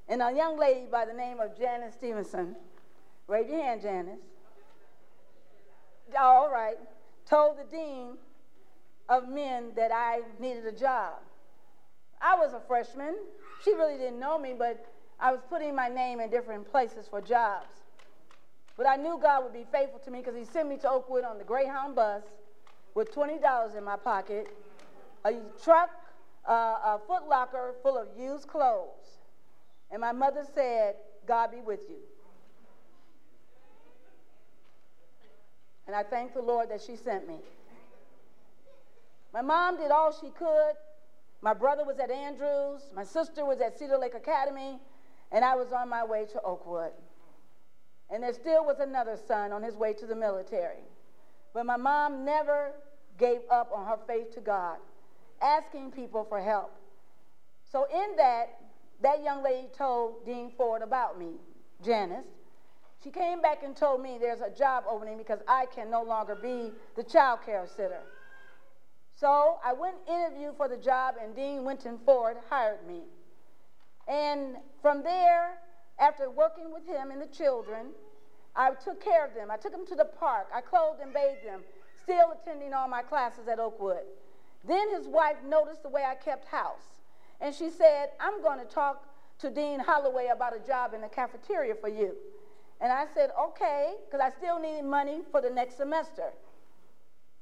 And 0.08 0.22
a 0.22 0.32
young 0.32 0.58
lady 0.58 0.86
by 0.90 1.06
the 1.06 1.14
name 1.14 1.40
of 1.40 1.58
Janice 1.58 1.94
Stevenson, 1.96 2.56
raise 3.28 3.50
your 3.50 3.62
hand, 3.62 3.82
Janice. 3.82 4.20
All 6.20 6.52
right, 6.52 6.78
told 7.28 7.58
the 7.58 7.66
dean 7.76 8.18
of 9.10 9.28
men 9.28 9.72
that 9.76 9.92
I 9.92 10.22
needed 10.40 10.66
a 10.66 10.72
job. 10.72 11.14
I 12.22 12.36
was 12.36 12.54
a 12.54 12.62
freshman. 12.68 13.16
She 13.64 13.74
really 13.74 13.98
didn't 13.98 14.20
know 14.20 14.38
me, 14.38 14.54
but 14.58 14.86
I 15.20 15.32
was 15.32 15.42
putting 15.50 15.76
my 15.76 15.88
name 15.88 16.20
in 16.20 16.30
different 16.30 16.70
places 16.70 17.08
for 17.08 17.22
jobs. 17.22 17.85
But 18.78 18.88
I 18.88 18.96
knew 18.98 19.20
God 19.22 19.44
would 19.44 19.54
be 19.54 19.66
faithful 19.72 20.00
to 20.00 20.12
me 20.12 20.20
because 20.20 20.36
He 20.36 20.46
sent 20.46 20.68
me 20.68 20.78
to 20.78 20.90
Oakwood 20.90 21.24
on 21.24 21.38
the 21.38 21.44
Greyhound 21.44 21.96
bus 21.96 22.24
with 22.94 23.14
$20 23.14 23.78
in 23.78 23.84
my 23.84 23.96
pocket, 23.96 24.48
a 25.26 25.34
truck, 25.64 25.90
uh, 26.48 26.52
a 26.52 27.00
Foot 27.08 27.28
Locker 27.30 27.76
full 27.84 27.98
of 27.98 28.08
used 28.18 28.48
clothes. 28.48 29.20
And 29.92 30.02
my 30.02 30.12
mother 30.12 30.44
said, 30.54 30.96
God 31.28 31.52
be 31.52 31.60
with 31.60 31.82
you. 31.90 31.98
And 35.88 35.96
I 35.96 36.04
thank 36.04 36.34
the 36.34 36.42
Lord 36.42 36.70
that 36.70 36.82
she 36.82 36.96
sent 36.96 37.28
me. 37.28 37.38
My 39.34 39.42
mom 39.42 39.78
did 39.78 39.92
all 39.92 40.12
she 40.12 40.30
could. 40.32 40.74
My 41.42 41.54
brother 41.54 41.84
was 41.86 42.00
at 42.00 42.10
Andrews. 42.10 42.82
My 42.96 43.04
sister 43.04 43.46
was 43.46 43.60
at 43.60 43.78
Cedar 43.78 43.98
Lake 43.98 44.16
Academy. 44.16 44.80
And 45.32 45.46
I 45.46 45.56
was 45.56 45.72
on 45.72 45.90
my 45.90 46.04
way 46.04 46.26
to 46.32 46.42
Oakwood. 46.42 46.92
And 48.12 48.22
there 48.22 48.34
still 48.34 48.66
was 48.66 48.80
another 48.80 49.18
son 49.28 49.52
on 49.52 49.64
his 49.64 49.76
way 49.76 49.94
to 49.94 50.06
the 50.06 50.16
military. 50.16 50.84
But 51.54 51.66
my 51.66 51.78
mom 51.78 52.26
never 52.26 52.72
gave 53.18 53.40
up 53.50 53.72
on 53.74 53.86
her 53.88 53.98
faith 54.06 54.34
to 54.36 54.42
God, 54.42 54.78
asking 55.42 55.92
people 55.92 56.26
for 56.28 56.40
help. 56.40 56.72
So, 57.72 57.88
in 57.92 58.16
that, 58.18 58.58
that 59.02 59.24
young 59.24 59.44
lady 59.44 59.68
told 59.76 60.26
Dean 60.26 60.52
Ford 60.56 60.82
about 60.82 61.18
me, 61.18 61.32
Janice. 61.84 62.26
She 63.04 63.12
came 63.12 63.42
back 63.42 63.64
and 63.64 63.76
told 63.76 64.02
me 64.02 64.18
there's 64.20 64.42
a 64.42 64.50
job 64.50 64.86
opening 64.90 65.18
because 65.18 65.40
I 65.48 65.68
can 65.74 65.92
no 65.92 66.02
longer 66.02 66.36
be 66.36 66.72
the 66.96 67.04
child 67.04 67.40
care 67.46 67.68
sitter. 67.68 68.02
So 69.16 69.60
I 69.64 69.74
went 69.74 69.96
interview 70.08 70.52
for 70.58 70.68
the 70.68 70.78
job, 70.78 71.16
and 71.22 71.36
Dean 71.36 71.64
Winton 71.64 72.00
Ford 72.06 72.38
hired 72.50 72.86
me. 72.88 73.02
And 74.08 74.58
from 74.82 75.04
there, 75.04 75.60
after 76.00 76.30
working 76.30 76.72
with 76.74 76.86
him 76.86 77.12
and 77.12 77.22
the 77.22 77.28
children, 77.28 77.88
I 78.56 78.72
took 78.72 79.04
care 79.04 79.26
of 79.26 79.34
them. 79.34 79.52
I 79.52 79.58
took 79.58 79.72
them 79.72 79.86
to 79.88 79.96
the 79.96 80.06
park. 80.06 80.48
I 80.54 80.62
clothed 80.62 81.02
and 81.02 81.14
bathed 81.14 81.46
them, 81.46 81.62
still 82.02 82.34
attending 82.40 82.74
all 82.74 82.88
my 82.88 83.02
classes 83.02 83.48
at 83.48 83.60
Oakwood. 83.60 84.04
Then 84.68 84.90
his 84.96 85.08
wife 85.08 85.38
noticed 85.46 85.84
the 85.84 85.90
way 85.90 86.04
I 86.04 86.16
kept 86.16 86.46
house, 86.46 87.02
and 87.40 87.54
she 87.54 87.70
said, 87.70 88.10
I'm 88.20 88.42
going 88.42 88.60
to 88.60 88.66
talk 88.66 89.06
to 89.40 89.50
Dean 89.50 89.80
Holloway 89.80 90.30
about 90.34 90.56
a 90.56 90.66
job 90.66 90.94
in 90.94 91.02
the 91.02 91.08
cafeteria 91.08 91.76
for 91.76 91.90
you. 91.90 92.16
And 92.82 92.92
I 92.92 93.06
said, 93.14 93.30
okay, 93.40 93.94
because 94.06 94.22
I 94.22 94.36
still 94.38 94.60
needed 94.60 94.86
money 94.86 95.22
for 95.32 95.42
the 95.42 95.50
next 95.50 95.78
semester. 95.78 96.34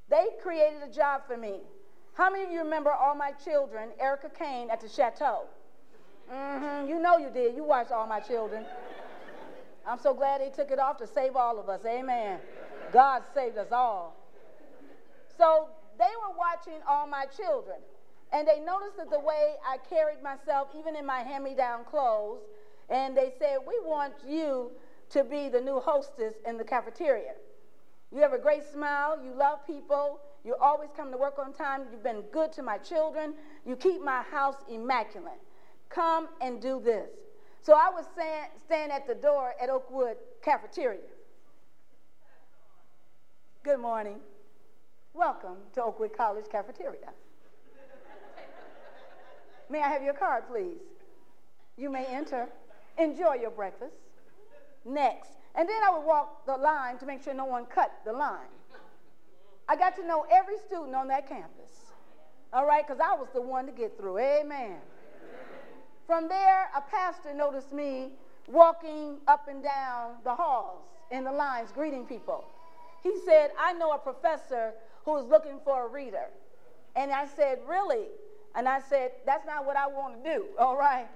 They 0.10 0.28
created 0.42 0.84
a 0.84 0.94
job 0.94 1.22
for 1.28 1.38
me. 1.38 1.62
How 2.14 2.30
many 2.30 2.44
of 2.44 2.52
you 2.52 2.60
remember 2.60 2.92
all 2.92 3.16
my 3.16 3.32
children, 3.44 3.90
Erica 4.00 4.30
Kane, 4.30 4.70
at 4.70 4.82
the 4.82 4.90
chateau? 4.90 5.46
Mm-hmm. 6.34 6.90
You 6.90 7.00
know 7.00 7.18
you 7.18 7.30
did. 7.30 7.56
You 7.56 7.64
watched 7.64 7.92
all 7.92 8.08
my 8.08 8.20
children. 8.20 8.66
I'm 9.86 10.00
so 10.00 10.14
glad 10.14 10.42
they 10.42 10.50
took 10.50 10.72
it 10.72 10.80
off 10.80 10.98
to 10.98 11.08
save 11.08 11.36
all 11.36 11.60
of 11.60 11.70
us. 11.70 11.82
Amen. 11.86 12.40
God 12.92 13.24
saved 13.34 13.58
us 13.58 13.72
all. 13.72 14.16
So 15.38 15.68
they 16.00 16.06
were 16.06 16.36
watching 16.38 16.82
all 16.88 17.06
my 17.06 17.26
children. 17.26 17.78
And 18.32 18.48
they 18.48 18.60
noticed 18.60 18.98
that 18.98 19.12
the 19.12 19.20
way 19.20 19.54
I 19.68 19.78
carried 19.90 20.24
myself, 20.24 20.70
even 20.78 20.96
in 20.96 21.06
my 21.06 21.20
hand 21.20 21.44
me 21.44 21.54
down 21.54 21.86
clothes, 21.86 22.40
and 22.90 23.16
they 23.16 23.34
said, 23.38 23.58
We 23.68 23.76
want 23.84 24.14
you 24.28 24.72
to 25.12 25.24
be 25.24 25.50
the 25.50 25.62
new 25.62 25.80
hostess 25.80 26.34
in 26.48 26.58
the 26.58 26.64
cafeteria. 26.64 27.34
You 28.12 28.22
have 28.22 28.34
a 28.34 28.40
great 28.40 28.64
smile, 28.72 29.20
you 29.24 29.34
love 29.36 29.66
people, 29.68 30.20
you 30.44 30.56
always 30.60 30.90
come 30.96 31.12
to 31.12 31.18
work 31.18 31.38
on 31.38 31.54
time, 31.54 31.82
you've 31.92 32.04
been 32.04 32.24
good 32.32 32.52
to 32.54 32.64
my 32.64 32.78
children, 32.78 33.34
you 33.66 33.76
keep 33.76 34.04
my 34.04 34.24
house 34.24 34.56
immaculate. 34.70 35.40
Come 35.94 36.30
and 36.42 36.60
do 36.60 36.82
this. 36.84 37.10
So 37.62 37.74
I 37.74 37.90
was 37.94 38.06
stand, 38.14 38.48
stand 38.66 38.92
at 38.92 39.08
the 39.08 39.16
door 39.16 39.54
at 39.62 39.70
Oakwood 39.70 40.18
Cafeteria. 40.42 41.00
Good 43.64 43.80
morning. 43.80 44.18
Welcome 45.14 45.58
to 45.74 45.84
Oakwood 45.84 46.18
College 46.18 46.46
Cafeteria. 46.52 47.14
May 49.70 49.82
I 49.82 49.88
have 49.88 50.04
your 50.04 50.16
card, 50.16 50.46
please? 50.48 50.82
You 51.78 51.90
may 51.90 52.06
enter. 52.06 52.48
Enjoy 52.98 53.36
your 53.36 53.52
breakfast. 53.52 53.96
Next. 54.86 55.30
And 55.56 55.70
then 55.70 55.82
I 55.88 55.96
would 55.96 56.06
walk 56.06 56.46
the 56.48 56.58
line 56.58 56.98
to 56.98 57.06
make 57.06 57.24
sure 57.24 57.34
no 57.34 57.46
one 57.46 57.66
cut 57.66 57.92
the 58.04 58.14
line. 58.14 58.50
I 59.70 59.76
got 59.76 59.96
to 59.98 60.06
know 60.06 60.26
every 60.32 60.58
student 60.58 60.96
on 60.96 61.08
that 61.10 61.30
campus. 61.30 61.94
All 62.52 62.66
right, 62.66 62.86
because 62.86 63.00
I 63.00 63.16
was 63.16 63.28
the 63.34 63.42
one 63.42 63.68
to 63.68 63.72
get 63.72 63.98
through. 63.98 64.18
Amen. 64.18 64.78
From 66.06 66.28
there, 66.28 66.70
a 66.76 66.82
pastor 66.82 67.34
noticed 67.34 67.72
me 67.72 68.12
walking 68.48 69.18
up 69.28 69.48
and 69.48 69.64
down 69.64 70.16
the 70.24 70.36
halls 70.36 70.82
in 71.12 71.24
the 71.24 71.32
lines 71.32 71.72
greeting 71.72 72.06
people. 72.06 72.44
He 73.02 73.14
said, 73.26 73.52
I 73.60 73.74
know 73.74 73.92
a 73.92 73.98
professor 73.98 74.74
who 75.06 75.18
is 75.18 75.26
looking 75.26 75.60
for 75.64 75.86
a 75.88 75.90
reader. 75.90 76.28
And 76.96 77.12
I 77.12 77.26
said, 77.26 77.60
Really? 77.68 78.08
And 78.56 78.68
I 78.68 78.80
said, 78.82 79.12
That's 79.26 79.46
not 79.46 79.66
what 79.66 79.78
I 79.78 79.88
want 79.88 80.24
to 80.24 80.34
do, 80.36 80.46
all 80.60 80.78
right? 80.78 81.08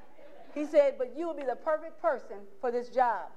He 0.54 0.66
said, 0.66 0.96
But 0.98 1.18
you 1.18 1.28
will 1.28 1.36
be 1.36 1.44
the 1.44 1.56
perfect 1.56 2.02
person 2.02 2.38
for 2.62 2.72
this 2.72 2.90
job. 2.90 3.28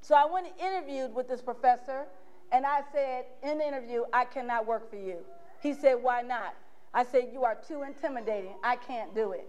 So 0.00 0.14
I 0.14 0.24
went 0.24 0.46
and 0.46 0.60
interviewed 0.60 1.14
with 1.14 1.28
this 1.28 1.42
professor, 1.42 2.04
and 2.50 2.66
I 2.66 2.80
said, 2.92 3.24
In 3.42 3.58
the 3.58 3.66
interview, 3.66 4.04
I 4.12 4.24
cannot 4.24 4.66
work 4.66 4.88
for 4.90 4.96
you. 4.96 5.18
He 5.60 5.74
said, 5.74 5.94
Why 6.00 6.22
not? 6.22 6.54
I 6.94 7.04
said, 7.04 7.30
You 7.32 7.44
are 7.44 7.56
too 7.56 7.82
intimidating. 7.82 8.54
I 8.62 8.76
can't 8.76 9.14
do 9.14 9.32
it. 9.32 9.48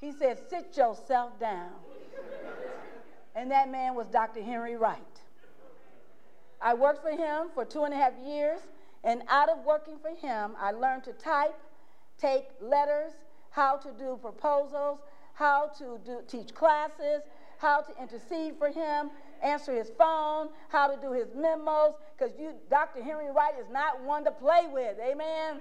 He 0.00 0.12
said, 0.12 0.38
Sit 0.48 0.76
yourself 0.76 1.38
down. 1.38 1.70
and 3.34 3.50
that 3.50 3.70
man 3.70 3.94
was 3.94 4.06
Dr. 4.08 4.42
Henry 4.42 4.76
Wright. 4.76 5.00
I 6.60 6.74
worked 6.74 7.02
for 7.02 7.10
him 7.10 7.48
for 7.54 7.64
two 7.64 7.84
and 7.84 7.92
a 7.92 7.96
half 7.96 8.14
years, 8.24 8.60
and 9.02 9.22
out 9.28 9.48
of 9.48 9.64
working 9.64 9.98
for 9.98 10.10
him, 10.10 10.52
I 10.58 10.70
learned 10.70 11.04
to 11.04 11.12
type, 11.12 11.54
take 12.18 12.44
letters, 12.60 13.12
how 13.50 13.76
to 13.76 13.92
do 13.98 14.18
proposals, 14.20 15.00
how 15.34 15.70
to 15.78 16.00
do, 16.04 16.20
teach 16.26 16.54
classes, 16.54 17.22
how 17.58 17.82
to 17.82 17.92
intercede 18.00 18.54
for 18.58 18.68
him, 18.70 19.10
answer 19.42 19.74
his 19.74 19.90
phone, 19.98 20.48
how 20.68 20.88
to 20.88 21.00
do 21.00 21.12
his 21.12 21.28
memos, 21.34 21.94
because 22.16 22.32
Dr. 22.70 23.02
Henry 23.02 23.30
Wright 23.30 23.54
is 23.60 23.68
not 23.70 24.02
one 24.02 24.24
to 24.24 24.30
play 24.30 24.62
with. 24.72 24.96
Amen. 24.98 25.60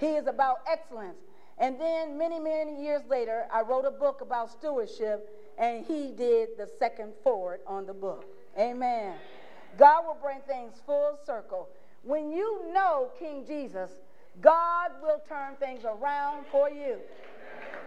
He 0.00 0.14
is 0.16 0.26
about 0.26 0.58
excellence. 0.70 1.18
And 1.58 1.80
then 1.80 2.18
many, 2.18 2.40
many 2.40 2.82
years 2.82 3.02
later, 3.08 3.46
I 3.52 3.62
wrote 3.62 3.84
a 3.84 3.90
book 3.90 4.20
about 4.20 4.50
stewardship, 4.50 5.28
and 5.56 5.84
he 5.84 6.10
did 6.10 6.50
the 6.58 6.68
second 6.78 7.12
foreword 7.22 7.60
on 7.66 7.86
the 7.86 7.94
book. 7.94 8.24
Amen. 8.58 9.14
God 9.78 10.04
will 10.04 10.18
bring 10.20 10.40
things 10.46 10.74
full 10.84 11.18
circle. 11.24 11.68
When 12.02 12.30
you 12.30 12.72
know 12.72 13.10
King 13.18 13.44
Jesus, 13.46 13.90
God 14.40 14.90
will 15.02 15.22
turn 15.28 15.54
things 15.56 15.84
around 15.84 16.46
for 16.50 16.68
you. 16.68 16.98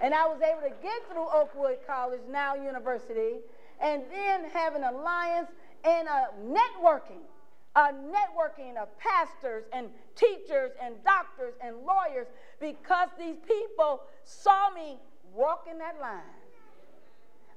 And 0.01 0.13
I 0.13 0.25
was 0.27 0.41
able 0.41 0.61
to 0.61 0.73
get 0.81 1.09
through 1.11 1.27
Oakwood 1.33 1.79
College, 1.85 2.21
now 2.29 2.55
university, 2.55 3.39
and 3.81 4.03
then 4.11 4.49
have 4.51 4.75
an 4.75 4.83
alliance 4.83 5.49
and 5.83 6.07
a 6.07 6.27
networking, 6.45 7.23
a 7.77 7.93
networking 7.93 8.75
of 8.75 8.89
pastors 8.97 9.65
and 9.71 9.89
teachers 10.15 10.71
and 10.81 10.95
doctors 11.03 11.53
and 11.63 11.75
lawyers 11.85 12.25
because 12.59 13.09
these 13.19 13.37
people 13.47 14.01
saw 14.23 14.71
me 14.71 14.97
walking 15.31 15.77
that 15.77 16.01
line. 16.01 16.33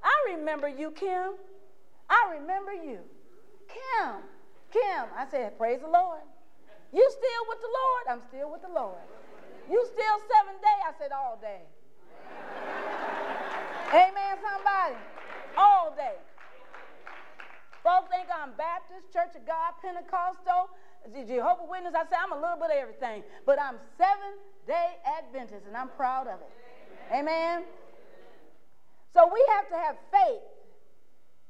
I 0.03 0.35
remember 0.35 0.67
you, 0.67 0.91
Kim. 0.91 1.33
I 2.07 2.35
remember 2.39 2.71
you. 2.71 2.99
Kim, 3.67 4.13
Kim. 4.71 5.05
I 5.17 5.25
said, 5.31 5.57
Praise 5.57 5.81
the 5.81 5.89
Lord. 5.89 6.21
You 6.93 7.09
still 7.09 7.43
with 7.49 7.59
the 7.61 7.71
Lord? 7.73 8.03
I'm 8.09 8.21
still 8.29 8.51
with 8.51 8.61
the 8.61 8.73
Lord. 8.73 9.01
You 9.71 9.83
still 9.85 10.17
seven 10.37 10.61
day? 10.61 10.77
I 10.85 10.91
said, 10.99 11.11
All 11.11 11.39
day. 11.41 11.61
Amen, 13.89 14.37
somebody. 14.37 14.95
All 15.57 15.95
day. 15.97 16.13
Folks 17.83 18.09
think 18.09 18.27
I'm 18.29 18.53
Baptist, 18.57 19.11
Church 19.11 19.33
of 19.35 19.45
God, 19.45 19.73
Pentecostal, 19.81 20.69
Jehovah 21.25 21.65
Witness. 21.67 21.93
I 21.97 22.03
say 22.05 22.15
I'm 22.21 22.31
a 22.31 22.35
little 22.35 22.57
bit 22.57 22.69
of 22.69 22.77
everything, 22.77 23.23
but 23.45 23.59
I'm 23.59 23.77
seven 23.97 24.37
day 24.67 24.97
Adventist, 25.17 25.65
and 25.65 25.75
I'm 25.75 25.89
proud 25.89 26.27
of 26.27 26.39
it. 26.41 26.49
Amen. 27.11 27.63
So 29.13 29.29
we 29.33 29.43
have 29.57 29.67
to 29.69 29.75
have 29.75 29.95
faith 30.11 30.45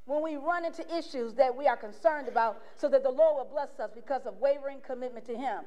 when 0.06 0.24
we 0.24 0.38
run 0.38 0.64
into 0.64 0.88
issues 0.98 1.34
that 1.36 1.56
we 1.56 1.68
are 1.68 1.78
concerned 1.78 2.30
about 2.30 2.64
so 2.78 2.88
that 2.90 3.04
the 3.04 3.12
Lord 3.12 3.36
will 3.36 3.52
bless 3.52 3.80
us 3.80 3.92
because 3.94 4.26
of 4.26 4.36
wavering 4.40 4.80
commitment 4.86 5.26
to 5.26 5.36
Him. 5.36 5.64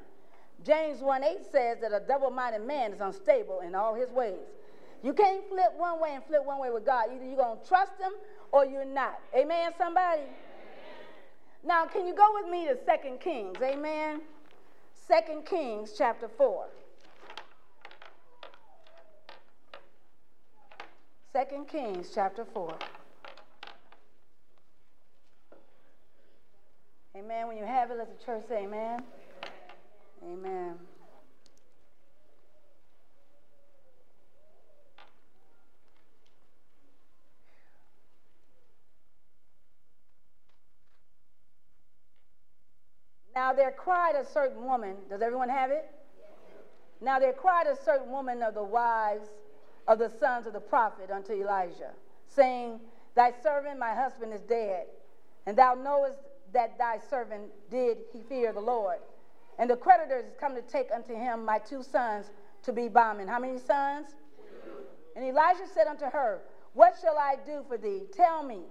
James 0.65 0.99
1 0.99 1.23
8 1.23 1.37
says 1.51 1.77
that 1.81 1.93
a 1.93 1.99
double 1.99 2.31
minded 2.31 2.65
man 2.65 2.91
is 2.91 3.01
unstable 3.01 3.59
in 3.59 3.75
all 3.75 3.93
his 3.93 4.09
ways. 4.09 4.47
You 5.03 5.13
can't 5.13 5.47
flip 5.47 5.73
one 5.77 6.01
way 6.01 6.15
and 6.15 6.23
flip 6.23 6.43
one 6.43 6.59
way 6.59 6.71
with 6.71 6.85
God. 6.85 7.05
Either 7.13 7.23
you're 7.23 7.37
going 7.37 7.59
to 7.59 7.67
trust 7.67 7.91
Him 7.99 8.13
or 8.51 8.65
you're 8.65 8.85
not. 8.85 9.19
Amen, 9.35 9.71
somebody? 9.77 10.23
Amen. 11.65 11.77
Now, 11.77 11.85
can 11.85 12.07
you 12.07 12.15
go 12.15 12.27
with 12.33 12.49
me 12.49 12.65
to 12.65 12.75
2 12.75 13.17
Kings? 13.17 13.57
Amen. 13.61 14.21
2 15.07 15.41
Kings 15.41 15.93
chapter 15.97 16.27
4. 16.27 16.65
2 21.33 21.65
Kings 21.65 22.11
chapter 22.13 22.45
4. 22.45 22.77
Amen. 27.17 27.47
When 27.47 27.57
you 27.57 27.65
have 27.65 27.91
it, 27.91 27.97
let 27.97 28.17
the 28.17 28.25
church 28.25 28.43
say 28.47 28.63
amen. 28.63 29.03
Amen. 30.23 30.75
Now 43.35 43.51
there 43.51 43.71
cried 43.71 44.15
a 44.15 44.25
certain 44.25 44.63
woman. 44.63 44.95
Does 45.09 45.21
everyone 45.21 45.49
have 45.49 45.69
it? 45.69 45.91
Now 47.01 47.19
there 47.19 47.33
cried 47.33 47.67
a 47.67 47.75
certain 47.75 48.09
woman 48.09 48.41
of 48.41 48.53
the 48.53 48.63
wives 48.63 49.27
of 49.87 49.99
the 49.99 50.09
sons 50.09 50.47
of 50.47 50.53
the 50.53 50.59
prophet 50.59 51.11
unto 51.11 51.33
Elijah, 51.33 51.91
saying, 52.27 52.79
Thy 53.13 53.33
servant, 53.43 53.77
my 53.77 53.93
husband, 53.93 54.33
is 54.33 54.41
dead, 54.41 54.87
and 55.45 55.57
thou 55.57 55.73
knowest 55.73 56.19
that 56.53 56.77
thy 56.77 56.97
servant 56.97 57.51
did 57.69 57.97
he 58.13 58.21
fear 58.21 58.53
the 58.53 58.61
Lord. 58.61 58.99
And 59.59 59.69
the 59.69 59.75
creditors 59.75 60.31
come 60.39 60.55
to 60.55 60.61
take 60.61 60.89
unto 60.93 61.13
him 61.13 61.45
my 61.45 61.59
two 61.59 61.83
sons 61.83 62.31
to 62.63 62.73
be 62.73 62.87
bondmen. 62.87 63.27
How 63.27 63.39
many 63.39 63.59
sons? 63.59 64.07
And 65.15 65.23
Elijah 65.23 65.67
said 65.73 65.87
unto 65.87 66.05
her, 66.05 66.41
What 66.73 66.95
shall 67.01 67.17
I 67.17 67.35
do 67.45 67.63
for 67.67 67.77
thee? 67.77 68.03
Tell 68.13 68.43
me, 68.43 68.61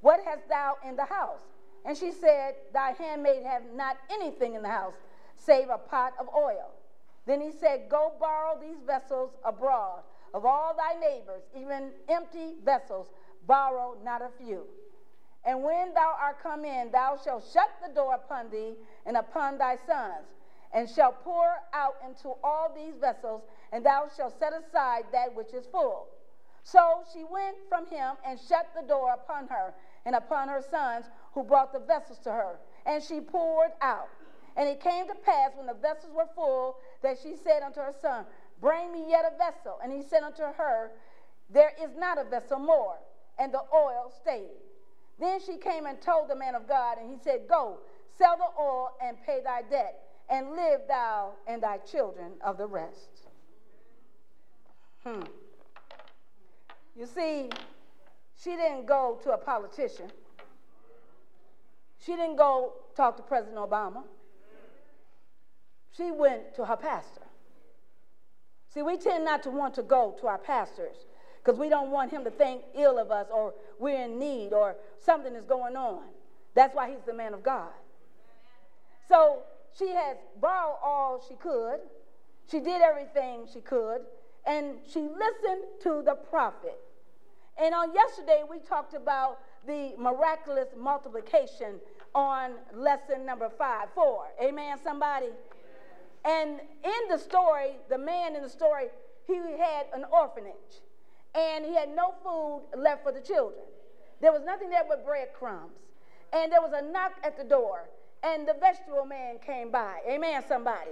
what 0.00 0.20
hast 0.24 0.48
thou 0.48 0.76
in 0.86 0.96
the 0.96 1.04
house? 1.04 1.53
And 1.84 1.96
she 1.96 2.12
said, 2.12 2.54
Thy 2.72 2.92
handmaid 2.92 3.44
have 3.44 3.62
not 3.74 3.98
anything 4.10 4.54
in 4.54 4.62
the 4.62 4.68
house, 4.68 4.94
save 5.36 5.68
a 5.68 5.78
pot 5.78 6.14
of 6.18 6.28
oil. 6.34 6.70
Then 7.26 7.40
he 7.40 7.50
said, 7.50 7.88
Go 7.88 8.12
borrow 8.18 8.58
these 8.60 8.82
vessels 8.86 9.30
abroad 9.44 10.02
of 10.34 10.44
all 10.44 10.74
thy 10.76 10.98
neighbors, 10.98 11.42
even 11.56 11.92
empty 12.08 12.54
vessels, 12.64 13.08
borrow 13.46 13.96
not 14.04 14.20
a 14.20 14.28
few. 14.44 14.64
And 15.44 15.62
when 15.62 15.94
thou 15.94 16.16
art 16.20 16.42
come 16.42 16.64
in, 16.64 16.90
thou 16.90 17.18
shalt 17.22 17.44
shut 17.52 17.70
the 17.86 17.94
door 17.94 18.14
upon 18.14 18.50
thee 18.50 18.74
and 19.06 19.16
upon 19.16 19.58
thy 19.58 19.76
sons, 19.86 20.26
and 20.72 20.90
shalt 20.90 21.22
pour 21.22 21.46
out 21.72 21.94
into 22.06 22.30
all 22.42 22.72
these 22.74 22.94
vessels, 23.00 23.42
and 23.72 23.86
thou 23.86 24.08
shalt 24.16 24.36
set 24.38 24.52
aside 24.52 25.04
that 25.12 25.34
which 25.34 25.54
is 25.54 25.66
full. 25.66 26.08
So 26.64 27.02
she 27.12 27.24
went 27.24 27.56
from 27.68 27.86
him 27.86 28.16
and 28.26 28.40
shut 28.40 28.70
the 28.74 28.86
door 28.86 29.12
upon 29.12 29.46
her 29.48 29.74
and 30.06 30.16
upon 30.16 30.48
her 30.48 30.62
sons, 30.62 31.04
who 31.34 31.42
brought 31.42 31.72
the 31.72 31.80
vessels 31.80 32.18
to 32.20 32.30
her. 32.30 32.56
And 32.86 33.02
she 33.02 33.20
poured 33.20 33.72
out. 33.82 34.08
And 34.56 34.68
it 34.68 34.80
came 34.80 35.06
to 35.08 35.14
pass 35.14 35.50
when 35.56 35.66
the 35.66 35.74
vessels 35.74 36.12
were 36.14 36.28
full 36.34 36.76
that 37.02 37.16
she 37.22 37.34
said 37.34 37.62
unto 37.62 37.80
her 37.80 37.94
son, 38.00 38.24
Bring 38.60 38.92
me 38.92 39.04
yet 39.08 39.24
a 39.24 39.36
vessel. 39.36 39.78
And 39.82 39.92
he 39.92 40.02
said 40.02 40.22
unto 40.22 40.42
her, 40.42 40.92
There 41.50 41.72
is 41.82 41.90
not 41.96 42.18
a 42.18 42.24
vessel 42.24 42.58
more. 42.58 42.96
And 43.38 43.52
the 43.52 43.62
oil 43.74 44.12
stayed. 44.20 44.62
Then 45.18 45.40
she 45.44 45.56
came 45.56 45.86
and 45.86 46.00
told 46.00 46.28
the 46.28 46.36
man 46.36 46.54
of 46.54 46.68
God, 46.68 46.98
and 46.98 47.10
he 47.10 47.16
said, 47.22 47.42
Go, 47.48 47.78
sell 48.16 48.36
the 48.36 48.60
oil 48.60 48.90
and 49.02 49.16
pay 49.24 49.40
thy 49.42 49.62
debt, 49.62 50.00
and 50.28 50.50
live 50.52 50.80
thou 50.88 51.32
and 51.46 51.62
thy 51.62 51.78
children 51.78 52.32
of 52.44 52.58
the 52.58 52.66
rest. 52.66 53.28
Hmm. 55.04 55.22
You 56.96 57.06
see, 57.06 57.50
she 58.42 58.50
didn't 58.50 58.86
go 58.86 59.18
to 59.24 59.32
a 59.32 59.38
politician. 59.38 60.10
She 62.04 62.12
didn't 62.12 62.36
go 62.36 62.72
talk 62.96 63.16
to 63.16 63.22
President 63.22 63.56
Obama. 63.56 64.02
She 65.96 66.10
went 66.10 66.54
to 66.56 66.64
her 66.64 66.76
pastor. 66.76 67.22
See, 68.68 68.82
we 68.82 68.96
tend 68.96 69.24
not 69.24 69.42
to 69.44 69.50
want 69.50 69.74
to 69.74 69.82
go 69.82 70.16
to 70.20 70.26
our 70.26 70.38
pastors 70.38 70.96
because 71.42 71.58
we 71.58 71.68
don't 71.68 71.90
want 71.90 72.10
him 72.10 72.24
to 72.24 72.30
think 72.30 72.62
ill 72.74 72.98
of 72.98 73.10
us 73.10 73.28
or 73.32 73.54
we're 73.78 74.04
in 74.04 74.18
need 74.18 74.52
or 74.52 74.76
something 74.98 75.34
is 75.34 75.44
going 75.44 75.76
on. 75.76 76.02
That's 76.54 76.74
why 76.74 76.90
he's 76.90 77.04
the 77.06 77.14
man 77.14 77.32
of 77.34 77.42
God. 77.42 77.70
So 79.08 79.42
she 79.78 79.88
has 79.88 80.16
borrowed 80.40 80.76
all 80.82 81.24
she 81.26 81.34
could. 81.36 81.78
She 82.50 82.60
did 82.60 82.82
everything 82.82 83.46
she 83.52 83.60
could. 83.60 84.00
And 84.46 84.76
she 84.86 85.00
listened 85.00 85.64
to 85.82 86.02
the 86.04 86.16
prophet. 86.28 86.78
And 87.56 87.74
on 87.74 87.94
yesterday, 87.94 88.42
we 88.48 88.58
talked 88.58 88.94
about 88.94 89.38
the 89.66 89.92
miraculous 89.98 90.68
multiplication 90.76 91.80
on 92.14 92.52
lesson 92.72 93.26
number 93.26 93.48
five, 93.48 93.88
four. 93.94 94.26
Amen, 94.42 94.78
somebody? 94.82 95.30
And 96.24 96.60
in 96.82 97.08
the 97.10 97.18
story, 97.18 97.76
the 97.88 97.98
man 97.98 98.34
in 98.36 98.42
the 98.42 98.48
story, 98.48 98.86
he 99.26 99.34
had 99.34 99.86
an 99.94 100.04
orphanage 100.10 100.80
and 101.34 101.64
he 101.64 101.74
had 101.74 101.94
no 101.94 102.14
food 102.22 102.62
left 102.80 103.02
for 103.02 103.12
the 103.12 103.20
children. 103.20 103.64
There 104.20 104.32
was 104.32 104.42
nothing 104.44 104.70
there 104.70 104.84
but 104.88 105.04
breadcrumbs. 105.04 105.72
And 106.32 106.50
there 106.50 106.60
was 106.60 106.72
a 106.74 106.82
knock 106.82 107.12
at 107.22 107.36
the 107.36 107.44
door, 107.44 107.88
and 108.22 108.46
the 108.48 108.54
vegetable 108.58 109.04
man 109.04 109.38
came 109.44 109.70
by. 109.70 110.00
Amen, 110.08 110.42
somebody. 110.48 110.90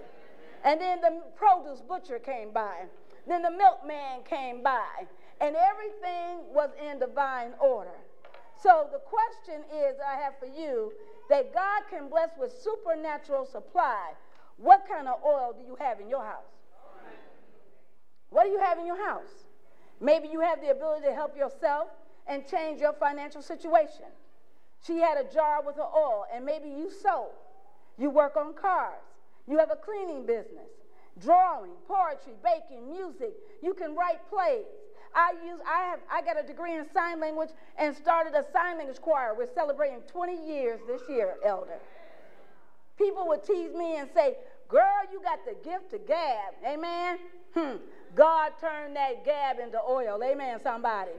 And 0.64 0.80
then 0.80 1.00
the 1.00 1.22
produce 1.34 1.80
butcher 1.80 2.18
came 2.18 2.52
by. 2.52 2.84
Then 3.26 3.42
the 3.42 3.50
milkman 3.50 4.22
came 4.24 4.62
by. 4.62 5.06
And 5.40 5.56
everything 5.56 6.52
was 6.54 6.70
in 6.80 7.00
divine 7.00 7.52
order. 7.60 7.98
So 8.62 8.86
the 8.92 8.98
question 8.98 9.64
is 9.74 9.96
I 9.98 10.20
have 10.22 10.34
for 10.38 10.46
you 10.46 10.92
that 11.28 11.52
God 11.52 11.82
can 11.90 12.08
bless 12.08 12.30
with 12.38 12.52
supernatural 12.52 13.44
supply. 13.44 14.12
What 14.56 14.86
kind 14.88 15.08
of 15.08 15.18
oil 15.26 15.52
do 15.58 15.64
you 15.64 15.76
have 15.80 15.98
in 15.98 16.08
your 16.08 16.24
house? 16.24 16.44
What 18.30 18.44
do 18.44 18.50
you 18.50 18.60
have 18.60 18.78
in 18.78 18.86
your 18.86 19.04
house? 19.04 19.46
Maybe 20.00 20.28
you 20.28 20.40
have 20.40 20.60
the 20.60 20.70
ability 20.70 21.06
to 21.06 21.14
help 21.14 21.36
yourself 21.36 21.88
and 22.26 22.46
change 22.46 22.80
your 22.80 22.92
financial 22.92 23.42
situation. 23.42 24.06
She 24.86 24.98
had 24.98 25.18
a 25.18 25.32
jar 25.32 25.62
with 25.64 25.76
her 25.76 25.82
oil, 25.82 26.24
and 26.34 26.44
maybe 26.44 26.68
you 26.68 26.90
sew. 26.90 27.28
You 27.98 28.10
work 28.10 28.36
on 28.36 28.54
cars. 28.54 29.02
You 29.46 29.58
have 29.58 29.70
a 29.70 29.76
cleaning 29.76 30.24
business, 30.24 30.70
drawing, 31.20 31.72
poetry, 31.86 32.34
baking, 32.42 32.90
music. 32.90 33.34
You 33.62 33.74
can 33.74 33.94
write 33.94 34.28
plays. 34.30 34.64
I 35.14 35.34
use 35.44 35.60
I 35.66 35.82
have 35.90 36.00
I 36.10 36.22
got 36.22 36.42
a 36.42 36.46
degree 36.46 36.76
in 36.76 36.86
sign 36.92 37.20
language 37.20 37.50
and 37.78 37.94
started 37.96 38.34
a 38.34 38.44
sign 38.52 38.78
language 38.78 39.00
choir. 39.00 39.34
We're 39.36 39.52
celebrating 39.54 40.00
20 40.02 40.46
years 40.46 40.80
this 40.86 41.02
year, 41.08 41.34
elder. 41.44 41.78
People 42.98 43.26
would 43.28 43.44
tease 43.44 43.74
me 43.74 43.96
and 43.96 44.08
say, 44.14 44.36
"Girl, 44.68 45.02
you 45.12 45.20
got 45.22 45.44
the 45.44 45.54
gift 45.68 45.90
to 45.90 45.98
gab." 45.98 46.54
Amen. 46.66 47.18
Hmm. 47.54 47.76
God 48.14 48.52
turned 48.60 48.96
that 48.96 49.24
gab 49.24 49.58
into 49.58 49.80
oil. 49.80 50.22
Amen, 50.22 50.60
somebody. 50.62 51.12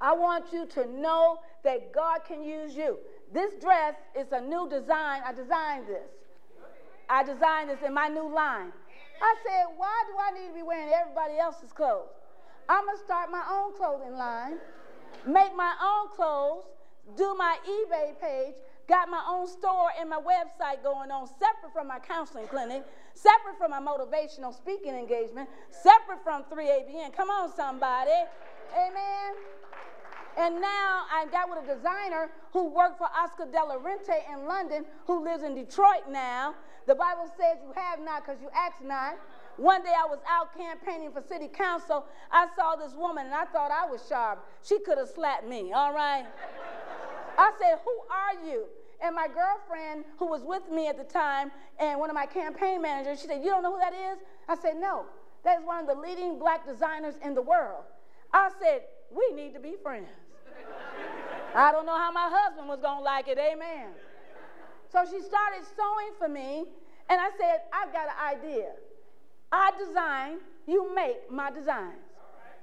I 0.00 0.12
want 0.12 0.52
you 0.52 0.66
to 0.66 0.86
know 0.86 1.40
that 1.64 1.92
God 1.92 2.20
can 2.26 2.42
use 2.42 2.76
you. 2.76 2.98
This 3.32 3.52
dress 3.60 3.94
is 4.14 4.26
a 4.32 4.40
new 4.40 4.68
design. 4.68 5.22
I 5.24 5.32
designed 5.32 5.86
this. 5.86 6.08
I 7.08 7.22
designed 7.22 7.70
this 7.70 7.78
in 7.84 7.94
my 7.94 8.08
new 8.08 8.32
line. 8.32 8.72
I 9.22 9.34
said, 9.44 9.64
why 9.76 10.02
do 10.08 10.14
I 10.18 10.38
need 10.38 10.48
to 10.48 10.54
be 10.54 10.62
wearing 10.62 10.92
everybody 10.92 11.38
else's 11.38 11.72
clothes? 11.72 12.08
I'm 12.68 12.84
going 12.84 12.96
to 12.96 13.04
start 13.04 13.30
my 13.30 13.44
own 13.50 13.76
clothing 13.76 14.16
line, 14.16 14.58
make 15.26 15.54
my 15.54 15.74
own 15.82 16.14
clothes, 16.14 16.64
do 17.16 17.34
my 17.38 17.56
eBay 17.62 18.20
page, 18.20 18.54
got 18.88 19.08
my 19.08 19.22
own 19.28 19.46
store 19.46 19.90
and 19.98 20.10
my 20.10 20.18
website 20.18 20.82
going 20.82 21.10
on, 21.10 21.26
separate 21.26 21.72
from 21.72 21.86
my 21.88 21.98
counseling 21.98 22.46
clinic, 22.48 22.84
separate 23.14 23.56
from 23.58 23.70
my 23.70 23.80
motivational 23.80 24.54
speaking 24.54 24.94
engagement, 24.94 25.48
separate 25.70 26.22
from 26.22 26.44
3ABN. 26.44 27.12
Come 27.14 27.30
on, 27.30 27.52
somebody. 27.54 28.10
Amen. 28.74 29.34
And 30.38 30.60
now 30.60 31.04
I 31.10 31.26
got 31.32 31.48
with 31.48 31.64
a 31.64 31.74
designer 31.74 32.30
who 32.52 32.68
worked 32.68 32.98
for 32.98 33.08
Oscar 33.16 33.46
de 33.46 33.56
la 33.56 33.78
Renta 33.78 34.20
in 34.32 34.46
London, 34.46 34.84
who 35.06 35.24
lives 35.24 35.42
in 35.42 35.54
Detroit 35.54 36.10
now. 36.10 36.54
The 36.86 36.94
Bible 36.94 37.26
says 37.36 37.58
you 37.62 37.72
have 37.74 38.00
not 38.00 38.24
because 38.24 38.40
you 38.42 38.48
ask 38.54 38.76
not. 38.84 39.18
One 39.56 39.82
day 39.82 39.92
I 39.96 40.06
was 40.06 40.18
out 40.28 40.54
campaigning 40.56 41.10
for 41.10 41.22
city 41.22 41.48
council. 41.48 42.04
I 42.30 42.48
saw 42.54 42.76
this 42.76 42.92
woman 42.94 43.26
and 43.26 43.34
I 43.34 43.46
thought 43.46 43.70
I 43.70 43.90
was 43.90 44.04
sharp. 44.06 44.46
She 44.62 44.78
could 44.80 44.98
have 44.98 45.08
slapped 45.08 45.48
me, 45.48 45.72
all 45.72 45.94
right? 45.94 46.26
I 47.38 47.52
said, 47.58 47.78
Who 47.84 47.98
are 48.10 48.46
you? 48.46 48.66
And 49.02 49.14
my 49.14 49.28
girlfriend, 49.28 50.04
who 50.18 50.26
was 50.26 50.42
with 50.44 50.70
me 50.70 50.88
at 50.88 50.96
the 50.96 51.04
time, 51.04 51.50
and 51.78 51.98
one 51.98 52.10
of 52.10 52.14
my 52.14 52.26
campaign 52.26 52.80
managers, 52.82 53.20
she 53.20 53.26
said, 53.26 53.42
You 53.42 53.50
don't 53.50 53.62
know 53.62 53.72
who 53.72 53.80
that 53.80 53.94
is? 53.94 54.18
I 54.48 54.56
said, 54.56 54.76
No. 54.76 55.06
That 55.44 55.60
is 55.60 55.64
one 55.64 55.80
of 55.80 55.86
the 55.86 55.94
leading 55.94 56.38
black 56.38 56.66
designers 56.66 57.14
in 57.24 57.34
the 57.34 57.42
world. 57.42 57.84
I 58.32 58.50
said, 58.60 58.82
We 59.10 59.34
need 59.34 59.54
to 59.54 59.60
be 59.60 59.76
friends. 59.82 60.08
I 61.54 61.72
don't 61.72 61.86
know 61.86 61.96
how 61.96 62.12
my 62.12 62.28
husband 62.30 62.68
was 62.68 62.80
going 62.80 62.98
to 62.98 63.04
like 63.04 63.28
it. 63.28 63.38
Amen. 63.38 63.88
So 64.92 65.04
she 65.04 65.20
started 65.22 65.64
sewing 65.74 66.12
for 66.18 66.28
me, 66.28 66.64
and 67.08 67.20
I 67.20 67.30
said, 67.38 67.62
I've 67.72 67.92
got 67.92 68.08
an 68.08 68.38
idea. 68.38 68.72
I 69.50 69.70
design, 69.78 70.38
you 70.66 70.94
make 70.94 71.30
my 71.30 71.50
designs. 71.50 71.96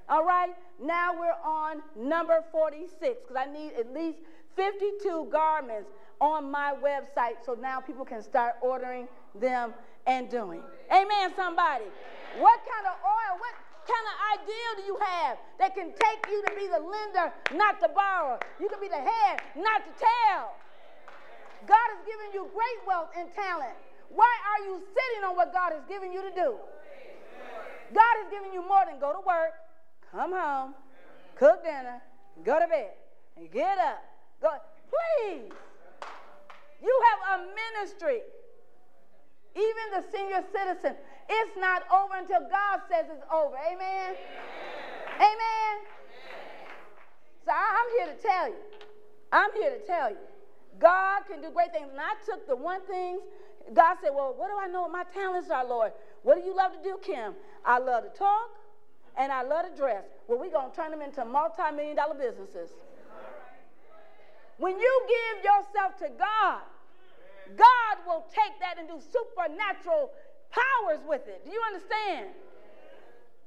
All 0.08 0.24
right? 0.24 0.54
Now 0.80 1.12
we're 1.18 1.40
on 1.44 1.82
number 1.96 2.44
46 2.52 3.22
because 3.22 3.36
I 3.36 3.50
need 3.50 3.72
at 3.78 3.92
least 3.92 4.18
52 4.56 5.28
garments 5.32 5.90
on 6.20 6.50
my 6.50 6.74
website 6.82 7.44
so 7.44 7.54
now 7.54 7.80
people 7.80 8.04
can 8.04 8.22
start 8.22 8.54
ordering 8.62 9.08
them 9.34 9.74
and 10.06 10.28
doing. 10.28 10.62
Amen, 10.92 11.32
somebody. 11.34 11.84
What 12.38 12.60
kind 12.60 12.86
of 12.86 12.96
oil, 13.02 13.38
what 13.38 13.54
kind 13.84 14.06
of 14.08 14.14
ideal 14.40 14.70
do 14.80 14.82
you 14.88 14.96
have 15.00 15.38
that 15.58 15.74
can 15.74 15.92
take 15.92 16.20
you 16.28 16.42
to 16.42 16.52
be 16.56 16.66
the 16.66 16.80
lender, 16.80 17.32
not 17.54 17.80
the 17.80 17.88
borrower? 17.92 18.40
You 18.60 18.68
can 18.68 18.80
be 18.80 18.88
the 18.88 19.00
head, 19.00 19.40
not 19.56 19.84
the 19.84 19.94
tail. 19.96 20.56
God 21.64 21.86
has 21.96 22.00
given 22.04 22.32
you 22.32 22.48
great 22.52 22.80
wealth 22.86 23.08
and 23.16 23.28
talent. 23.32 23.76
Why 24.08 24.28
are 24.52 24.64
you 24.68 24.80
sitting 24.80 25.24
on 25.24 25.36
what 25.36 25.52
God 25.52 25.72
has 25.72 25.82
given 25.88 26.12
you 26.12 26.22
to 26.22 26.32
do? 26.34 26.56
God 27.92 28.14
has 28.22 28.30
given 28.30 28.52
you 28.52 28.60
more 28.66 28.84
than 28.86 28.98
go 29.00 29.12
to 29.12 29.20
work, 29.26 29.52
come 30.10 30.32
home, 30.32 30.74
cook 31.36 31.64
dinner, 31.64 32.00
go 32.44 32.58
to 32.60 32.66
bed, 32.66 32.92
and 33.36 33.50
get 33.50 33.78
up. 33.78 34.02
Go. 34.40 34.50
Please. 34.90 35.52
You 36.82 37.02
have 37.08 37.40
a 37.40 37.46
ministry. 37.48 38.20
Even 39.54 39.84
the 39.94 40.04
senior 40.12 40.42
citizen, 40.52 40.96
it's 41.28 41.56
not 41.58 41.82
over 41.92 42.14
until 42.16 42.40
God 42.40 42.80
says 42.88 43.06
it's 43.10 43.24
over. 43.32 43.56
Amen? 43.56 44.14
Amen. 44.14 45.20
Amen. 45.20 45.74
So 47.44 47.52
I'm 47.52 47.88
here 47.98 48.14
to 48.14 48.22
tell 48.22 48.48
you. 48.48 48.60
I'm 49.32 49.52
here 49.54 49.70
to 49.78 49.86
tell 49.86 50.10
you. 50.10 50.22
God 50.78 51.22
can 51.28 51.40
do 51.40 51.50
great 51.50 51.72
things. 51.72 51.88
And 51.90 52.00
I 52.00 52.14
took 52.24 52.46
the 52.46 52.56
one 52.56 52.80
thing, 52.86 53.20
God 53.72 53.96
said, 54.02 54.10
Well, 54.14 54.34
what 54.36 54.48
do 54.48 54.56
I 54.58 54.66
know 54.68 54.82
what 54.82 54.92
my 54.92 55.04
talents 55.04 55.50
are, 55.50 55.66
Lord? 55.66 55.92
What 56.22 56.36
do 56.36 56.42
you 56.42 56.56
love 56.56 56.72
to 56.72 56.82
do, 56.82 56.98
Kim? 57.02 57.34
I 57.64 57.78
love 57.78 58.04
to 58.04 58.18
talk 58.18 58.50
and 59.16 59.30
I 59.30 59.42
love 59.42 59.66
to 59.70 59.76
dress. 59.76 60.04
Well, 60.26 60.38
we're 60.38 60.50
going 60.50 60.70
to 60.70 60.76
turn 60.76 60.90
them 60.90 61.02
into 61.02 61.24
multi 61.24 61.62
million 61.74 61.96
dollar 61.96 62.14
businesses. 62.14 62.70
When 64.58 64.78
you 64.78 65.02
give 65.08 65.44
yourself 65.44 65.98
to 65.98 66.08
God, 66.18 66.62
God 67.56 67.94
will 68.06 68.24
take 68.30 68.58
that 68.60 68.78
and 68.78 68.88
do 68.88 68.98
supernatural 69.00 70.10
powers 70.54 71.02
with 71.06 71.26
it. 71.26 71.44
Do 71.44 71.50
you 71.50 71.60
understand? 71.66 72.28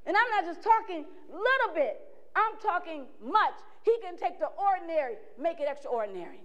And 0.06 0.16
I'm 0.16 0.30
not 0.32 0.46
just 0.46 0.64
talking 0.64 1.06
little 1.28 1.74
bit, 1.74 2.00
I'm 2.36 2.60
talking 2.62 3.06
much. 3.24 3.56
He 3.84 3.96
can 4.02 4.18
take 4.18 4.40
the 4.40 4.48
ordinary, 4.48 5.16
make 5.40 5.60
it 5.60 5.68
extraordinary. 5.70 6.42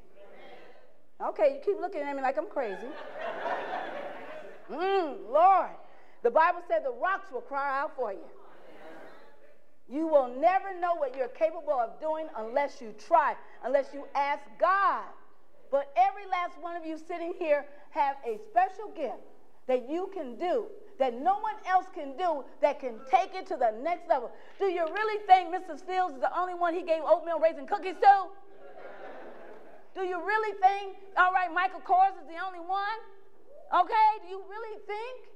Okay, 1.21 1.55
you 1.55 1.61
keep 1.65 1.81
looking 1.81 2.01
at 2.01 2.17
me 2.17 2.23
like 2.23 2.39
I'm 2.39 2.49
crazy. 2.49 2.89
mm, 4.71 5.17
Lord. 5.31 5.71
The 6.23 6.31
Bible 6.31 6.61
said 6.69 6.85
the 6.85 6.93
rocks 6.93 7.31
will 7.33 7.41
cry 7.41 7.81
out 7.81 7.95
for 7.97 8.13
you. 8.13 8.25
You 9.89 10.07
will 10.07 10.29
never 10.29 10.79
know 10.79 10.95
what 10.95 11.17
you're 11.17 11.29
capable 11.29 11.75
of 11.75 12.01
doing 12.01 12.27
unless 12.37 12.81
you 12.81 12.95
try, 13.07 13.35
unless 13.65 13.87
you 13.93 14.07
ask 14.15 14.43
God. 14.59 15.05
But 15.71 15.93
every 15.97 16.27
last 16.31 16.61
one 16.61 16.77
of 16.77 16.87
you 16.87 16.97
sitting 16.97 17.35
here 17.39 17.67
have 17.91 18.17
a 18.27 18.39
special 18.51 18.91
gift 18.97 19.23
that 19.67 19.89
you 19.89 20.11
can 20.15 20.37
do 20.39 20.67
that 20.99 21.15
no 21.15 21.39
one 21.41 21.55
else 21.67 21.87
can 21.95 22.17
do 22.17 22.45
that 22.61 22.79
can 22.79 22.95
take 23.11 23.35
it 23.35 23.47
to 23.47 23.57
the 23.57 23.73
next 23.83 24.09
level. 24.09 24.31
Do 24.59 24.67
you 24.67 24.87
really 24.87 25.19
think 25.27 25.51
Mrs. 25.55 25.85
Fields 25.85 26.15
is 26.15 26.21
the 26.21 26.31
only 26.39 26.55
one 26.55 26.75
he 26.75 26.83
gave 26.83 27.03
oatmeal 27.05 27.41
raisin 27.41 27.67
cookies 27.67 27.97
to? 28.01 28.15
Do 29.95 30.03
you 30.05 30.19
really 30.25 30.57
think, 30.61 30.97
all 31.19 31.33
right, 31.33 31.53
Michael 31.53 31.81
Kors 31.81 32.17
is 32.21 32.27
the 32.29 32.41
only 32.45 32.61
one? 32.61 33.01
Okay, 33.75 34.11
do 34.23 34.29
you 34.29 34.43
really 34.49 34.79
think? 34.87 35.29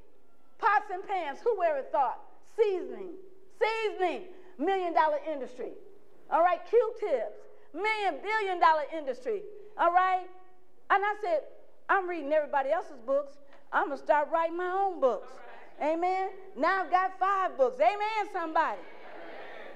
Pots 0.58 0.88
and 0.92 1.06
pans, 1.06 1.38
who 1.44 1.62
ever 1.62 1.82
thought? 1.92 2.20
Seasoning, 2.56 3.12
seasoning, 3.60 4.24
million 4.58 4.94
dollar 4.94 5.18
industry. 5.30 5.72
All 6.30 6.42
right, 6.42 6.60
Q-tips, 6.68 7.36
million, 7.74 8.22
billion 8.22 8.58
dollar 8.58 8.84
industry. 8.96 9.42
All 9.78 9.92
right? 9.92 10.24
And 10.90 11.04
I 11.04 11.14
said, 11.22 11.40
I'm 11.88 12.08
reading 12.08 12.32
everybody 12.32 12.70
else's 12.70 12.98
books. 13.04 13.36
I'm 13.72 13.86
going 13.86 13.98
to 13.98 14.04
start 14.04 14.28
writing 14.32 14.56
my 14.56 14.70
own 14.70 15.00
books. 15.00 15.28
Amen. 15.82 16.30
Now 16.56 16.84
I've 16.84 16.90
got 16.90 17.18
five 17.18 17.56
books. 17.56 17.76
Amen, 17.80 18.32
somebody. 18.32 18.80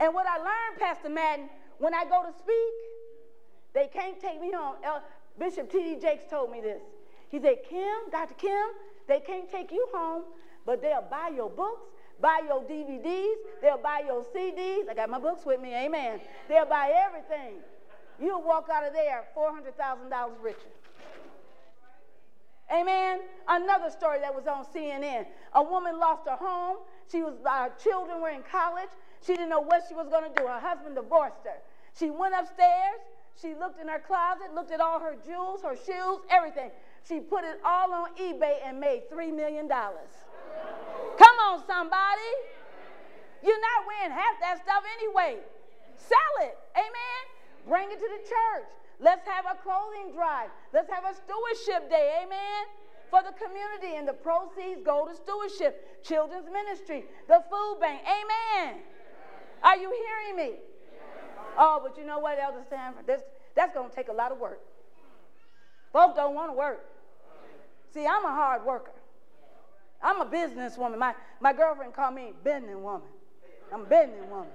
And 0.01 0.15
what 0.15 0.27
I 0.27 0.39
learned, 0.39 0.79
Pastor 0.79 1.11
Madden, 1.11 1.51
when 1.79 1.93
I 1.95 2.05
go 2.05 2.23
to 2.23 2.33
speak, 2.39 2.73
they 3.75 3.89
can't 3.93 4.19
take 4.21 4.41
me 4.41 4.51
home. 4.53 4.77
Bishop 5.39 5.71
T.D. 5.71 6.01
Jakes 6.01 6.25
told 6.29 6.51
me 6.51 6.61
this. 6.61 6.81
He 7.29 7.41
said, 7.41 7.59
Kim, 7.69 8.11
Dr. 8.11 8.35
Kim, 8.35 8.67
they 9.07 9.21
can't 9.21 9.51
take 9.51 9.71
you 9.71 9.87
home, 9.93 10.25
but 10.67 10.83
they'll 10.83 11.07
buy 11.11 11.31
your 11.35 11.49
books, 11.49 11.87
buy 12.21 12.41
your 12.47 12.63
DVDs, 12.63 13.37
they'll 13.63 13.79
buy 13.79 14.03
your 14.07 14.25
CDs. 14.25 14.89
I 14.89 14.95
got 14.95 15.09
my 15.09 15.19
books 15.19 15.47
with 15.47 15.61
me, 15.61 15.75
amen. 15.75 16.21
They'll 16.49 16.67
buy 16.67 16.93
everything. 17.07 17.57
You'll 18.21 18.43
walk 18.43 18.69
out 18.73 18.87
of 18.87 18.93
there 18.93 19.25
$400,000 19.37 20.31
richer. 20.43 20.59
Amen. 22.73 23.21
Another 23.49 23.91
story 23.91 24.21
that 24.21 24.35
was 24.35 24.47
on 24.47 24.65
CNN. 24.65 25.27
A 25.55 25.63
woman 25.63 25.99
lost 25.99 26.29
her 26.29 26.37
home. 26.37 26.79
She 27.11 27.23
was, 27.23 27.35
uh, 27.45 27.65
her 27.65 27.73
children 27.83 28.21
were 28.23 28.31
in 28.31 28.43
college. 28.43 28.91
She 29.27 29.35
didn't 29.35 29.49
know 29.49 29.61
what 29.61 29.83
she 29.89 29.95
was 29.95 30.09
going 30.09 30.33
to 30.33 30.41
do. 30.41 30.47
Her 30.47 30.61
husband 30.61 30.95
divorced 30.95 31.45
her. 31.45 31.59
She 31.99 32.11
went 32.11 32.35
upstairs. 32.39 33.01
She 33.41 33.55
looked 33.55 33.81
in 33.81 33.89
her 33.89 33.99
closet, 33.99 34.55
looked 34.55 34.71
at 34.71 34.81
all 34.81 35.01
her 35.01 35.17
jewels, 35.25 35.63
her 35.63 35.75
shoes, 35.75 36.21
everything. 36.31 36.71
She 37.09 37.21
put 37.21 37.45
it 37.45 37.61
all 37.65 37.93
on 37.93 38.15
eBay 38.17 38.59
and 38.65 38.79
made 38.79 39.11
$3 39.11 39.35
million. 39.35 39.69
Come 39.69 41.37
on, 41.49 41.63
somebody. 41.67 42.31
You're 43.43 43.61
not 43.61 43.87
wearing 43.89 44.13
half 44.13 44.39
that 44.41 44.63
stuff 44.63 44.85
anyway. 45.01 45.41
Sell 45.97 46.35
it. 46.47 46.57
Amen. 46.77 47.23
Bring 47.67 47.91
it 47.91 47.99
to 47.99 48.09
the 48.09 48.29
church. 48.29 48.69
Let's 49.01 49.27
have 49.27 49.47
a 49.47 49.57
clothing 49.63 50.15
drive. 50.15 50.51
Let's 50.73 50.91
have 50.91 51.05
a 51.05 51.15
stewardship 51.15 51.89
day. 51.89 52.21
Amen. 52.23 52.65
For 53.11 53.21
the 53.23 53.33
community, 53.33 53.97
and 53.99 54.07
the 54.07 54.13
proceeds 54.13 54.83
go 54.85 55.09
to 55.09 55.17
stewardship, 55.17 56.05
children's 56.05 56.47
ministry, 56.53 57.05
the 57.27 57.43
food 57.51 57.79
bank. 57.81 58.03
Amen. 58.05 58.77
Are 59.65 59.77
you 59.77 59.91
hearing 59.91 60.37
me? 60.37 60.59
Oh, 61.59 61.81
but 61.83 61.99
you 61.99 62.07
know 62.07 62.21
what, 62.21 62.39
Elder 62.39 62.63
Stanford? 62.67 63.07
This, 63.07 63.23
that's 63.57 63.75
going 63.75 63.91
to 63.91 63.97
take 63.97 64.09
a 64.09 64.13
lot 64.13 64.31
of 64.31 64.39
work. 64.39 64.61
Folks 65.93 66.15
don't 66.15 66.35
want 66.35 66.51
to 66.51 66.57
work. 66.57 66.87
See, 67.93 68.07
I'm 68.07 68.25
a 68.25 68.29
hard 68.33 68.65
worker. 68.65 68.93
I'm 70.01 70.21
a 70.21 70.27
businesswoman. 70.27 70.99
My, 70.99 71.15
my 71.41 71.53
girlfriend 71.53 71.95
called 71.95 72.15
me 72.15 72.33
business 72.45 72.77
woman. 72.77 73.09
I'm 73.73 73.83
a 73.83 73.85
business 73.85 74.25
woman. 74.31 74.49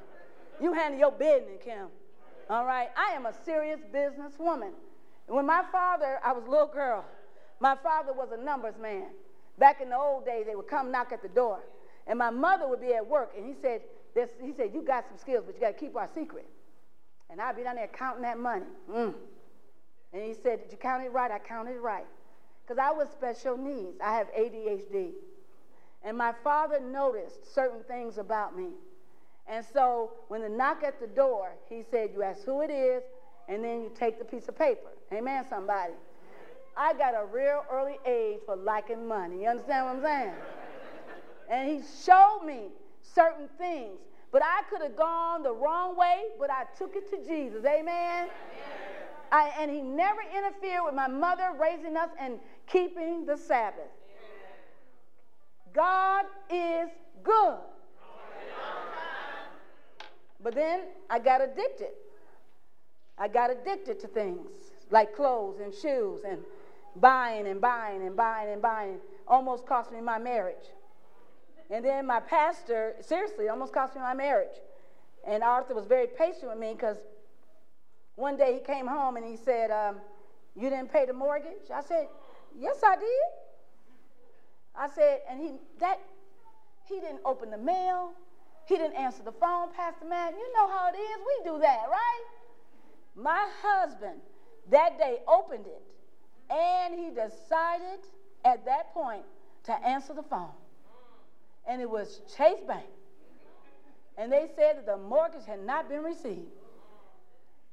You 0.61 0.73
handle 0.73 0.99
your 0.99 1.11
business, 1.11 1.59
Kim. 1.63 1.87
All 2.49 2.65
right? 2.65 2.89
I 2.95 3.13
am 3.15 3.25
a 3.25 3.33
serious 3.43 3.79
businesswoman. 3.93 4.71
When 5.27 5.45
my 5.45 5.63
father, 5.71 6.19
I 6.23 6.31
was 6.31 6.43
a 6.45 6.49
little 6.49 6.67
girl, 6.67 7.03
my 7.59 7.75
father 7.75 8.13
was 8.13 8.29
a 8.31 8.43
numbers 8.43 8.75
man. 8.79 9.07
Back 9.57 9.81
in 9.81 9.89
the 9.89 9.97
old 9.97 10.25
days, 10.25 10.45
they 10.45 10.55
would 10.55 10.67
come 10.67 10.91
knock 10.91 11.11
at 11.11 11.21
the 11.21 11.29
door. 11.29 11.59
And 12.07 12.19
my 12.19 12.29
mother 12.29 12.67
would 12.67 12.81
be 12.81 12.93
at 12.93 13.07
work, 13.07 13.31
and 13.35 13.45
he 13.45 13.53
said, 13.61 13.81
this, 14.13 14.29
he 14.41 14.53
said, 14.53 14.71
you 14.73 14.81
got 14.81 15.07
some 15.07 15.17
skills, 15.17 15.43
but 15.45 15.55
you 15.55 15.61
got 15.61 15.77
to 15.77 15.85
keep 15.85 15.95
our 15.95 16.09
secret. 16.13 16.45
And 17.29 17.41
I'd 17.41 17.55
be 17.55 17.63
down 17.63 17.75
there 17.75 17.87
counting 17.87 18.21
that 18.21 18.37
money. 18.37 18.65
Mm. 18.89 19.13
And 20.13 20.23
he 20.23 20.33
said, 20.33 20.61
did 20.61 20.71
you 20.71 20.77
count 20.77 21.03
it 21.03 21.11
right? 21.11 21.31
I 21.31 21.39
counted 21.39 21.79
right. 21.79 22.05
Because 22.65 22.79
I 22.79 22.91
was 22.91 23.09
special 23.09 23.57
needs. 23.57 23.99
I 24.03 24.15
have 24.15 24.27
ADHD. 24.37 25.11
And 26.03 26.17
my 26.17 26.33
father 26.43 26.79
noticed 26.79 27.53
certain 27.53 27.83
things 27.87 28.17
about 28.17 28.55
me. 28.55 28.69
And 29.47 29.63
so 29.73 30.11
when 30.27 30.41
the 30.41 30.49
knock 30.49 30.83
at 30.83 30.99
the 30.99 31.07
door, 31.07 31.51
he 31.69 31.83
said, 31.89 32.09
You 32.13 32.23
ask 32.23 32.43
who 32.43 32.61
it 32.61 32.71
is, 32.71 33.03
and 33.47 33.63
then 33.63 33.81
you 33.81 33.91
take 33.93 34.17
the 34.17 34.25
piece 34.25 34.47
of 34.47 34.57
paper. 34.57 34.89
Amen, 35.13 35.45
somebody. 35.47 35.93
I 36.77 36.93
got 36.93 37.13
a 37.13 37.25
real 37.25 37.63
early 37.71 37.97
age 38.05 38.39
for 38.45 38.55
liking 38.55 39.07
money. 39.07 39.43
You 39.43 39.49
understand 39.49 39.85
what 39.85 39.95
I'm 39.95 40.01
saying? 40.01 40.33
And 41.49 41.69
he 41.69 41.81
showed 42.03 42.41
me 42.45 42.69
certain 43.01 43.47
things. 43.57 43.99
But 44.31 44.41
I 44.43 44.63
could 44.69 44.81
have 44.81 44.97
gone 44.97 45.43
the 45.43 45.53
wrong 45.53 45.95
way, 45.95 46.23
but 46.39 46.49
I 46.49 46.63
took 46.77 46.95
it 46.95 47.09
to 47.11 47.17
Jesus. 47.25 47.63
Amen. 47.63 48.27
I, 49.31 49.51
and 49.59 49.71
he 49.71 49.81
never 49.81 50.21
interfered 50.35 50.81
with 50.83 50.93
my 50.93 51.07
mother 51.07 51.51
raising 51.59 51.95
us 51.95 52.09
and 52.19 52.39
keeping 52.67 53.25
the 53.25 53.37
Sabbath. 53.37 53.85
God 55.73 56.25
is 56.49 56.89
good. 57.23 57.57
But 60.45 60.53
then 60.53 60.81
I 61.09 61.17
got 61.17 61.41
addicted. 61.41 61.89
I 63.17 63.27
got 63.27 63.49
addicted 63.49 63.99
to 64.01 64.07
things 64.07 64.51
like 64.91 65.15
clothes 65.15 65.59
and 65.59 65.73
shoes 65.73 66.21
and 66.23 66.37
buying 66.97 67.47
and 67.47 67.59
buying 67.59 68.05
and 68.05 68.15
buying 68.15 68.53
and 68.53 68.61
buying. 68.61 68.99
Almost 69.27 69.65
cost 69.65 69.91
me 69.91 70.01
my 70.01 70.19
marriage. 70.19 70.69
And 71.71 71.83
then 71.83 72.05
my 72.05 72.19
pastor, 72.19 72.93
seriously, 73.01 73.49
almost 73.49 73.73
cost 73.73 73.95
me 73.95 74.01
my 74.01 74.13
marriage. 74.13 74.55
And 75.27 75.41
Arthur 75.41 75.73
was 75.73 75.87
very 75.87 76.05
patient 76.05 76.47
with 76.51 76.59
me 76.59 76.73
because 76.73 76.97
one 78.13 78.37
day 78.37 78.53
he 78.53 78.59
came 78.59 78.85
home 78.85 79.17
and 79.17 79.25
he 79.25 79.37
said, 79.37 79.71
um, 79.71 79.95
You 80.55 80.69
didn't 80.69 80.93
pay 80.93 81.07
the 81.07 81.13
mortgage? 81.13 81.71
I 81.73 81.81
said, 81.81 82.07
Yes, 82.55 82.81
I 82.85 82.97
did. 82.97 83.07
I 84.75 84.89
said, 84.89 85.21
and 85.27 85.39
he 85.39 85.53
that 85.79 85.97
he 86.87 86.99
didn't 86.99 87.21
open 87.25 87.49
the 87.49 87.57
mail. 87.57 88.11
He 88.65 88.77
didn't 88.77 88.95
answer 88.95 89.23
the 89.23 89.31
phone, 89.31 89.69
Pastor 89.75 90.05
Man. 90.05 90.33
You 90.33 90.53
know 90.53 90.67
how 90.67 90.89
it 90.89 90.97
is. 90.97 91.17
We 91.19 91.51
do 91.51 91.59
that, 91.59 91.83
right? 91.89 92.23
My 93.15 93.47
husband 93.61 94.19
that 94.71 94.97
day 94.97 95.19
opened 95.27 95.65
it 95.67 95.81
and 96.51 96.93
he 96.93 97.09
decided 97.09 97.99
at 98.43 98.65
that 98.65 98.93
point 98.93 99.23
to 99.63 99.73
answer 99.85 100.13
the 100.13 100.23
phone. 100.23 100.51
And 101.67 101.81
it 101.81 101.89
was 101.89 102.21
Chase 102.37 102.61
Bank. 102.67 102.85
And 104.17 104.31
they 104.31 104.47
said 104.55 104.77
that 104.77 104.85
the 104.85 104.97
mortgage 104.97 105.45
had 105.45 105.63
not 105.65 105.89
been 105.89 106.03
received. 106.03 106.51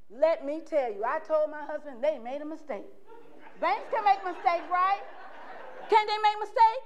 Let 0.09 0.45
me 0.45 0.61
tell 0.65 0.91
you, 0.91 1.03
I 1.05 1.19
told 1.19 1.49
my 1.49 1.63
husband 1.65 2.03
they 2.03 2.19
made 2.19 2.41
a 2.41 2.45
mistake. 2.45 2.85
Banks 3.61 3.85
can 3.91 4.03
make 4.03 4.23
mistakes, 4.25 4.65
right? 4.69 5.01
Can 5.89 6.05
they 6.07 6.17
make 6.17 6.39
mistakes? 6.39 6.85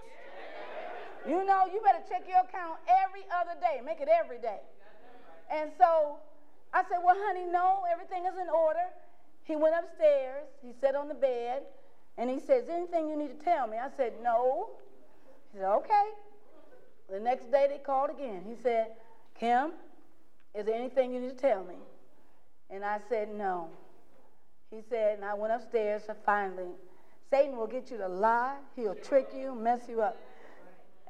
You 1.28 1.46
know, 1.46 1.66
you 1.72 1.82
better 1.84 2.04
check 2.08 2.24
your 2.28 2.40
account 2.40 2.80
every 3.06 3.26
other 3.34 3.60
day. 3.60 3.82
Make 3.86 4.00
it 4.00 4.08
every 4.08 4.40
day. 4.40 4.60
And 5.52 5.72
so 5.78 6.18
I 6.74 6.84
said, 6.84 7.00
Well, 7.04 7.16
honey, 7.18 7.46
no, 7.46 7.84
everything 7.92 8.26
is 8.26 8.34
in 8.40 8.50
order. 8.50 8.88
He 9.44 9.56
went 9.56 9.76
upstairs. 9.78 10.46
He 10.62 10.72
sat 10.80 10.96
on 10.96 11.08
the 11.08 11.14
bed. 11.14 11.64
And 12.18 12.30
he 12.30 12.40
says, 12.40 12.66
Anything 12.70 13.10
you 13.10 13.18
need 13.18 13.38
to 13.38 13.46
tell 13.46 13.68
me? 13.68 13.78
I 13.78 13.90
said, 13.96 14.14
No. 14.24 14.70
He 15.52 15.60
said, 15.60 15.68
Okay. 15.68 16.08
The 17.12 17.20
next 17.20 17.52
day 17.52 17.68
they 17.70 17.80
called 17.80 18.10
again. 18.10 18.44
He 18.46 18.56
said, 18.62 18.88
Kim, 19.40 19.72
is 20.56 20.66
there 20.66 20.76
anything 20.76 21.14
you 21.14 21.20
need 21.20 21.38
to 21.38 21.42
tell 21.42 21.64
me? 21.64 21.76
And 22.70 22.84
I 22.84 23.00
said, 23.10 23.30
No. 23.34 23.70
He 24.70 24.82
said, 24.90 25.16
and 25.16 25.26
I 25.26 25.34
went 25.34 25.54
upstairs, 25.54 26.04
finally, 26.26 26.72
Satan 27.30 27.56
will 27.56 27.68
get 27.68 27.90
you 27.90 27.98
to 27.98 28.08
lie, 28.08 28.56
he'll 28.76 28.96
trick 28.96 29.30
you, 29.36 29.56
mess 29.56 29.80
you 29.88 30.02
up. 30.02 30.18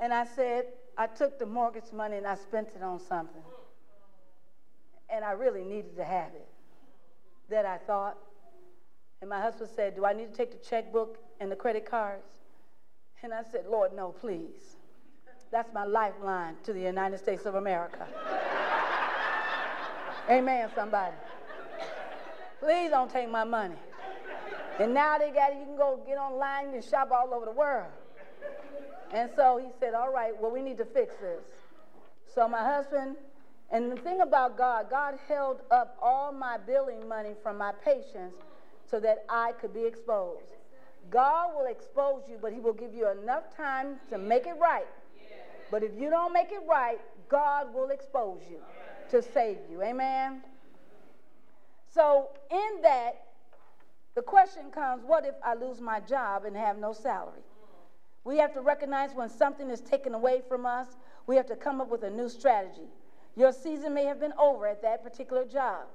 And 0.02 0.14
I 0.14 0.26
said, 0.26 0.66
I 0.98 1.08
took 1.08 1.40
the 1.40 1.46
mortgage 1.46 1.92
money 1.94 2.18
and 2.18 2.28
I 2.28 2.36
spent 2.36 2.70
it 2.76 2.84
on 2.84 3.00
something. 3.00 3.42
And 5.10 5.24
I 5.24 5.32
really 5.32 5.64
needed 5.64 5.96
to 5.98 6.04
have 6.04 6.34
it. 6.34 6.48
That 7.50 7.66
I 7.66 7.78
thought. 7.78 8.18
And 9.22 9.30
my 9.30 9.42
husband 9.42 9.70
said, 9.76 9.96
Do 9.96 10.06
I 10.06 10.14
need 10.14 10.32
to 10.32 10.38
take 10.38 10.52
the 10.52 10.70
checkbook 10.70 11.18
and 11.40 11.52
the 11.52 11.56
credit 11.56 11.90
cards? 11.90 12.28
And 13.24 13.34
I 13.34 13.42
said, 13.52 13.66
Lord, 13.70 13.92
no, 13.96 14.10
please. 14.10 14.76
That's 15.52 15.74
my 15.74 15.86
lifeline 15.86 16.56
to 16.64 16.74
the 16.74 16.82
United 16.82 17.20
States 17.20 17.46
of 17.46 17.56
America. 17.56 18.06
Amen, 20.30 20.70
somebody. 20.76 21.16
Please 22.60 22.90
don't 22.90 23.10
take 23.10 23.30
my 23.30 23.46
money. 23.46 23.78
And 24.80 24.94
now 24.94 25.18
they 25.18 25.32
got 25.32 25.58
you 25.58 25.66
can 25.66 25.78
go 25.78 26.00
get 26.06 26.18
online 26.18 26.74
and 26.74 26.84
shop 26.84 27.12
all 27.12 27.34
over 27.34 27.46
the 27.46 27.52
world. 27.52 27.88
And 29.14 29.30
so 29.36 29.58
he 29.58 29.70
said, 29.80 29.94
All 29.94 30.12
right, 30.14 30.34
well, 30.40 30.52
we 30.52 30.62
need 30.62 30.78
to 30.78 30.86
fix 30.86 31.16
this. 31.16 31.44
So 32.34 32.48
my 32.48 32.64
husband, 32.64 33.16
and 33.72 33.92
the 33.92 33.98
thing 33.98 34.22
about 34.22 34.58
God, 34.58 34.90
God 34.90 35.18
held 35.28 35.62
up 35.72 35.98
all 36.02 36.32
my 36.32 36.58
billing 36.58 37.08
money 37.08 37.34
from 37.42 37.58
my 37.58 37.72
patients 37.84 38.38
so 38.90 39.00
that 39.00 39.26
I 39.30 39.54
could 39.60 39.74
be 39.74 39.86
exposed. 39.86 40.46
God 41.10 41.56
will 41.56 41.68
expose 41.68 42.24
you, 42.30 42.38
but 42.42 42.54
he 42.54 42.60
will 42.60 42.74
give 42.74 42.94
you 42.94 43.10
enough 43.10 43.56
time 43.56 43.96
to 44.10 44.18
make 44.18 44.46
it 44.46 44.56
right. 44.60 44.88
But 45.72 45.84
if 45.84 45.92
you 45.98 46.10
don't 46.10 46.34
make 46.34 46.52
it 46.52 46.62
right, 46.68 47.00
God 47.30 47.74
will 47.74 47.90
expose 47.90 48.42
you 48.50 48.60
to 49.10 49.22
save 49.22 49.58
you. 49.70 49.82
Amen? 49.84 50.42
So, 51.94 52.30
in 52.52 52.82
that, 52.84 53.24
The 54.18 54.24
question 54.24 54.72
comes 54.72 55.04
what 55.06 55.28
if 55.28 55.36
I 55.46 55.54
lose 55.54 55.80
my 55.80 56.00
job 56.00 56.44
and 56.46 56.56
have 56.56 56.80
no 56.80 56.92
salary? 56.92 57.44
We 58.28 58.38
have 58.40 58.54
to 58.56 58.62
recognize 58.62 59.12
when 59.16 59.30
something 59.30 59.70
is 59.70 59.80
taken 59.80 60.14
away 60.14 60.42
from 60.50 60.66
us, 60.66 60.88
we 61.28 61.38
have 61.38 61.46
to 61.46 61.56
come 61.56 61.80
up 61.80 61.90
with 61.90 62.04
a 62.04 62.10
new 62.10 62.28
strategy. 62.28 62.90
Your 63.38 63.54
season 63.54 63.94
may 63.94 64.04
have 64.04 64.20
been 64.20 64.34
over 64.38 64.68
at 64.68 64.82
that 64.82 65.02
particular 65.02 65.46
job. 65.46 65.86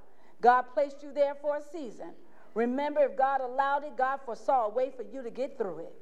God 0.41 0.63
placed 0.73 1.03
you 1.03 1.13
there 1.13 1.35
for 1.35 1.57
a 1.57 1.61
season. 1.61 2.09
Remember, 2.55 3.01
if 3.01 3.15
God 3.15 3.41
allowed 3.41 3.83
it, 3.83 3.95
God 3.95 4.19
foresaw 4.25 4.65
a 4.65 4.69
way 4.69 4.89
for 4.89 5.03
you 5.03 5.21
to 5.21 5.29
get 5.29 5.59
through 5.59 5.79
it. 5.81 5.93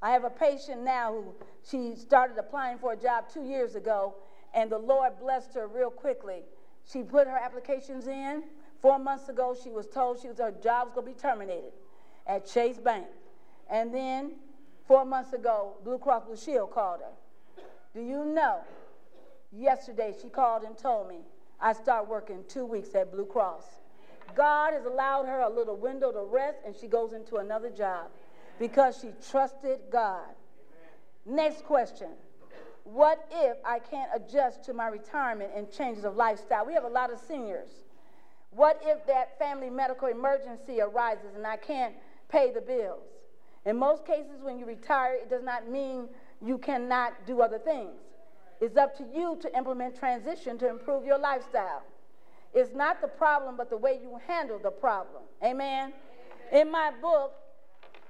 I 0.00 0.12
have 0.12 0.24
a 0.24 0.30
patient 0.30 0.84
now 0.84 1.12
who 1.12 1.34
she 1.68 1.96
started 1.96 2.38
applying 2.38 2.78
for 2.78 2.94
a 2.94 2.96
job 2.96 3.26
two 3.30 3.42
years 3.42 3.74
ago, 3.74 4.14
and 4.54 4.72
the 4.72 4.78
Lord 4.78 5.20
blessed 5.20 5.52
her 5.52 5.68
real 5.68 5.90
quickly. 5.90 6.44
She 6.90 7.02
put 7.02 7.26
her 7.26 7.36
applications 7.36 8.06
in. 8.06 8.44
Four 8.80 8.98
months 8.98 9.28
ago, 9.28 9.54
she 9.62 9.68
was 9.68 9.86
told 9.86 10.18
she 10.18 10.28
was, 10.28 10.38
her 10.38 10.50
job 10.50 10.86
was 10.86 10.94
going 10.94 11.08
to 11.08 11.12
be 11.12 11.20
terminated 11.20 11.72
at 12.26 12.46
Chase 12.46 12.78
Bank. 12.78 13.04
And 13.68 13.94
then 13.94 14.32
four 14.90 15.04
months 15.04 15.32
ago, 15.32 15.74
Blue 15.84 15.98
Cross 15.98 16.24
Blue 16.24 16.36
Shield 16.36 16.72
called 16.72 16.98
her. 16.98 17.62
Do 17.94 18.00
you 18.00 18.24
know? 18.24 18.58
Yesterday, 19.52 20.12
she 20.20 20.28
called 20.28 20.64
and 20.64 20.76
told 20.76 21.08
me, 21.08 21.18
I 21.60 21.74
start 21.74 22.08
working 22.08 22.42
two 22.48 22.66
weeks 22.66 22.92
at 22.96 23.12
Blue 23.12 23.24
Cross. 23.24 23.66
God 24.34 24.72
has 24.72 24.86
allowed 24.86 25.26
her 25.26 25.42
a 25.42 25.48
little 25.48 25.76
window 25.76 26.10
to 26.10 26.24
rest, 26.24 26.58
and 26.66 26.74
she 26.74 26.88
goes 26.88 27.12
into 27.12 27.36
another 27.36 27.70
job 27.70 28.08
because 28.58 28.98
she 29.00 29.10
trusted 29.30 29.78
God. 29.92 30.26
Next 31.24 31.64
question 31.64 32.08
What 32.82 33.24
if 33.30 33.58
I 33.64 33.78
can't 33.78 34.10
adjust 34.12 34.64
to 34.64 34.74
my 34.74 34.88
retirement 34.88 35.52
and 35.54 35.70
changes 35.70 36.02
of 36.02 36.16
lifestyle? 36.16 36.66
We 36.66 36.74
have 36.74 36.82
a 36.82 36.88
lot 36.88 37.12
of 37.12 37.20
seniors. 37.20 37.68
What 38.50 38.82
if 38.84 39.06
that 39.06 39.38
family 39.38 39.70
medical 39.70 40.08
emergency 40.08 40.80
arises 40.80 41.36
and 41.36 41.46
I 41.46 41.58
can't 41.58 41.94
pay 42.28 42.50
the 42.50 42.60
bills? 42.60 43.19
In 43.66 43.76
most 43.76 44.06
cases, 44.06 44.42
when 44.42 44.58
you 44.58 44.66
retire, 44.66 45.14
it 45.14 45.28
does 45.28 45.42
not 45.42 45.68
mean 45.68 46.08
you 46.40 46.58
cannot 46.58 47.26
do 47.26 47.42
other 47.42 47.58
things. 47.58 48.00
It's 48.60 48.76
up 48.76 48.96
to 48.98 49.04
you 49.14 49.38
to 49.40 49.56
implement 49.56 49.98
transition 49.98 50.58
to 50.58 50.68
improve 50.68 51.04
your 51.04 51.18
lifestyle. 51.18 51.82
It's 52.52 52.74
not 52.74 53.00
the 53.00 53.08
problem, 53.08 53.56
but 53.56 53.70
the 53.70 53.76
way 53.76 53.98
you 54.02 54.18
handle 54.26 54.58
the 54.58 54.70
problem. 54.70 55.22
Amen? 55.42 55.92
Amen. 56.52 56.66
In 56.66 56.72
my 56.72 56.90
book, 57.00 57.34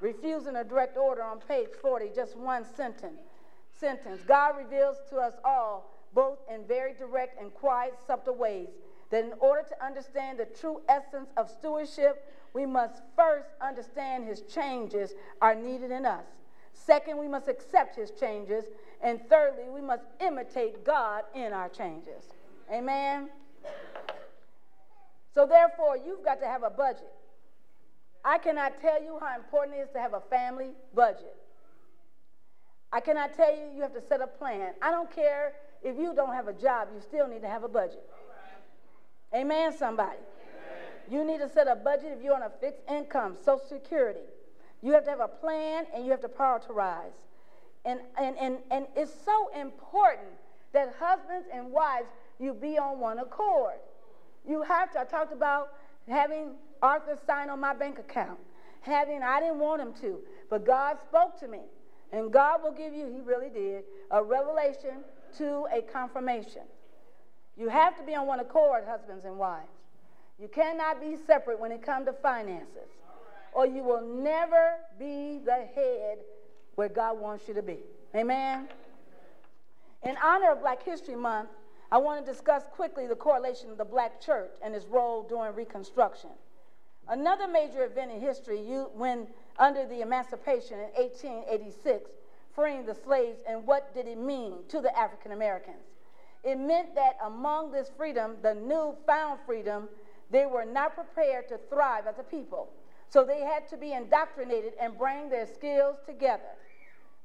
Refusing 0.01 0.57
a 0.57 0.65
Direct 0.65 0.97
Order 0.97 1.23
on 1.23 1.41
page 1.41 1.69
40, 1.81 2.11
just 2.15 2.37
one 2.37 2.65
sentence. 2.65 3.21
Sentence. 3.79 4.23
God 4.27 4.57
reveals 4.57 4.97
to 5.11 5.17
us 5.17 5.35
all, 5.45 5.91
both 6.15 6.39
in 6.53 6.65
very 6.67 6.95
direct 6.95 7.41
and 7.41 7.53
quiet, 7.53 7.95
subtle 8.07 8.35
ways, 8.35 8.69
that 9.11 9.25
in 9.25 9.33
order 9.41 9.63
to 9.69 9.85
understand 9.85 10.39
the 10.39 10.47
true 10.47 10.81
essence 10.89 11.31
of 11.37 11.51
stewardship, 11.51 12.33
we 12.55 12.67
must 12.67 13.03
first 13.17 13.49
understand 13.61 14.25
his 14.25 14.43
changes 14.43 15.15
are 15.41 15.55
needed 15.55 15.91
in 15.91 16.07
us. 16.07 16.25
Second, 16.73 17.19
we 17.19 17.29
must 17.29 17.49
accept 17.49 17.97
his 17.97 18.11
changes. 18.13 18.65
And 19.03 19.21
thirdly, 19.29 19.69
we 19.69 19.81
must 19.81 20.05
imitate 20.21 20.85
God 20.85 21.25
in 21.35 21.53
our 21.53 21.69
changes. 21.69 22.25
Amen? 22.73 23.29
So, 25.35 25.47
therefore, 25.47 25.97
you've 25.97 26.25
got 26.25 26.41
to 26.41 26.47
have 26.47 26.63
a 26.63 26.71
budget. 26.71 27.13
I 28.25 28.39
cannot 28.39 28.81
tell 28.81 29.03
you 29.03 29.19
how 29.21 29.37
important 29.37 29.79
it 29.79 29.81
is 29.81 29.91
to 29.95 30.01
have 30.01 30.15
a 30.15 30.21
family 30.21 30.71
budget. 30.95 31.37
I 32.93 33.01
cannot 33.01 33.35
tell 33.35 33.51
you 33.51 33.71
you 33.75 33.83
have 33.83 33.95
to 33.95 34.03
set 34.07 34.21
a 34.21 34.27
plan. 34.27 34.75
I 34.83 34.91
don't 34.91 35.11
care 35.15 35.55
if 35.83 35.97
you 35.97 36.13
don't 36.15 36.35
have 36.35 36.49
a 36.49 36.53
job, 36.53 36.89
you 36.95 37.01
still 37.01 37.27
need 37.27 37.43
to 37.43 37.49
have 37.49 37.65
a 37.65 37.69
budget. 37.69 38.03
Amen, 39.35 39.77
somebody. 39.77 40.19
You 41.11 41.25
need 41.25 41.39
to 41.39 41.49
set 41.49 41.67
a 41.69 41.75
budget 41.75 42.13
if 42.17 42.23
you're 42.23 42.35
on 42.35 42.43
a 42.43 42.51
fixed 42.61 42.83
income, 42.89 43.37
Social 43.45 43.65
Security. 43.69 44.21
You 44.83 44.93
have 44.93 45.05
to 45.05 45.11
have 45.11 45.21
a 45.21 45.29
plan 45.29 45.87
and 45.95 46.05
you 46.05 46.11
have 46.11 46.21
to 46.23 46.29
prioritize. 46.29 47.13
And, 47.85 48.01
and, 48.19 48.37
and, 48.39 48.59
and 48.71 48.87
it's 48.97 49.13
so 49.25 49.51
important 49.59 50.29
that 50.73 50.95
husbands 50.99 51.47
and 51.53 51.71
wives, 51.71 52.09
you 52.39 52.55
be 52.55 52.79
on 52.79 53.01
one 53.01 53.19
accord. 53.19 53.75
You 54.49 54.63
have 54.63 54.93
to. 54.93 55.01
I 55.01 55.05
talked 55.05 55.33
about 55.33 55.73
having 56.09 56.55
Arthur 56.83 57.19
sign 57.27 57.51
on 57.51 57.61
my 57.61 57.75
bank 57.75 57.99
account. 57.99 58.39
Having, 58.83 59.23
I 59.23 59.41
didn't 59.41 59.59
want 59.59 59.83
him 59.83 59.93
to, 60.01 60.21
but 60.49 60.65
God 60.65 60.97
spoke 61.07 61.39
to 61.41 61.49
me. 61.49 61.61
And 62.13 62.33
God 62.33 62.63
will 62.63 62.73
give 62.73 62.95
you, 62.95 63.07
he 63.07 63.21
really 63.21 63.51
did, 63.51 63.85
a 64.11 64.23
revelation 64.23 65.05
to 65.39 65.67
a 65.73 65.83
confirmation. 65.83 66.63
You 67.57 67.69
have 67.69 67.97
to 67.99 68.03
be 68.03 68.15
on 68.15 68.27
one 68.27 68.41
accord, 68.41 68.85
husbands 68.87 69.25
and 69.25 69.37
wives. 69.37 69.69
You 70.39 70.49
cannot 70.49 71.01
be 71.01 71.17
separate 71.27 71.61
when 71.61 71.71
it 71.73 71.83
comes 71.83 72.07
to 72.07 72.13
finances, 72.13 72.89
or 73.53 73.67
you 73.67 73.83
will 73.83 74.01
never 74.01 74.77
be 74.99 75.39
the 75.45 75.67
head 75.75 76.19
where 76.77 76.89
God 76.89 77.19
wants 77.19 77.47
you 77.47 77.55
to 77.55 77.63
be. 77.63 77.81
Amen? 78.15 78.69
In 80.03 80.17
honor 80.25 80.53
of 80.53 80.61
Black 80.61 80.83
History 80.83 81.17
Month, 81.17 81.51
I 81.93 81.99
want 81.99 82.25
to 82.25 82.33
discuss 82.33 82.63
quickly 82.73 83.07
the 83.07 83.17
correlation 83.17 83.71
of 83.71 83.77
the 83.77 83.85
black 83.85 84.21
church 84.21 84.53
and 84.63 84.75
its 84.75 84.87
role 84.87 85.25
during 85.25 85.55
Reconstruction. 85.55 86.31
Another 87.09 87.49
major 87.49 87.85
event 87.85 88.13
in 88.13 88.21
history, 88.21 88.61
you, 88.61 88.91
when 88.95 89.27
under 89.59 89.85
the 89.87 90.01
Emancipation 90.01 90.79
in 90.79 90.87
1886, 91.03 92.11
freeing 92.55 92.87
the 92.87 92.95
slaves, 92.95 93.41
and 93.47 93.67
what 93.67 93.93
did 93.95 94.07
it 94.07 94.19
mean 94.19 94.59
to 94.69 94.81
the 94.81 94.97
African 94.97 95.33
Americans? 95.33 95.90
It 96.43 96.59
meant 96.59 96.95
that 96.95 97.17
among 97.25 97.73
this 97.73 97.91
freedom, 97.97 98.37
the 98.43 98.55
new 98.55 98.97
found 99.07 99.41
freedom, 99.47 99.89
they 100.31 100.47
were 100.47 100.65
not 100.65 100.95
prepared 100.95 101.49
to 101.49 101.59
thrive 101.69 102.07
as 102.07 102.19
a 102.19 102.23
people. 102.23 102.71
So 103.09 103.25
they 103.25 103.41
had 103.41 103.69
to 103.69 103.77
be 103.77 103.93
indoctrinated 103.93 104.75
and 104.81 104.97
bring 104.97 105.29
their 105.29 105.47
skills 105.47 105.97
together. 106.07 106.57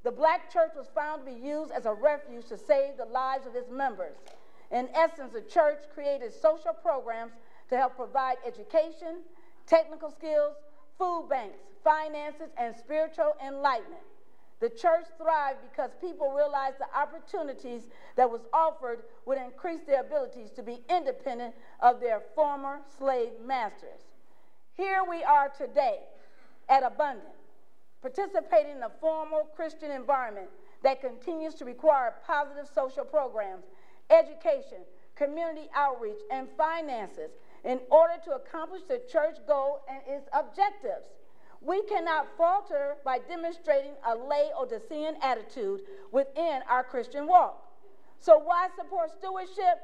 The 0.03 0.11
black 0.11 0.51
church 0.51 0.71
was 0.75 0.87
found 0.93 1.25
to 1.25 1.31
be 1.31 1.39
used 1.39 1.71
as 1.71 1.85
a 1.85 1.93
refuge 1.93 2.47
to 2.47 2.57
save 2.57 2.97
the 2.97 3.05
lives 3.05 3.45
of 3.45 3.55
its 3.55 3.69
members. 3.71 4.15
In 4.71 4.89
essence, 4.93 5.33
the 5.33 5.41
church 5.41 5.79
created 5.93 6.33
social 6.33 6.73
programs 6.73 7.33
to 7.69 7.77
help 7.77 7.95
provide 7.95 8.37
education, 8.45 9.21
technical 9.65 10.11
skills, 10.11 10.55
food 10.97 11.27
banks, 11.29 11.57
finances, 11.83 12.49
and 12.57 12.75
spiritual 12.75 13.33
enlightenment. 13.45 14.01
The 14.61 14.69
church 14.69 15.05
thrived 15.17 15.59
because 15.69 15.91
people 15.99 16.31
realized 16.31 16.77
the 16.79 16.97
opportunities 16.97 17.83
that 18.15 18.29
was 18.29 18.41
offered 18.53 19.03
would 19.25 19.37
increase 19.37 19.81
their 19.85 20.01
abilities 20.01 20.51
to 20.51 20.63
be 20.63 20.79
independent 20.89 21.53
of 21.81 21.99
their 21.99 22.21
former 22.33 22.79
slave 22.97 23.31
masters. 23.45 23.99
Here 24.73 25.03
we 25.07 25.23
are 25.23 25.49
today 25.49 25.99
at 26.69 26.83
Abundant, 26.83 27.27
participating 28.01 28.77
in 28.77 28.83
a 28.83 28.91
formal 29.01 29.49
Christian 29.55 29.91
environment 29.91 30.47
that 30.83 31.01
continues 31.01 31.53
to 31.55 31.65
require 31.65 32.15
positive 32.25 32.67
social 32.73 33.03
programs 33.03 33.65
education, 34.09 34.79
community 35.15 35.67
outreach, 35.75 36.19
and 36.31 36.47
finances 36.57 37.31
in 37.63 37.79
order 37.89 38.13
to 38.23 38.31
accomplish 38.31 38.83
the 38.87 39.01
church 39.11 39.37
goal 39.47 39.81
and 39.89 40.01
its 40.07 40.29
objectives. 40.33 41.14
We 41.65 41.81
cannot 41.83 42.27
falter 42.37 42.97
by 43.03 43.19
demonstrating 43.27 43.93
a 44.05 44.15
Laodicean 44.15 45.15
attitude 45.21 45.81
within 46.11 46.59
our 46.69 46.83
Christian 46.83 47.25
walk. 47.27 47.63
So, 48.19 48.37
why 48.37 48.67
support 48.75 49.09
stewardship? 49.17 49.81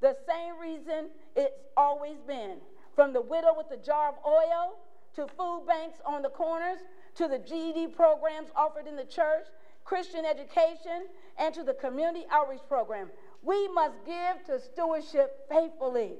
The 0.00 0.16
same 0.26 0.58
reason 0.58 1.10
it's 1.36 1.54
always 1.76 2.18
been 2.26 2.56
from 2.96 3.12
the 3.12 3.20
widow 3.20 3.54
with 3.56 3.68
the 3.68 3.76
jar 3.76 4.08
of 4.08 4.14
oil 4.26 4.78
to 5.14 5.26
food 5.36 5.64
banks 5.68 5.98
on 6.04 6.22
the 6.22 6.30
corners 6.30 6.78
to 7.16 7.28
the 7.28 7.38
GED 7.38 7.88
programs 7.88 8.48
offered 8.56 8.86
in 8.86 8.96
the 8.96 9.04
church, 9.04 9.46
Christian 9.84 10.24
education, 10.24 11.06
and 11.38 11.54
to 11.54 11.62
the 11.62 11.74
community 11.74 12.26
outreach 12.30 12.62
program. 12.68 13.10
We 13.42 13.68
must 13.68 13.94
give 14.04 14.44
to 14.46 14.60
stewardship 14.60 15.48
faithfully 15.48 16.14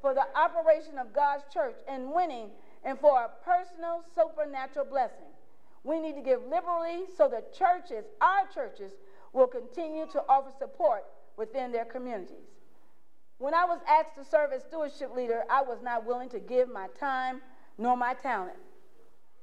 for 0.00 0.14
the 0.14 0.24
operation 0.36 0.98
of 0.98 1.12
God's 1.12 1.44
church 1.52 1.76
and 1.88 2.12
winning 2.12 2.50
and 2.84 2.98
for 2.98 3.20
a 3.20 3.30
personal 3.44 4.02
supernatural 4.14 4.86
blessing. 4.86 5.28
We 5.84 5.98
need 5.98 6.14
to 6.14 6.22
give 6.22 6.40
liberally 6.44 7.04
so 7.16 7.28
that 7.28 7.54
churches, 7.54 8.04
our 8.20 8.46
churches, 8.52 8.92
will 9.32 9.46
continue 9.46 10.06
to 10.12 10.22
offer 10.28 10.50
support 10.58 11.04
within 11.36 11.72
their 11.72 11.84
communities. 11.84 12.48
When 13.38 13.54
I 13.54 13.64
was 13.64 13.80
asked 13.88 14.16
to 14.16 14.24
serve 14.24 14.52
as 14.52 14.62
stewardship 14.64 15.14
leader, 15.16 15.44
I 15.50 15.62
was 15.62 15.78
not 15.82 16.04
willing 16.04 16.28
to 16.30 16.38
give 16.38 16.68
my 16.68 16.88
time 16.98 17.40
nor 17.78 17.96
my 17.96 18.12
talent. 18.12 18.58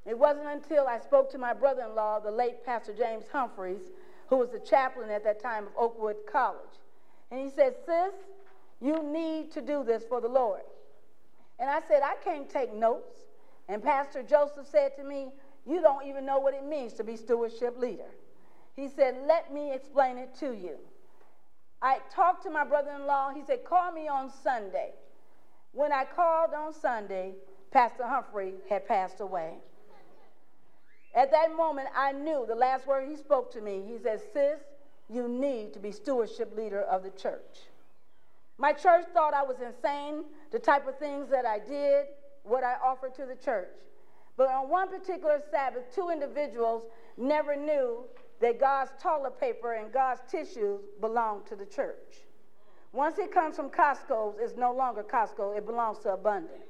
It 0.06 0.18
wasn't 0.18 0.48
until 0.48 0.88
I 0.88 1.00
spoke 1.00 1.32
to 1.32 1.38
my 1.38 1.54
brother 1.54 1.82
in 1.82 1.96
law, 1.96 2.20
the 2.20 2.32
late 2.32 2.64
Pastor 2.64 2.94
James 2.94 3.26
Humphreys, 3.32 3.92
who 4.28 4.38
was 4.38 4.52
the 4.52 4.60
chaplain 4.60 5.10
at 5.10 5.24
that 5.24 5.42
time 5.42 5.66
of 5.66 5.72
Oakwood 5.78 6.18
College. 6.32 6.62
And 7.32 7.40
he 7.42 7.50
said, 7.50 7.76
Sis, 7.86 8.14
you 8.80 9.04
need 9.04 9.52
to 9.52 9.62
do 9.62 9.84
this 9.84 10.04
for 10.08 10.22
the 10.22 10.28
Lord. 10.28 10.62
And 11.60 11.70
I 11.70 11.82
said, 11.88 12.02
I 12.04 12.16
can't 12.24 12.50
take 12.50 12.74
notes. 12.74 13.18
And 13.70 13.84
Pastor 13.84 14.24
Joseph 14.24 14.68
said 14.68 14.96
to 14.98 15.04
me, 15.04 15.28
You 15.66 15.82
don't 15.82 16.06
even 16.06 16.26
know 16.26 16.40
what 16.40 16.54
it 16.54 16.66
means 16.66 16.94
to 16.94 17.04
be 17.04 17.16
stewardship 17.16 17.78
leader. 17.78 18.12
He 18.76 18.88
said, 18.88 19.18
Let 19.28 19.54
me 19.54 19.74
explain 19.74 20.18
it 20.18 20.34
to 20.40 20.54
you. 20.54 20.78
I 21.82 22.00
talked 22.14 22.44
to 22.44 22.50
my 22.50 22.64
brother 22.64 22.92
in 22.92 23.06
law. 23.06 23.32
He 23.34 23.44
said, 23.46 23.64
Call 23.66 23.92
me 23.92 24.08
on 24.08 24.32
Sunday. 24.44 24.92
When 25.74 25.92
I 25.92 26.06
called 26.06 26.52
on 26.58 26.74
Sunday, 26.74 27.34
Pastor 27.72 28.08
Humphrey 28.08 28.56
had 28.70 28.88
passed 28.88 29.20
away. 29.20 29.56
At 31.16 31.32
that 31.32 31.56
moment, 31.56 31.90
I 31.96 32.12
knew 32.12 32.46
the 32.48 32.56
last 32.56 32.88
word 32.88 33.08
he 33.10 33.16
spoke 33.16 33.52
to 33.54 33.62
me. 33.62 33.84
He 33.88 33.98
said, 33.98 34.22
Sis, 34.34 34.60
you 35.10 35.28
need 35.28 35.74
to 35.74 35.80
be 35.80 35.92
stewardship 35.92 36.56
leader 36.56 36.82
of 36.82 37.04
the 37.04 37.10
church. 37.12 37.68
My 38.58 38.74
church 38.74 39.06
thought 39.14 39.34
I 39.34 39.44
was 39.44 39.58
insane, 39.62 40.26
the 40.52 40.60
type 40.60 40.88
of 40.88 40.98
things 40.98 41.30
that 41.30 41.46
I 41.46 41.60
did, 41.60 42.06
what 42.48 42.64
I 42.64 42.76
offered 42.84 43.14
to 43.16 43.26
the 43.26 43.36
church. 43.36 43.70
But 44.38 44.50
on 44.50 44.70
one 44.70 44.90
particular 44.90 45.42
Sabbath, 45.52 45.84
two 45.94 46.10
individuals 46.10 46.84
never 47.18 47.56
knew 47.56 48.04
that 48.40 48.60
God's 48.60 48.92
toilet 49.02 49.40
paper 49.40 49.74
and 49.74 49.92
God's 49.92 50.22
tissues 50.30 50.82
belonged 51.02 51.48
to 51.48 51.56
the 51.56 51.66
church. 51.66 52.28
Once 52.94 53.18
it 53.18 53.32
comes 53.32 53.56
from 53.56 53.70
Costco's, 53.70 54.36
it's 54.40 54.56
no 54.56 54.72
longer 54.72 55.04
Costco, 55.04 55.58
it 55.58 55.66
belongs 55.66 56.00
to 56.00 56.14
Abundant. 56.14 56.62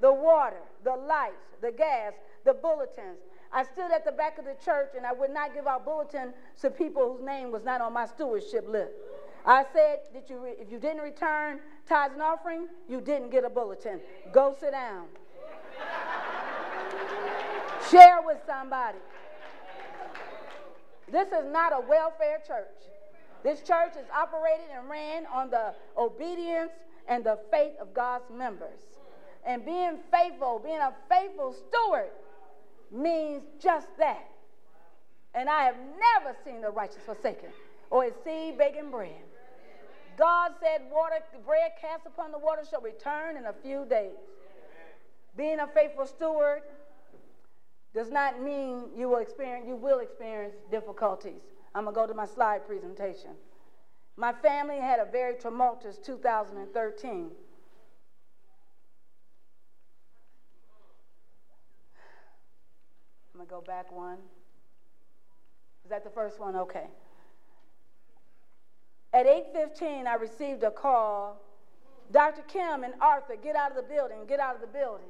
The 0.00 0.12
water, 0.12 0.62
the 0.84 0.96
lights, 0.96 1.56
the 1.60 1.70
gas, 1.70 2.12
the 2.44 2.52
bulletins. 2.52 3.18
I 3.52 3.64
stood 3.64 3.92
at 3.92 4.04
the 4.04 4.12
back 4.12 4.38
of 4.38 4.44
the 4.44 4.56
church 4.64 4.90
and 4.96 5.06
I 5.06 5.12
would 5.12 5.30
not 5.30 5.54
give 5.54 5.66
out 5.66 5.84
bulletins 5.84 6.34
to 6.60 6.70
people 6.70 7.12
whose 7.12 7.24
name 7.24 7.52
was 7.52 7.62
not 7.62 7.80
on 7.80 7.92
my 7.92 8.06
stewardship 8.06 8.66
list. 8.68 8.92
I 9.44 9.64
said 9.72 10.00
that 10.14 10.30
you 10.30 10.44
if 10.44 10.70
you 10.70 10.78
didn't 10.78 11.02
return 11.02 11.60
tithes 11.88 12.14
and 12.14 12.22
offering, 12.22 12.68
you 12.88 13.00
didn't 13.00 13.30
get 13.30 13.44
a 13.44 13.50
bulletin. 13.50 14.00
Go 14.32 14.54
sit 14.58 14.72
down. 14.72 15.06
Share 17.90 18.20
with 18.24 18.38
somebody. 18.46 18.98
This 21.10 21.28
is 21.28 21.44
not 21.50 21.72
a 21.72 21.80
welfare 21.80 22.40
church. 22.46 22.66
This 23.42 23.60
church 23.60 23.96
is 23.98 24.06
operated 24.16 24.66
and 24.76 24.88
ran 24.88 25.26
on 25.26 25.50
the 25.50 25.74
obedience 25.98 26.70
and 27.08 27.24
the 27.24 27.38
faith 27.50 27.72
of 27.80 27.92
God's 27.92 28.30
members. 28.30 28.78
And 29.44 29.64
being 29.66 29.98
faithful, 30.12 30.60
being 30.62 30.78
a 30.78 30.94
faithful 31.08 31.52
steward, 31.52 32.10
means 32.92 33.42
just 33.60 33.88
that. 33.98 34.28
And 35.34 35.48
I 35.48 35.64
have 35.64 35.76
never 35.76 36.36
seen 36.44 36.60
the 36.60 36.70
righteous 36.70 37.02
forsaken 37.04 37.48
or 37.90 38.04
his 38.04 38.14
seed 38.24 38.56
begging 38.56 38.90
bread. 38.90 39.10
God 40.16 40.52
said, 40.60 40.82
Water, 40.90 41.16
the 41.32 41.38
bread 41.38 41.72
cast 41.80 42.06
upon 42.06 42.32
the 42.32 42.38
water 42.38 42.62
shall 42.68 42.80
return 42.80 43.36
in 43.36 43.46
a 43.46 43.52
few 43.52 43.84
days. 43.88 44.18
Being 45.36 45.60
a 45.60 45.66
faithful 45.66 46.06
steward 46.06 46.62
does 47.94 48.10
not 48.10 48.42
mean 48.42 48.84
you 48.96 49.08
will 49.08 49.18
experience 49.18 49.66
you 49.66 49.76
will 49.76 50.00
experience 50.00 50.54
difficulties. 50.70 51.40
I'm 51.74 51.84
gonna 51.84 51.94
go 51.94 52.06
to 52.06 52.14
my 52.14 52.26
slide 52.26 52.66
presentation. 52.66 53.30
My 54.16 54.32
family 54.32 54.76
had 54.78 54.98
a 54.98 55.10
very 55.10 55.36
tumultuous 55.36 55.98
2013. 55.98 57.30
I'm 63.34 63.38
gonna 63.38 63.48
go 63.48 63.62
back 63.62 63.90
one. 63.90 64.18
Is 65.84 65.90
that 65.90 66.04
the 66.04 66.10
first 66.10 66.38
one? 66.38 66.56
Okay. 66.56 66.86
At 69.12 69.26
8:15, 69.26 70.06
I 70.06 70.14
received 70.14 70.62
a 70.62 70.70
call. 70.70 71.40
Dr. 72.10 72.42
Kim 72.42 72.84
and 72.84 72.94
Arthur, 73.00 73.36
get 73.36 73.56
out 73.56 73.70
of 73.70 73.76
the 73.76 73.82
building. 73.82 74.26
Get 74.26 74.40
out 74.40 74.54
of 74.54 74.60
the 74.60 74.66
building. 74.66 75.06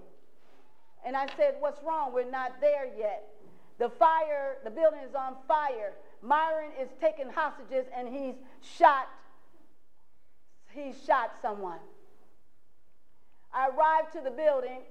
And 1.05 1.16
I 1.16 1.26
said, 1.36 1.57
What's 1.61 1.82
wrong? 1.82 2.12
We're 2.12 2.30
not 2.30 2.61
there 2.61 2.86
yet. 2.96 3.28
The 3.78 3.88
fire, 3.88 4.59
the 4.64 4.70
building 4.70 5.00
is 5.00 5.14
on 5.14 5.36
fire. 5.48 5.94
Myron 6.22 6.70
is 6.80 6.88
taking 7.00 7.28
hostages 7.28 7.86
and 7.96 8.09
he's 8.09 8.34
shot. 8.61 9.09
He 10.70 10.92
shot 11.07 11.32
someone. 11.42 11.80
I 13.53 13.68
arrived 13.68 14.12
to 14.14 14.20
the 14.20 14.30
building 14.30 14.82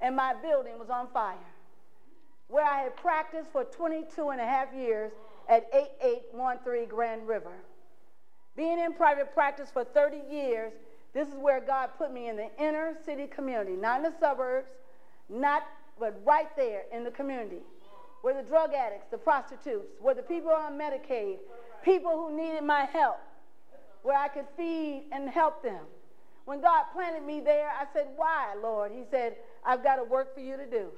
and 0.00 0.14
my 0.14 0.34
building 0.34 0.78
was 0.78 0.90
on 0.90 1.08
fire. 1.12 1.38
Where 2.48 2.64
I 2.64 2.82
had 2.82 2.96
practiced 2.96 3.50
for 3.50 3.64
22 3.64 4.28
and 4.28 4.40
a 4.40 4.44
half 4.44 4.74
years 4.74 5.12
at 5.48 5.66
8813 5.72 6.88
Grand 6.88 7.26
River. 7.26 7.54
Being 8.56 8.78
in 8.78 8.94
private 8.94 9.34
practice 9.34 9.70
for 9.72 9.84
30 9.84 10.22
years, 10.30 10.72
this 11.12 11.28
is 11.28 11.34
where 11.34 11.60
God 11.60 11.90
put 11.98 12.12
me 12.12 12.28
in 12.28 12.36
the 12.36 12.50
inner 12.58 12.94
city 13.04 13.26
community, 13.26 13.72
not 13.72 13.98
in 13.98 14.02
the 14.04 14.18
suburbs, 14.18 14.68
not, 15.28 15.62
but 15.98 16.20
right 16.24 16.54
there 16.56 16.82
in 16.92 17.04
the 17.04 17.10
community, 17.10 17.62
where 18.22 18.34
the 18.34 18.46
drug 18.46 18.72
addicts, 18.74 19.06
the 19.10 19.18
prostitutes, 19.18 19.86
where 20.00 20.14
the 20.14 20.22
people 20.22 20.50
on 20.50 20.78
Medicaid, 20.78 21.38
people 21.84 22.12
who 22.12 22.36
needed 22.36 22.64
my 22.64 22.84
help, 22.84 23.18
where 24.02 24.18
I 24.18 24.28
could 24.28 24.46
feed 24.56 25.04
and 25.12 25.28
help 25.28 25.62
them. 25.62 25.84
When 26.44 26.60
God 26.60 26.84
planted 26.92 27.24
me 27.24 27.40
there, 27.40 27.68
I 27.68 27.86
said, 27.92 28.08
Why, 28.16 28.54
Lord? 28.60 28.92
He 28.92 29.04
said, 29.10 29.36
I've 29.64 29.82
got 29.82 29.98
a 29.98 30.04
work 30.04 30.34
for 30.34 30.40
you 30.40 30.56
to 30.56 30.66
do. 30.66 30.88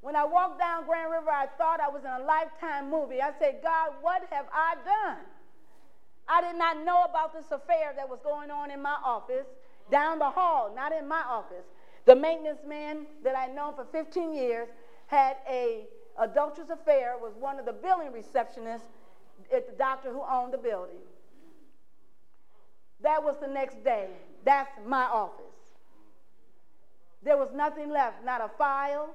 When 0.00 0.16
I 0.16 0.24
walked 0.24 0.58
down 0.58 0.84
Grand 0.84 1.10
River, 1.10 1.30
I 1.30 1.46
thought 1.56 1.80
I 1.80 1.88
was 1.88 2.02
in 2.02 2.10
a 2.10 2.26
lifetime 2.26 2.90
movie. 2.90 3.22
I 3.22 3.32
said, 3.38 3.60
God, 3.62 3.92
what 4.02 4.22
have 4.30 4.46
I 4.52 4.74
done? 4.84 5.24
I 6.28 6.40
did 6.40 6.56
not 6.56 6.84
know 6.84 7.04
about 7.04 7.32
this 7.34 7.50
affair 7.50 7.92
that 7.96 8.08
was 8.08 8.20
going 8.22 8.50
on 8.50 8.70
in 8.70 8.80
my 8.80 8.96
office, 9.04 9.46
down 9.90 10.18
the 10.18 10.30
hall, 10.30 10.72
not 10.74 10.92
in 10.92 11.06
my 11.06 11.22
office. 11.28 11.66
The 12.06 12.16
maintenance 12.16 12.60
man 12.66 13.06
that 13.22 13.34
I'd 13.34 13.54
known 13.54 13.74
for 13.74 13.86
15 13.92 14.34
years 14.34 14.68
had 15.06 15.36
a 15.48 15.86
adulterous 16.18 16.70
affair 16.70 17.16
with 17.20 17.34
one 17.34 17.58
of 17.58 17.66
the 17.66 17.72
billing 17.72 18.12
receptionists 18.12 18.92
at 19.52 19.66
the 19.66 19.76
doctor 19.76 20.12
who 20.12 20.22
owned 20.22 20.52
the 20.52 20.58
building. 20.58 21.00
That 23.02 23.22
was 23.22 23.36
the 23.40 23.48
next 23.48 23.84
day. 23.84 24.08
That's 24.44 24.70
my 24.86 25.04
office. 25.04 25.44
There 27.22 27.36
was 27.36 27.48
nothing 27.54 27.90
left, 27.90 28.24
not 28.24 28.40
a 28.42 28.48
file, 28.56 29.14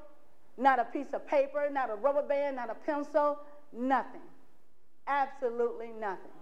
not 0.57 0.80
a 0.80 0.86
piece 0.86 1.14
of 1.14 1.26
paper, 1.28 1.70
not 1.72 1.89
a 1.89 1.95
rubber 1.95 2.24
band, 2.24 2.57
not 2.57 2.70
a 2.70 2.76
pencil, 2.76 3.39
nothing. 3.72 4.22
Absolutely 5.07 5.89
nothing. 5.99 6.38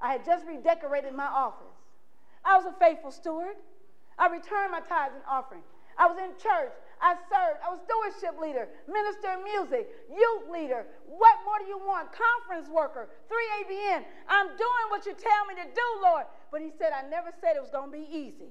I 0.00 0.12
had 0.12 0.24
just 0.24 0.46
redecorated 0.46 1.14
my 1.14 1.26
office. 1.26 1.74
I 2.44 2.56
was 2.56 2.66
a 2.66 2.74
faithful 2.78 3.10
steward. 3.10 3.56
I 4.18 4.28
returned 4.28 4.72
my 4.72 4.80
tithes 4.80 5.14
and 5.14 5.24
offering. 5.28 5.62
I 5.98 6.06
was 6.06 6.18
in 6.18 6.30
church. 6.38 6.72
I 7.00 7.14
served. 7.30 7.58
I 7.62 7.70
was 7.70 7.78
stewardship 7.86 8.40
leader, 8.40 8.68
minister 8.86 9.34
of 9.34 9.42
music, 9.42 9.90
youth 10.10 10.50
leader. 10.50 10.86
What 11.06 11.36
more 11.44 11.58
do 11.58 11.66
you 11.66 11.78
want? 11.78 12.10
Conference 12.10 12.68
worker, 12.70 13.08
3ABN. 13.30 14.02
I'm 14.28 14.46
doing 14.46 14.86
what 14.90 15.06
you 15.06 15.14
tell 15.14 15.42
me 15.46 15.54
to 15.62 15.66
do, 15.66 15.88
Lord. 16.02 16.26
But 16.50 16.62
he 16.62 16.70
said, 16.78 16.90
I 16.94 17.08
never 17.08 17.30
said 17.40 17.54
it 17.54 17.62
was 17.62 17.70
going 17.70 17.90
to 17.90 17.96
be 17.96 18.06
easy, 18.10 18.50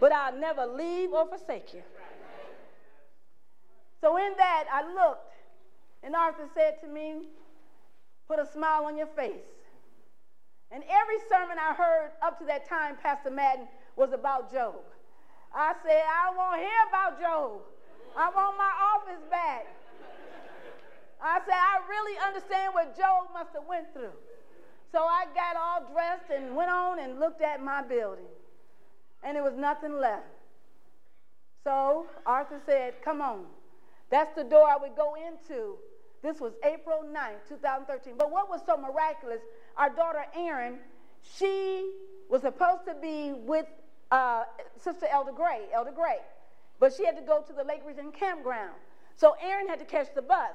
but 0.00 0.10
I'll 0.10 0.36
never 0.38 0.66
leave 0.66 1.12
or 1.12 1.26
forsake 1.26 1.74
you. 1.74 1.82
So 4.00 4.16
in 4.18 4.32
that, 4.36 4.64
I 4.72 4.82
looked, 4.82 5.34
and 6.02 6.14
Arthur 6.14 6.48
said 6.54 6.80
to 6.82 6.88
me, 6.88 7.28
Put 8.28 8.40
a 8.40 8.46
smile 8.46 8.84
on 8.84 8.96
your 8.96 9.06
face. 9.06 9.46
And 10.70 10.82
every 10.90 11.18
sermon 11.30 11.56
I 11.58 11.74
heard 11.74 12.10
up 12.22 12.38
to 12.40 12.44
that 12.46 12.68
time, 12.68 12.96
Pastor 13.02 13.30
Madden, 13.30 13.68
was 13.94 14.12
about 14.12 14.52
Job. 14.52 14.74
I 15.54 15.74
said, 15.84 16.02
I 16.02 16.34
won't 16.36 16.60
hear 16.60 16.80
about 16.88 17.20
Job. 17.20 17.60
I 18.16 18.30
want 18.30 18.56
my 18.58 18.72
office 18.94 19.22
back. 19.30 19.66
I 21.22 21.38
said, 21.46 21.54
I 21.54 21.80
really 21.88 22.18
understand 22.26 22.74
what 22.74 22.96
Job 22.96 23.28
must 23.32 23.50
have 23.54 23.64
went 23.68 23.92
through. 23.92 24.12
So 24.92 24.98
I 24.98 25.24
got 25.34 25.56
all 25.56 25.92
dressed 25.92 26.30
and 26.34 26.56
went 26.56 26.70
on 26.70 26.98
and 27.00 27.18
looked 27.20 27.42
at 27.42 27.62
my 27.62 27.82
building. 27.82 28.24
And 29.22 29.36
there 29.36 29.42
was 29.42 29.56
nothing 29.56 29.98
left. 29.98 30.24
So 31.64 32.06
Arthur 32.24 32.60
said, 32.64 32.94
Come 33.04 33.20
on. 33.20 33.44
That's 34.10 34.34
the 34.36 34.44
door 34.44 34.68
I 34.68 34.76
would 34.76 34.94
go 34.94 35.14
into. 35.16 35.76
This 36.26 36.40
was 36.40 36.54
April 36.64 37.04
9th, 37.06 37.46
2013. 37.48 38.14
But 38.18 38.32
what 38.32 38.50
was 38.50 38.60
so 38.66 38.76
miraculous, 38.76 39.38
our 39.76 39.88
daughter 39.88 40.26
Erin, 40.36 40.78
she 41.22 41.92
was 42.28 42.42
supposed 42.42 42.84
to 42.86 42.96
be 43.00 43.32
with 43.32 43.66
uh, 44.10 44.42
Sister 44.76 45.06
Elder 45.08 45.30
Gray, 45.30 45.66
Elder 45.72 45.92
Gray. 45.92 46.18
But 46.80 46.92
she 46.92 47.06
had 47.06 47.16
to 47.16 47.22
go 47.22 47.44
to 47.46 47.52
the 47.52 47.62
Lake 47.62 47.82
Region 47.86 48.10
campground. 48.10 48.74
So 49.14 49.36
Erin 49.40 49.68
had 49.68 49.78
to 49.78 49.84
catch 49.84 50.08
the 50.16 50.22
bus. 50.22 50.50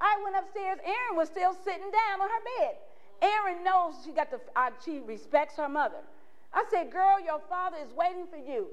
I 0.00 0.16
went 0.22 0.36
upstairs. 0.36 0.78
Erin 0.84 1.16
was 1.16 1.28
still 1.28 1.52
sitting 1.64 1.90
down 1.90 2.20
on 2.22 2.28
her 2.28 2.44
bed. 2.60 2.74
Erin 3.20 3.64
knows 3.64 3.94
she 4.04 4.12
got 4.12 4.30
the, 4.30 4.38
uh, 4.54 4.70
she 4.84 5.00
respects 5.00 5.56
her 5.56 5.68
mother. 5.68 6.06
I 6.54 6.64
said, 6.70 6.92
girl, 6.92 7.18
your 7.18 7.40
father 7.48 7.78
is 7.84 7.92
waiting 7.92 8.28
for 8.30 8.36
you. 8.36 8.68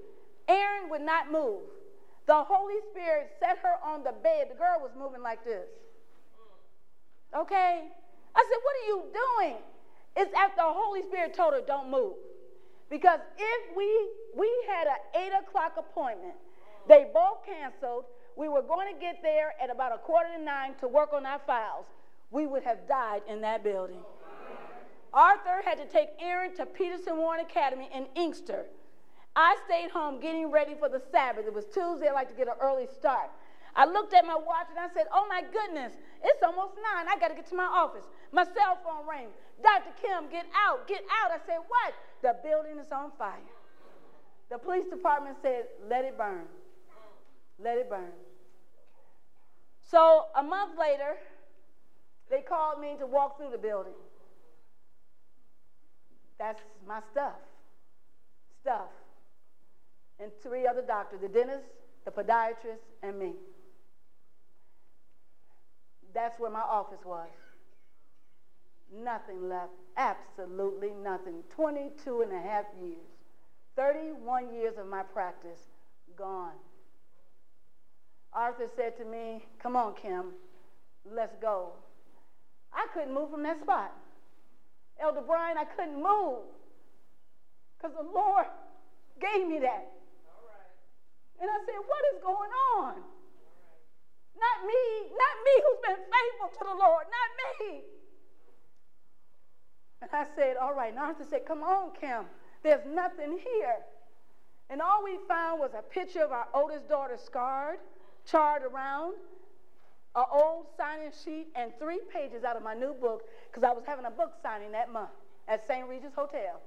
Erin 0.48 0.92
would 0.92 1.02
not 1.02 1.32
move. 1.32 1.62
The 2.28 2.44
Holy 2.44 2.82
Spirit 2.92 3.32
set 3.40 3.58
her 3.58 3.84
on 3.84 4.04
the 4.04 4.14
bed. 4.22 4.50
The 4.52 4.56
girl 4.56 4.78
was 4.80 4.92
moving 4.96 5.24
like 5.24 5.44
this. 5.44 5.66
Okay? 7.36 7.84
I 8.36 8.44
said, 8.44 8.60
what 8.64 8.76
are 8.82 8.88
you 8.88 9.04
doing? 9.14 9.58
It's 10.18 10.34
after 10.34 10.58
the 10.58 10.74
Holy 10.74 11.02
Spirit 11.04 11.34
told 11.34 11.54
her, 11.54 11.62
don't 11.66 11.92
move. 11.92 12.14
Because 12.90 13.20
if 13.38 13.76
we 13.76 13.88
we 14.38 14.50
had 14.68 14.88
an 14.88 15.24
eight 15.24 15.32
o'clock 15.34 15.74
appointment, 15.78 16.36
they 16.88 17.08
both 17.14 17.46
canceled. 17.46 18.06
We 18.36 18.48
were 18.48 18.62
going 18.62 18.94
to 18.94 19.00
get 19.00 19.22
there 19.24 19.54
at 19.62 19.70
about 19.70 19.94
a 19.94 19.98
quarter 19.98 20.30
to 20.38 20.42
nine 20.42 20.76
to 20.82 20.88
work 20.88 21.12
on 21.14 21.26
our 21.26 21.40
files. 21.48 21.86
We 22.32 22.48
would 22.48 22.64
have 22.64 22.88
died 22.88 23.22
in 23.28 23.42
that 23.42 23.64
building. 23.64 24.02
Arthur 25.14 25.62
had 25.64 25.78
to 25.78 25.86
take 25.86 26.10
Erin 26.20 26.54
to 26.58 26.66
Peterson 26.66 27.18
Warren 27.18 27.40
Academy 27.40 27.90
in 27.94 28.08
Inkster. 28.16 28.66
I 29.36 29.58
stayed 29.66 29.90
home 29.92 30.20
getting 30.20 30.52
ready 30.52 30.76
for 30.78 30.90
the 30.90 31.02
Sabbath. 31.12 31.46
It 31.46 31.54
was 31.54 31.66
Tuesday. 31.66 32.08
I 32.10 32.14
like 32.14 32.30
to 32.30 32.36
get 32.36 32.48
an 32.48 32.56
early 32.62 32.88
start. 32.98 33.30
I 33.76 33.86
looked 33.86 34.14
at 34.14 34.26
my 34.26 34.36
watch 34.36 34.68
and 34.70 34.80
I 34.80 34.88
said, 34.94 35.08
Oh 35.12 35.28
my 35.28 35.42
goodness, 35.42 35.94
it's 36.24 36.42
almost 36.44 36.76
nine. 36.80 37.08
I 37.10 37.20
got 37.20 37.28
to 37.28 37.36
get 37.36 37.48
to 37.50 37.56
my 37.56 37.66
office. 37.66 38.06
My 38.32 38.44
cell 38.44 38.80
phone 38.84 39.08
rang. 39.08 39.28
Dr. 39.62 39.92
Kim, 40.02 40.30
get 40.32 40.46
out, 40.56 40.88
get 40.88 41.04
out. 41.24 41.32
I 41.32 41.40
said, 41.46 41.60
What? 41.68 41.94
The 42.22 42.36
building 42.48 42.80
is 42.80 42.92
on 42.92 43.12
fire. 43.18 43.36
The 44.50 44.58
police 44.58 44.86
department 44.88 45.38
said, 45.42 45.66
Let 45.90 46.06
it 46.06 46.18
burn. 46.18 46.46
Let 47.60 47.78
it 47.78 47.90
burn. 47.90 48.12
So 49.92 50.26
a 50.36 50.44
month 50.44 50.80
later, 50.80 51.16
they 52.30 52.42
called 52.42 52.80
me 52.80 52.96
to 53.00 53.06
walk 53.06 53.38
through 53.38 53.52
the 53.52 53.58
building. 53.58 53.94
That's 56.40 56.62
my 56.88 57.00
stuff. 57.12 57.36
Stuff. 58.62 58.90
And 60.20 60.32
three 60.42 60.66
other 60.66 60.82
doctors 60.82 61.20
the 61.22 61.28
dentist, 61.28 61.66
the 62.06 62.12
podiatrist, 62.12 62.80
and 63.04 63.20
me. 63.20 63.34
That's 66.16 66.40
where 66.40 66.50
my 66.50 66.62
office 66.62 67.04
was. 67.06 67.28
Nothing 68.92 69.50
left. 69.50 69.74
Absolutely 69.98 70.92
nothing. 71.04 71.44
22 71.54 72.22
and 72.22 72.32
a 72.32 72.42
half 72.42 72.66
years. 72.82 73.06
31 73.76 74.54
years 74.54 74.76
of 74.80 74.88
my 74.88 75.04
practice 75.04 75.60
gone. 76.18 76.54
Arthur 78.32 78.68
said 78.76 78.98
to 78.98 79.06
me, 79.06 79.44
Come 79.62 79.76
on, 79.76 79.94
Kim, 79.96 80.32
let's 81.14 81.36
go. 81.42 81.72
I 82.74 82.88
couldn't 82.94 83.14
move 83.14 83.32
from 83.32 83.44
that 83.44 83.62
spot. 83.62 83.94
Elder 85.02 85.22
Brian, 85.26 85.58
I 85.58 85.66
couldn't 85.66 86.02
move 86.02 86.48
because 87.78 87.96
the 87.96 88.10
Lord 88.10 88.46
gave 89.20 89.48
me 89.48 89.60
that. 89.60 89.92
And 91.42 91.50
I 91.50 91.60
said, 91.66 91.76
What 91.86 92.04
is 92.16 92.22
going 92.24 92.52
on? 92.78 92.94
Not 94.36 94.68
me, 94.68 94.84
not 95.16 95.36
me 95.48 95.54
who's 95.64 95.82
been 95.88 96.04
faithful 96.04 96.50
to 96.60 96.64
the 96.68 96.76
Lord, 96.76 97.06
not 97.08 97.30
me. 97.40 97.82
And 100.02 100.12
I 100.12 100.26
said, 100.36 100.58
All 100.58 100.74
right. 100.74 100.92
And 100.92 101.00
Arthur 101.00 101.26
said, 101.30 101.46
Come 101.46 101.64
on, 101.64 101.92
Kim. 102.00 102.26
There's 102.64 102.86
nothing 102.86 103.38
here. 103.38 103.78
And 104.70 104.82
all 104.82 105.04
we 105.04 105.18
found 105.28 105.60
was 105.60 105.72
a 105.78 105.82
picture 105.82 106.24
of 106.24 106.32
our 106.32 106.48
oldest 106.54 106.90
daughter 106.90 107.18
scarred, 107.24 107.78
charred 108.26 108.64
around, 108.64 109.14
an 110.16 110.26
old 110.32 110.66
signing 110.76 111.12
sheet, 111.24 111.48
and 111.56 111.72
three 111.80 112.00
pages 112.12 112.44
out 112.44 112.58
of 112.58 112.64
my 112.64 112.74
new 112.74 112.94
book 112.94 113.24
because 113.50 113.64
I 113.64 113.72
was 113.72 113.84
having 113.86 114.06
a 114.06 114.12
book 114.12 114.34
signing 114.42 114.72
that 114.72 114.92
month 114.92 115.10
at 115.48 115.66
St. 115.68 115.88
Regis 115.88 116.14
Hotel. 116.16 116.60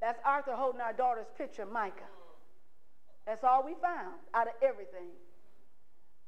That's 0.00 0.20
Arthur 0.24 0.54
holding 0.54 0.80
our 0.80 0.92
daughter's 0.92 1.26
picture, 1.36 1.66
Micah. 1.66 2.02
That's 3.26 3.44
all 3.44 3.64
we 3.64 3.74
found 3.82 4.14
out 4.34 4.46
of 4.46 4.54
everything. 4.62 5.10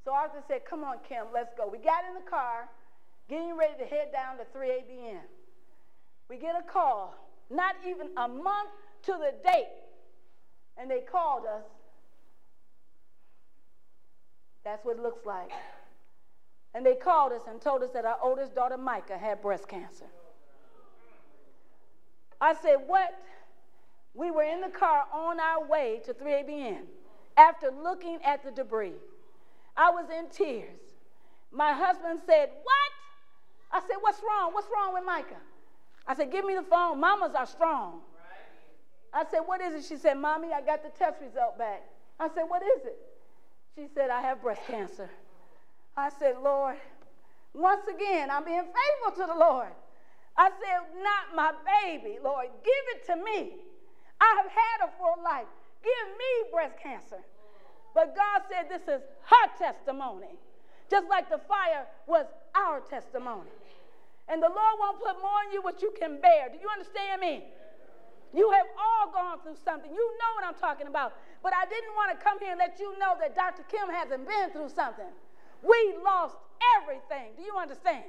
So 0.05 0.13
Arthur 0.13 0.43
said, 0.49 0.63
Come 0.69 0.85
on, 0.85 0.97
Kim, 1.09 1.27
let's 1.33 1.53
go. 1.57 1.69
We 1.71 1.79
got 1.79 2.05
in 2.09 2.15
the 2.15 2.29
car, 2.29 2.69
getting 3.29 3.57
ready 3.57 3.75
to 3.79 3.85
head 3.85 4.13
down 4.13 4.39
to 4.39 4.45
3ABN. 4.57 5.21
We 6.29 6.37
get 6.39 6.55
a 6.59 6.63
call, 6.63 7.15
not 7.51 7.75
even 7.87 8.09
a 8.17 8.29
month 8.29 8.71
to 9.05 9.13
the 9.13 9.35
date, 9.45 9.67
and 10.79 10.91
they 10.91 11.01
called 11.01 11.45
us. 11.45 11.65
That's 14.65 14.85
what 14.85 14.97
it 14.99 15.03
looks 15.03 15.27
like. 15.27 15.51
And 16.75 16.87
they 16.87 16.95
called 16.95 17.33
us 17.33 17.43
and 17.49 17.61
told 17.61 17.83
us 17.83 17.91
that 17.95 18.05
our 18.05 18.19
oldest 18.23 18.55
daughter, 18.55 18.77
Micah, 18.77 19.19
had 19.19 19.43
breast 19.43 19.67
cancer. 19.69 20.07
I 22.41 22.55
said, 22.55 22.77
What? 22.87 23.11
We 24.15 24.31
were 24.31 24.43
in 24.43 24.61
the 24.61 24.69
car 24.69 25.05
on 25.13 25.39
our 25.39 25.67
way 25.67 26.01
to 26.05 26.13
3ABN 26.13 26.83
after 27.37 27.71
looking 27.71 28.19
at 28.25 28.43
the 28.43 28.51
debris. 28.51 28.95
I 29.81 29.89
was 29.89 30.05
in 30.11 30.29
tears. 30.29 30.79
My 31.51 31.73
husband 31.73 32.21
said, 32.27 32.51
What? 32.63 32.91
I 33.73 33.81
said, 33.81 33.97
What's 34.01 34.21
wrong? 34.21 34.53
What's 34.53 34.69
wrong 34.69 34.93
with 34.93 35.05
Micah? 35.07 35.41
I 36.07 36.15
said, 36.15 36.31
Give 36.31 36.45
me 36.45 36.55
the 36.55 36.63
phone. 36.63 37.01
Mamas 37.01 37.35
are 37.35 37.47
strong. 37.47 38.01
I 39.15 39.25
said, 39.31 39.41
What 39.47 39.63
is 39.63 39.73
it? 39.73 39.89
She 39.89 39.97
said, 39.97 40.19
Mommy, 40.19 40.49
I 40.53 40.61
got 40.61 40.83
the 40.83 40.91
test 40.91 41.17
result 41.23 41.57
back. 41.57 41.83
I 42.21 42.29
said, 42.29 42.43
What 42.47 42.63
is 42.63 42.85
it? 42.85 42.99
She 43.75 43.87
said, 43.95 44.11
I 44.11 44.21
have 44.21 44.43
breast 44.43 44.61
cancer. 44.67 45.09
I 45.97 46.11
said, 46.11 46.35
Lord, 46.43 46.77
once 47.55 47.87
again, 47.89 48.31
I'm 48.31 48.45
being 48.45 48.61
faithful 48.61 49.25
to 49.25 49.33
the 49.33 49.39
Lord. 49.39 49.73
I 50.37 50.51
said, 50.51 51.03
Not 51.03 51.35
my 51.35 51.53
baby, 51.83 52.19
Lord. 52.23 52.49
Give 52.63 52.85
it 52.97 53.07
to 53.07 53.17
me. 53.17 53.53
I 54.21 54.43
have 54.43 54.51
had 54.53 54.89
a 54.89 54.99
full 54.99 55.25
life. 55.25 55.49
Give 55.83 56.19
me 56.19 56.51
breast 56.53 56.75
cancer. 56.83 57.25
But 57.95 58.15
God 58.15 58.43
said 58.49 58.71
this 58.71 58.87
is 58.89 59.03
her 59.03 59.47
testimony, 59.59 60.39
just 60.91 61.09
like 61.09 61.29
the 61.29 61.39
fire 61.39 61.87
was 62.07 62.27
our 62.55 62.81
testimony. 62.81 63.51
And 64.29 64.43
the 64.43 64.49
Lord 64.49 64.75
won't 64.79 64.99
put 64.99 65.19
more 65.21 65.43
on 65.47 65.53
you 65.53 65.61
what 65.63 65.83
you 65.83 65.93
can 65.99 66.21
bear. 66.21 66.49
Do 66.49 66.59
you 66.61 66.69
understand 66.71 67.21
me? 67.21 67.45
You 68.33 68.51
have 68.53 68.67
all 68.79 69.13
gone 69.13 69.43
through 69.43 69.59
something. 69.65 69.91
You 69.91 69.99
know 69.99 70.31
what 70.37 70.45
I'm 70.47 70.55
talking 70.55 70.87
about. 70.87 71.15
But 71.43 71.53
I 71.53 71.67
didn't 71.67 71.95
want 71.97 72.17
to 72.17 72.25
come 72.25 72.39
here 72.39 72.51
and 72.51 72.59
let 72.59 72.79
you 72.79 72.97
know 72.99 73.17
that 73.19 73.35
Dr. 73.35 73.65
Kim 73.65 73.91
hasn't 73.91 74.27
been 74.29 74.51
through 74.51 74.69
something. 74.69 75.11
We 75.63 75.95
lost 76.05 76.37
everything. 76.79 77.33
Do 77.37 77.43
you 77.43 77.57
understand? 77.59 78.05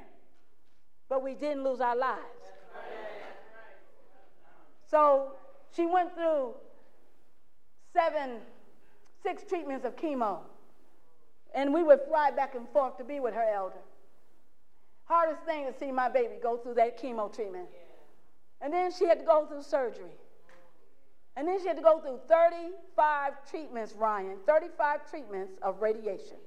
But 1.10 1.24
we 1.24 1.34
didn't 1.34 1.64
lose 1.64 1.82
our 1.82 1.96
lives. 1.96 2.22
So 4.90 5.32
she 5.76 5.86
went 5.86 6.14
through 6.14 6.54
seven 7.94 8.42
six 9.24 9.44
treatments 9.44 9.86
of 9.86 9.96
chemo. 9.96 10.40
And 11.54 11.74
we 11.74 11.84
would 11.84 12.00
fly 12.08 12.32
back 12.32 12.56
and 12.56 12.68
forth 12.70 12.98
to 12.98 13.04
be 13.04 13.20
with 13.20 13.34
her 13.34 13.46
elder. 13.54 13.82
Hardest 15.06 15.44
thing 15.44 15.66
to 15.72 15.78
see 15.78 15.92
my 15.92 16.08
baby 16.10 16.36
go 16.42 16.58
through 16.58 16.76
that 16.76 17.02
chemo 17.02 17.34
treatment. 17.34 17.68
And 18.62 18.72
then 18.72 18.92
she 18.92 19.06
had 19.06 19.20
to 19.20 19.26
go 19.26 19.46
through 19.46 19.64
surgery. 19.64 20.16
And 21.36 21.48
then 21.48 21.60
she 21.60 21.68
had 21.68 21.78
to 21.78 21.84
go 21.84 22.00
through 22.00 22.20
35 22.30 23.34
treatments, 23.50 23.94
Ryan, 23.94 24.38
35 24.46 25.10
treatments 25.10 25.54
of 25.62 25.82
radiation. 25.82 26.38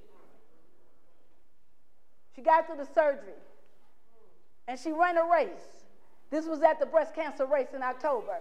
She 2.34 2.42
got 2.42 2.66
through 2.66 2.76
the 2.76 2.88
surgery. 2.94 3.34
And 4.68 4.78
she 4.78 4.92
ran 4.92 5.16
a 5.16 5.24
race. 5.24 5.84
This 6.30 6.46
was 6.46 6.62
at 6.62 6.80
the 6.80 6.86
breast 6.86 7.14
cancer 7.14 7.46
race 7.46 7.74
in 7.74 7.82
October. 7.82 8.38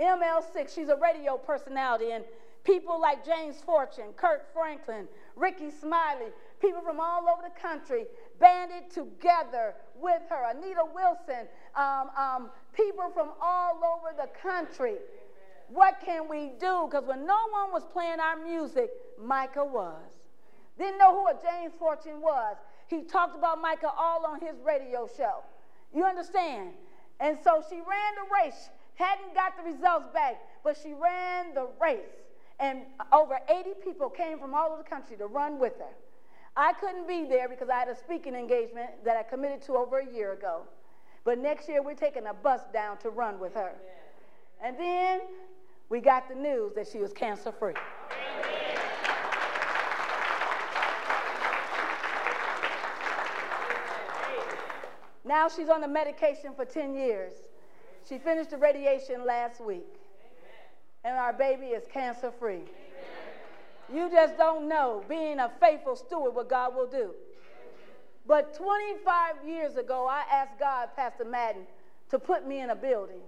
ML6, 0.00 0.74
she's 0.74 0.88
a 0.88 0.96
radio 0.96 1.36
personality, 1.36 2.12
and 2.12 2.24
People 2.64 3.00
like 3.00 3.24
James 3.24 3.56
Fortune, 3.64 4.12
Kirk 4.16 4.52
Franklin, 4.52 5.08
Rickey 5.34 5.70
Smiley, 5.70 6.26
people 6.60 6.82
from 6.82 7.00
all 7.00 7.26
over 7.28 7.42
the 7.42 7.60
country 7.60 8.04
banded 8.38 8.90
together 8.90 9.74
with 9.98 10.20
her. 10.28 10.50
Anita 10.50 10.84
Wilson, 10.94 11.48
um, 11.74 12.10
um, 12.16 12.50
people 12.74 13.10
from 13.14 13.30
all 13.40 13.80
over 13.82 14.14
the 14.16 14.28
country. 14.38 14.96
What 15.68 16.00
can 16.04 16.28
we 16.28 16.52
do? 16.60 16.88
Because 16.90 17.06
when 17.06 17.26
no 17.26 17.38
one 17.50 17.72
was 17.72 17.84
playing 17.92 18.20
our 18.20 18.36
music, 18.36 18.90
Micah 19.18 19.64
was. 19.64 20.10
Didn't 20.76 20.98
know 20.98 21.12
who 21.12 21.28
a 21.28 21.34
James 21.42 21.72
Fortune 21.78 22.20
was. 22.20 22.56
He 22.88 23.02
talked 23.02 23.38
about 23.38 23.60
Micah 23.60 23.92
all 23.96 24.26
on 24.26 24.40
his 24.40 24.56
radio 24.64 25.08
show. 25.16 25.44
You 25.94 26.04
understand? 26.04 26.70
And 27.20 27.38
so 27.42 27.62
she 27.68 27.76
ran 27.76 28.14
the 28.16 28.44
race, 28.44 28.68
hadn't 28.96 29.34
got 29.34 29.56
the 29.56 29.70
results 29.70 30.06
back, 30.12 30.40
but 30.64 30.76
she 30.82 30.92
ran 30.92 31.54
the 31.54 31.68
race 31.80 32.19
and 32.60 32.82
over 33.12 33.38
80 33.48 33.70
people 33.82 34.10
came 34.10 34.38
from 34.38 34.54
all 34.54 34.72
over 34.72 34.82
the 34.82 34.88
country 34.88 35.16
to 35.16 35.26
run 35.26 35.58
with 35.58 35.78
her. 35.78 35.94
I 36.56 36.74
couldn't 36.74 37.08
be 37.08 37.24
there 37.24 37.48
because 37.48 37.70
I 37.70 37.78
had 37.78 37.88
a 37.88 37.96
speaking 37.96 38.34
engagement 38.34 39.04
that 39.04 39.16
I 39.16 39.22
committed 39.22 39.62
to 39.62 39.76
over 39.76 40.00
a 40.00 40.06
year 40.06 40.32
ago. 40.32 40.62
But 41.24 41.38
next 41.38 41.68
year, 41.68 41.82
we're 41.82 41.94
taking 41.94 42.26
a 42.26 42.34
bus 42.34 42.60
down 42.72 42.98
to 42.98 43.10
run 43.10 43.38
with 43.38 43.54
her. 43.54 43.72
And 44.62 44.78
then 44.78 45.20
we 45.88 46.00
got 46.00 46.28
the 46.28 46.34
news 46.34 46.74
that 46.74 46.86
she 46.86 46.98
was 46.98 47.12
cancer 47.12 47.50
free. 47.50 47.74
Now 55.24 55.48
she's 55.48 55.68
on 55.68 55.80
the 55.80 55.88
medication 55.88 56.52
for 56.54 56.64
10 56.64 56.94
years. 56.94 57.32
She 58.06 58.18
finished 58.18 58.50
the 58.50 58.56
radiation 58.56 59.24
last 59.24 59.64
week 59.64 59.99
and 61.04 61.16
our 61.16 61.32
baby 61.32 61.66
is 61.66 61.84
cancer 61.92 62.30
free. 62.30 62.62
You 63.92 64.08
just 64.10 64.36
don't 64.36 64.68
know, 64.68 65.02
being 65.08 65.40
a 65.40 65.50
faithful 65.60 65.96
steward, 65.96 66.34
what 66.34 66.48
God 66.48 66.74
will 66.74 66.86
do. 66.86 67.10
But 68.26 68.54
25 68.54 69.44
years 69.46 69.76
ago, 69.76 70.06
I 70.08 70.22
asked 70.30 70.58
God, 70.60 70.90
Pastor 70.94 71.24
Madden, 71.24 71.62
to 72.10 72.18
put 72.18 72.46
me 72.46 72.60
in 72.60 72.70
a 72.70 72.76
building. 72.76 73.20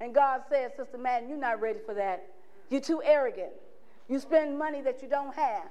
And 0.00 0.14
God 0.14 0.42
said, 0.50 0.72
Sister 0.76 0.98
Madden, 0.98 1.28
you're 1.28 1.38
not 1.38 1.60
ready 1.60 1.78
for 1.84 1.94
that. 1.94 2.26
You're 2.68 2.80
too 2.80 3.00
arrogant. 3.04 3.52
You 4.08 4.18
spend 4.18 4.58
money 4.58 4.82
that 4.82 5.00
you 5.00 5.08
don't 5.08 5.34
have. 5.34 5.68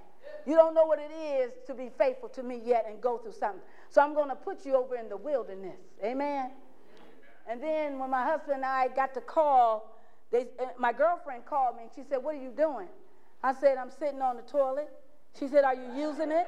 You 0.48 0.56
don't 0.56 0.74
know 0.74 0.86
what 0.86 1.00
it 1.00 1.12
is 1.12 1.52
to 1.68 1.76
be 1.76 1.90
faithful 1.98 2.30
to 2.30 2.42
me 2.42 2.62
yet 2.66 2.86
and 2.90 3.00
go 3.02 3.18
through 3.18 3.34
something. 3.34 3.62
So 3.90 4.02
I'm 4.02 4.14
going 4.14 4.30
to 4.30 4.36
put 4.36 4.66
you 4.66 4.76
over 4.76 4.96
in 4.96 5.10
the 5.10 5.18
wilderness. 5.18 5.78
Amen. 6.04 6.52
And 7.48 7.62
then 7.62 8.00
when 8.00 8.10
my 8.10 8.24
husband 8.24 8.58
and 8.58 8.66
I 8.66 8.88
got 8.88 9.14
the 9.14 9.22
call 9.22 9.91
They, 10.32 10.46
uh, 10.60 10.68
my 10.80 10.94
girlfriend 10.94 11.46
called 11.46 11.76
me 11.76 11.84
and 11.84 11.92
she 11.94 12.04
said, 12.10 12.18
What 12.24 12.36
are 12.36 12.42
you 12.42 12.52
doing? 12.52 12.88
I 13.44 13.54
said, 13.54 13.78
I'm 13.78 13.92
sitting 13.92 14.22
on 14.22 14.38
the 14.38 14.44
toilet. 14.44 14.90
She 15.38 15.48
said, 15.48 15.64
Are 15.64 15.76
you 15.76 15.94
using 15.96 16.32
it? 16.32 16.48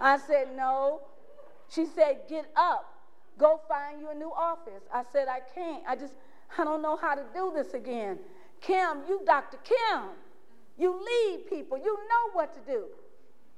I 0.00 0.18
said, 0.18 0.48
No. 0.56 1.02
She 1.68 1.86
said, 1.86 2.22
Get 2.28 2.46
up. 2.56 2.86
Go 3.38 3.60
find 3.68 4.00
you 4.00 4.10
a 4.10 4.14
new 4.14 4.32
office. 4.32 4.82
I 4.92 5.04
said, 5.12 5.28
I 5.28 5.40
can't. 5.54 5.82
I 5.88 5.96
just, 5.96 6.14
I 6.58 6.64
don't 6.64 6.82
know 6.82 6.96
how 6.96 7.14
to 7.14 7.22
do 7.32 7.52
this 7.54 7.74
again. 7.74 8.18
Kim, 8.60 9.02
you 9.08 9.20
Dr. 9.24 9.58
Kim. 9.58 10.02
You 10.76 10.92
lead 10.92 11.46
people. 11.48 11.78
You 11.78 11.96
know 11.96 12.32
what 12.32 12.52
to 12.54 12.60
do. 12.70 12.84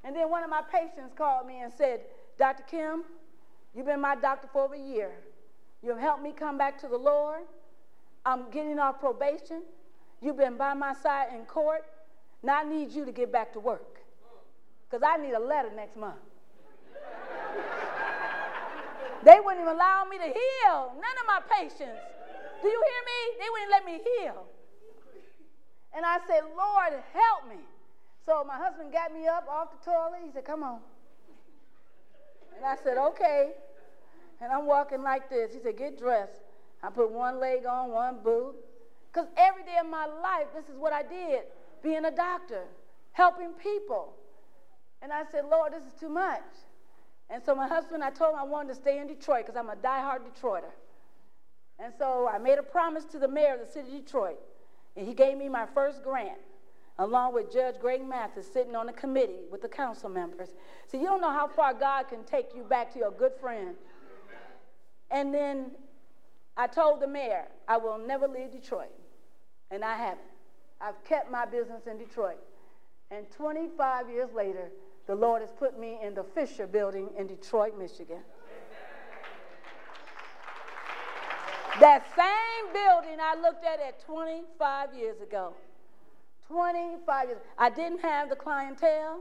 And 0.04 0.14
then 0.14 0.28
one 0.30 0.42
of 0.42 0.50
my 0.50 0.62
patients 0.62 1.14
called 1.16 1.46
me 1.46 1.60
and 1.60 1.72
said, 1.72 2.00
Dr. 2.38 2.64
Kim, 2.64 3.04
you've 3.74 3.86
been 3.86 4.00
my 4.00 4.16
doctor 4.16 4.48
for 4.52 4.64
over 4.64 4.74
a 4.74 4.78
year. 4.78 5.12
You've 5.82 5.98
helped 5.98 6.22
me 6.22 6.32
come 6.32 6.58
back 6.58 6.78
to 6.80 6.88
the 6.88 6.96
Lord. 6.96 7.42
I'm 8.24 8.50
getting 8.50 8.78
off 8.78 9.00
probation. 9.00 9.62
You've 10.20 10.36
been 10.36 10.56
by 10.56 10.74
my 10.74 10.94
side 10.94 11.32
in 11.34 11.44
court. 11.44 11.84
Now 12.42 12.60
I 12.60 12.64
need 12.64 12.92
you 12.92 13.04
to 13.04 13.12
get 13.12 13.32
back 13.32 13.52
to 13.54 13.60
work. 13.60 13.98
Because 14.88 15.02
I 15.06 15.16
need 15.16 15.32
a 15.32 15.40
letter 15.40 15.70
next 15.74 15.96
month. 15.96 16.20
they 19.24 19.40
wouldn't 19.44 19.62
even 19.62 19.74
allow 19.74 20.04
me 20.08 20.18
to 20.18 20.24
heal. 20.24 20.92
None 20.94 21.16
of 21.20 21.26
my 21.26 21.40
patients. 21.58 22.00
Do 22.60 22.68
you 22.68 22.82
hear 22.86 23.02
me? 23.10 23.18
They 23.40 23.48
wouldn't 23.50 23.70
let 23.70 23.84
me 23.84 24.00
heal. 24.18 24.46
And 25.94 26.06
I 26.06 26.18
said, 26.26 26.42
Lord, 26.56 27.02
help 27.12 27.48
me. 27.48 27.60
So 28.24 28.44
my 28.46 28.56
husband 28.56 28.92
got 28.92 29.12
me 29.12 29.26
up 29.26 29.48
off 29.48 29.68
the 29.72 29.78
toilet. 29.90 30.20
He 30.24 30.30
said, 30.32 30.44
Come 30.44 30.62
on. 30.62 30.78
And 32.56 32.64
I 32.64 32.76
said, 32.84 32.98
Okay. 32.98 33.50
And 34.40 34.52
I'm 34.52 34.66
walking 34.66 35.02
like 35.02 35.28
this. 35.28 35.52
He 35.52 35.60
said, 35.60 35.76
Get 35.76 35.98
dressed. 35.98 36.41
I 36.82 36.90
put 36.90 37.10
one 37.10 37.38
leg 37.38 37.64
on, 37.66 37.90
one 37.90 38.18
boot. 38.22 38.54
Because 39.12 39.28
every 39.36 39.62
day 39.62 39.76
of 39.80 39.88
my 39.88 40.06
life, 40.06 40.46
this 40.54 40.64
is 40.68 40.78
what 40.78 40.92
I 40.92 41.02
did 41.02 41.42
being 41.82 42.04
a 42.04 42.10
doctor, 42.10 42.62
helping 43.12 43.52
people. 43.52 44.14
And 45.02 45.12
I 45.12 45.24
said, 45.30 45.44
Lord, 45.50 45.72
this 45.72 45.82
is 45.82 45.92
too 45.98 46.08
much. 46.08 46.42
And 47.28 47.42
so 47.44 47.54
my 47.54 47.66
husband, 47.66 48.04
I 48.04 48.10
told 48.10 48.34
him 48.34 48.40
I 48.40 48.44
wanted 48.44 48.68
to 48.68 48.74
stay 48.76 48.98
in 48.98 49.06
Detroit 49.06 49.46
because 49.46 49.58
I'm 49.58 49.70
a 49.70 49.76
die-hard 49.76 50.22
Detroiter. 50.22 50.72
And 51.78 51.92
so 51.98 52.28
I 52.32 52.38
made 52.38 52.58
a 52.58 52.62
promise 52.62 53.04
to 53.06 53.18
the 53.18 53.28
mayor 53.28 53.54
of 53.54 53.60
the 53.60 53.66
city 53.66 53.96
of 53.96 54.04
Detroit. 54.04 54.38
And 54.96 55.06
he 55.06 55.14
gave 55.14 55.36
me 55.36 55.48
my 55.48 55.66
first 55.74 56.02
grant, 56.04 56.38
along 56.98 57.34
with 57.34 57.52
Judge 57.52 57.76
Greg 57.80 58.06
Mathis 58.06 58.46
sitting 58.52 58.76
on 58.76 58.86
the 58.86 58.92
committee 58.92 59.46
with 59.50 59.62
the 59.62 59.68
council 59.68 60.08
members. 60.08 60.50
So 60.86 60.98
you 60.98 61.06
don't 61.06 61.20
know 61.20 61.32
how 61.32 61.48
far 61.48 61.74
God 61.74 62.08
can 62.08 62.22
take 62.24 62.54
you 62.54 62.62
back 62.62 62.92
to 62.92 62.98
your 62.98 63.10
good 63.10 63.32
friend. 63.40 63.74
And 65.10 65.34
then 65.34 65.72
I 66.56 66.66
told 66.66 67.00
the 67.00 67.06
mayor, 67.06 67.46
I 67.66 67.76
will 67.78 67.98
never 67.98 68.28
leave 68.28 68.52
Detroit. 68.52 68.92
And 69.70 69.84
I 69.84 69.96
haven't. 69.96 70.20
I've 70.80 71.02
kept 71.04 71.30
my 71.30 71.46
business 71.46 71.86
in 71.86 71.98
Detroit. 71.98 72.40
And 73.10 73.30
25 73.30 74.10
years 74.10 74.30
later, 74.34 74.70
the 75.06 75.14
Lord 75.14 75.40
has 75.42 75.50
put 75.58 75.78
me 75.78 75.98
in 76.02 76.14
the 76.14 76.24
Fisher 76.34 76.66
building 76.66 77.08
in 77.18 77.26
Detroit, 77.26 77.78
Michigan. 77.78 78.20
That 81.80 82.04
same 82.14 82.72
building 82.72 83.18
I 83.20 83.34
looked 83.40 83.64
at 83.64 83.80
at 83.80 84.04
25 84.04 84.94
years 84.94 85.20
ago. 85.20 85.54
25 86.48 87.28
years. 87.28 87.40
I 87.58 87.70
didn't 87.70 88.00
have 88.00 88.28
the 88.28 88.36
clientele, 88.36 89.20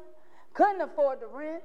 couldn't 0.54 0.82
afford 0.82 1.22
the 1.22 1.28
rent, 1.28 1.64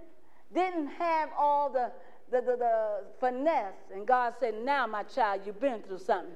didn't 0.54 0.86
have 0.86 1.30
all 1.36 1.70
the, 1.70 1.90
the, 2.30 2.40
the, 2.40 2.56
the 2.56 3.04
finesse. 3.20 3.90
And 3.94 4.06
God 4.06 4.34
said, 4.38 4.54
Now, 4.64 4.86
my 4.86 5.02
child, 5.02 5.42
you've 5.44 5.60
been 5.60 5.82
through 5.82 5.98
something. 5.98 6.34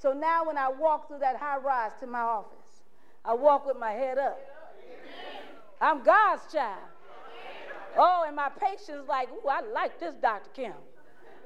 So 0.00 0.12
now 0.12 0.44
when 0.44 0.56
I 0.56 0.68
walk 0.68 1.08
through 1.08 1.18
that 1.18 1.36
high 1.36 1.58
rise 1.58 1.92
to 2.00 2.06
my 2.06 2.20
office, 2.20 2.82
I 3.24 3.34
walk 3.34 3.66
with 3.66 3.76
my 3.76 3.90
head 3.90 4.16
up. 4.16 4.38
I'm 5.80 6.02
God's 6.02 6.42
child. 6.52 6.78
Oh, 7.96 8.24
and 8.26 8.36
my 8.36 8.48
patient's 8.48 9.08
like, 9.08 9.28
ooh, 9.30 9.48
I 9.48 9.60
like 9.72 9.98
this 9.98 10.14
Dr. 10.22 10.50
Kim. 10.54 10.72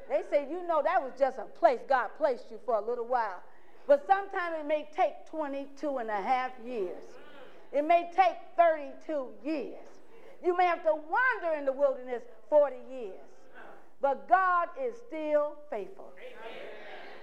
They 0.09 0.23
say, 0.31 0.47
you 0.51 0.67
know, 0.67 0.83
that 0.83 1.03
was 1.03 1.13
just 1.19 1.39
a 1.39 1.45
place 1.45 1.81
God 1.89 2.09
placed 2.19 2.51
you 2.51 2.59
for 2.67 2.75
a 2.75 2.81
little 2.85 3.07
while. 3.07 3.43
But 3.87 4.07
sometimes 4.07 4.57
it 4.61 4.67
may 4.67 4.87
take 4.95 5.27
22 5.31 5.99
and 5.99 6.11
a 6.11 6.21
half 6.21 6.53
years. 6.65 7.03
It 7.73 7.87
may 7.87 8.11
take 8.15 8.37
32 8.57 9.29
years. 9.43 9.87
You 10.45 10.57
may 10.57 10.67
have 10.67 10.83
to 10.83 10.93
wander 10.93 11.59
in 11.59 11.65
the 11.65 11.73
wilderness 11.73 12.23
40 12.51 12.77
years. 12.91 13.32
But 14.03 14.29
God 14.29 14.69
is 14.85 14.95
still 15.07 15.55
faithful. 15.71 16.13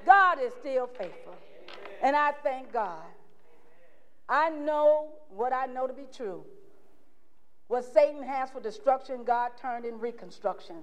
God 0.06 0.40
is 0.42 0.54
still 0.54 0.88
faithful. 0.88 1.36
And 2.02 2.16
I 2.16 2.32
thank 2.32 2.72
God. 2.72 3.04
I 4.30 4.50
know 4.50 5.10
what 5.30 5.52
I 5.52 5.66
know 5.66 5.88
to 5.88 5.94
be 5.94 6.06
true. 6.16 6.46
What 7.68 7.84
Satan 7.84 8.24
has 8.24 8.50
for 8.50 8.62
destruction, 8.62 9.26
God 9.26 9.52
turned 9.62 9.86
in 9.86 10.00
reconstruction. 10.00 10.78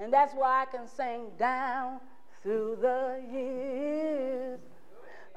And 0.00 0.12
that's 0.12 0.34
why 0.34 0.62
I 0.62 0.76
can 0.76 0.88
sing 0.88 1.26
down 1.38 2.00
through 2.42 2.78
the 2.80 3.22
years. 3.32 4.60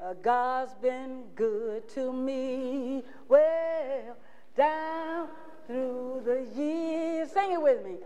Uh, 0.02 0.14
God's 0.14 0.74
been 0.82 1.22
good 1.36 1.88
to 1.90 2.12
me. 2.12 3.04
Well, 3.28 4.16
down 4.56 5.28
through 5.66 6.22
the 6.24 6.60
years. 6.60 7.30
Sing 7.30 7.52
it 7.52 7.62
with 7.62 7.84
me. 7.84 7.96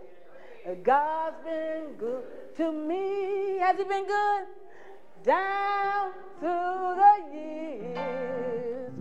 Uh, 0.67 0.73
God's 0.83 1.37
been 1.45 1.95
good 1.97 2.23
to 2.57 2.71
me. 2.71 3.59
Has 3.59 3.77
He 3.77 3.83
been 3.85 4.05
good? 4.05 4.45
Down 5.23 6.11
through 6.39 6.95
the 6.97 7.33
years. 7.33 8.91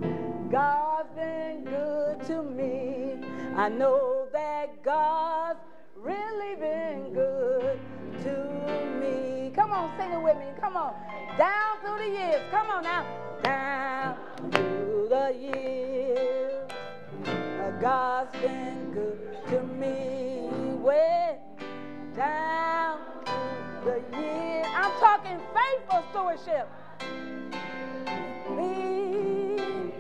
God's 0.51 1.11
been 1.17 1.65
good 1.65 2.25
to 2.27 2.43
me. 2.43 3.21
I 3.57 3.69
know 3.69 4.29
that 4.33 4.85
God's 4.85 5.59
really 5.97 6.55
been 6.57 7.13
good 7.13 7.81
to 8.23 9.01
me. 9.01 9.51
Come 9.55 9.73
on, 9.73 9.99
sing 9.99 10.13
it 10.13 10.23
with 10.23 10.37
me. 10.37 10.47
Come 10.61 10.77
on. 10.77 10.95
Down 11.37 11.79
through 11.83 11.99
the 11.99 12.09
years. 12.09 12.43
Come 12.53 12.71
on 12.71 12.85
now. 12.85 13.05
Down 13.43 14.17
through 14.53 15.09
the 15.09 15.35
years. 15.37 16.71
God's 17.81 18.33
been 18.41 18.93
good 18.93 19.47
to 19.49 19.63
me. 19.63 20.49
Way 20.81 21.39
down 22.19 22.99
the 23.85 24.03
years. 24.19 24.66
I'm 24.74 24.90
talking 24.99 25.39
faithful 25.55 26.03
stewardship. 26.11 26.69
Me 28.57 29.93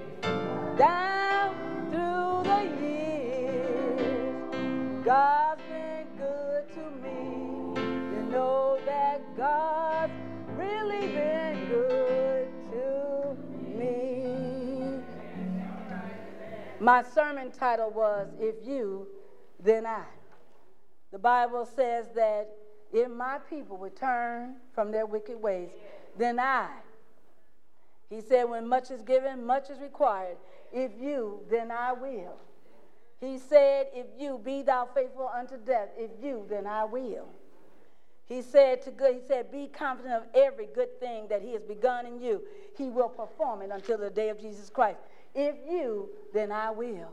down 0.76 1.54
through 1.92 2.42
the 2.42 2.62
years. 2.82 4.34
God's 5.04 5.62
been 5.68 6.08
good 6.18 6.68
to 6.74 6.90
me. 7.04 7.80
You 8.16 8.22
know 8.32 8.80
that 8.84 9.20
God's 9.36 10.12
really 10.56 11.06
been 11.06 11.68
good 11.68 12.48
to 12.72 13.36
me. 13.78 15.00
My 16.80 17.04
sermon 17.14 17.52
title 17.52 17.90
was 17.90 18.26
If 18.40 18.56
You, 18.66 19.06
Then 19.62 19.86
I. 19.86 20.17
The 21.12 21.18
Bible 21.18 21.66
says 21.66 22.06
that 22.14 22.48
if 22.92 23.10
my 23.10 23.38
people 23.50 23.76
would 23.78 23.96
turn 23.96 24.56
from 24.74 24.90
their 24.90 25.06
wicked 25.06 25.40
ways, 25.40 25.70
then 26.16 26.38
I. 26.38 26.68
He 28.10 28.20
said, 28.20 28.44
When 28.44 28.66
much 28.66 28.90
is 28.90 29.02
given, 29.02 29.44
much 29.44 29.70
is 29.70 29.78
required. 29.78 30.36
If 30.72 30.92
you, 31.00 31.40
then 31.50 31.70
I 31.70 31.92
will. 31.92 32.36
He 33.20 33.38
said, 33.38 33.88
If 33.94 34.06
you 34.18 34.40
be 34.42 34.62
thou 34.62 34.88
faithful 34.94 35.30
unto 35.34 35.56
death, 35.56 35.88
if 35.96 36.10
you, 36.22 36.46
then 36.48 36.66
I 36.66 36.84
will. 36.84 37.26
He 38.26 38.42
said 38.42 38.82
to 38.82 38.90
good, 38.90 39.14
he 39.14 39.20
said, 39.26 39.50
Be 39.50 39.68
confident 39.68 40.14
of 40.14 40.22
every 40.34 40.66
good 40.66 41.00
thing 41.00 41.28
that 41.28 41.40
he 41.42 41.52
has 41.52 41.62
begun 41.62 42.06
in 42.06 42.20
you. 42.20 42.42
He 42.76 42.90
will 42.90 43.08
perform 43.08 43.62
it 43.62 43.70
until 43.72 43.98
the 43.98 44.10
day 44.10 44.28
of 44.28 44.38
Jesus 44.38 44.68
Christ. 44.68 44.98
If 45.34 45.56
you, 45.68 46.10
then 46.34 46.52
I 46.52 46.70
will. 46.70 47.12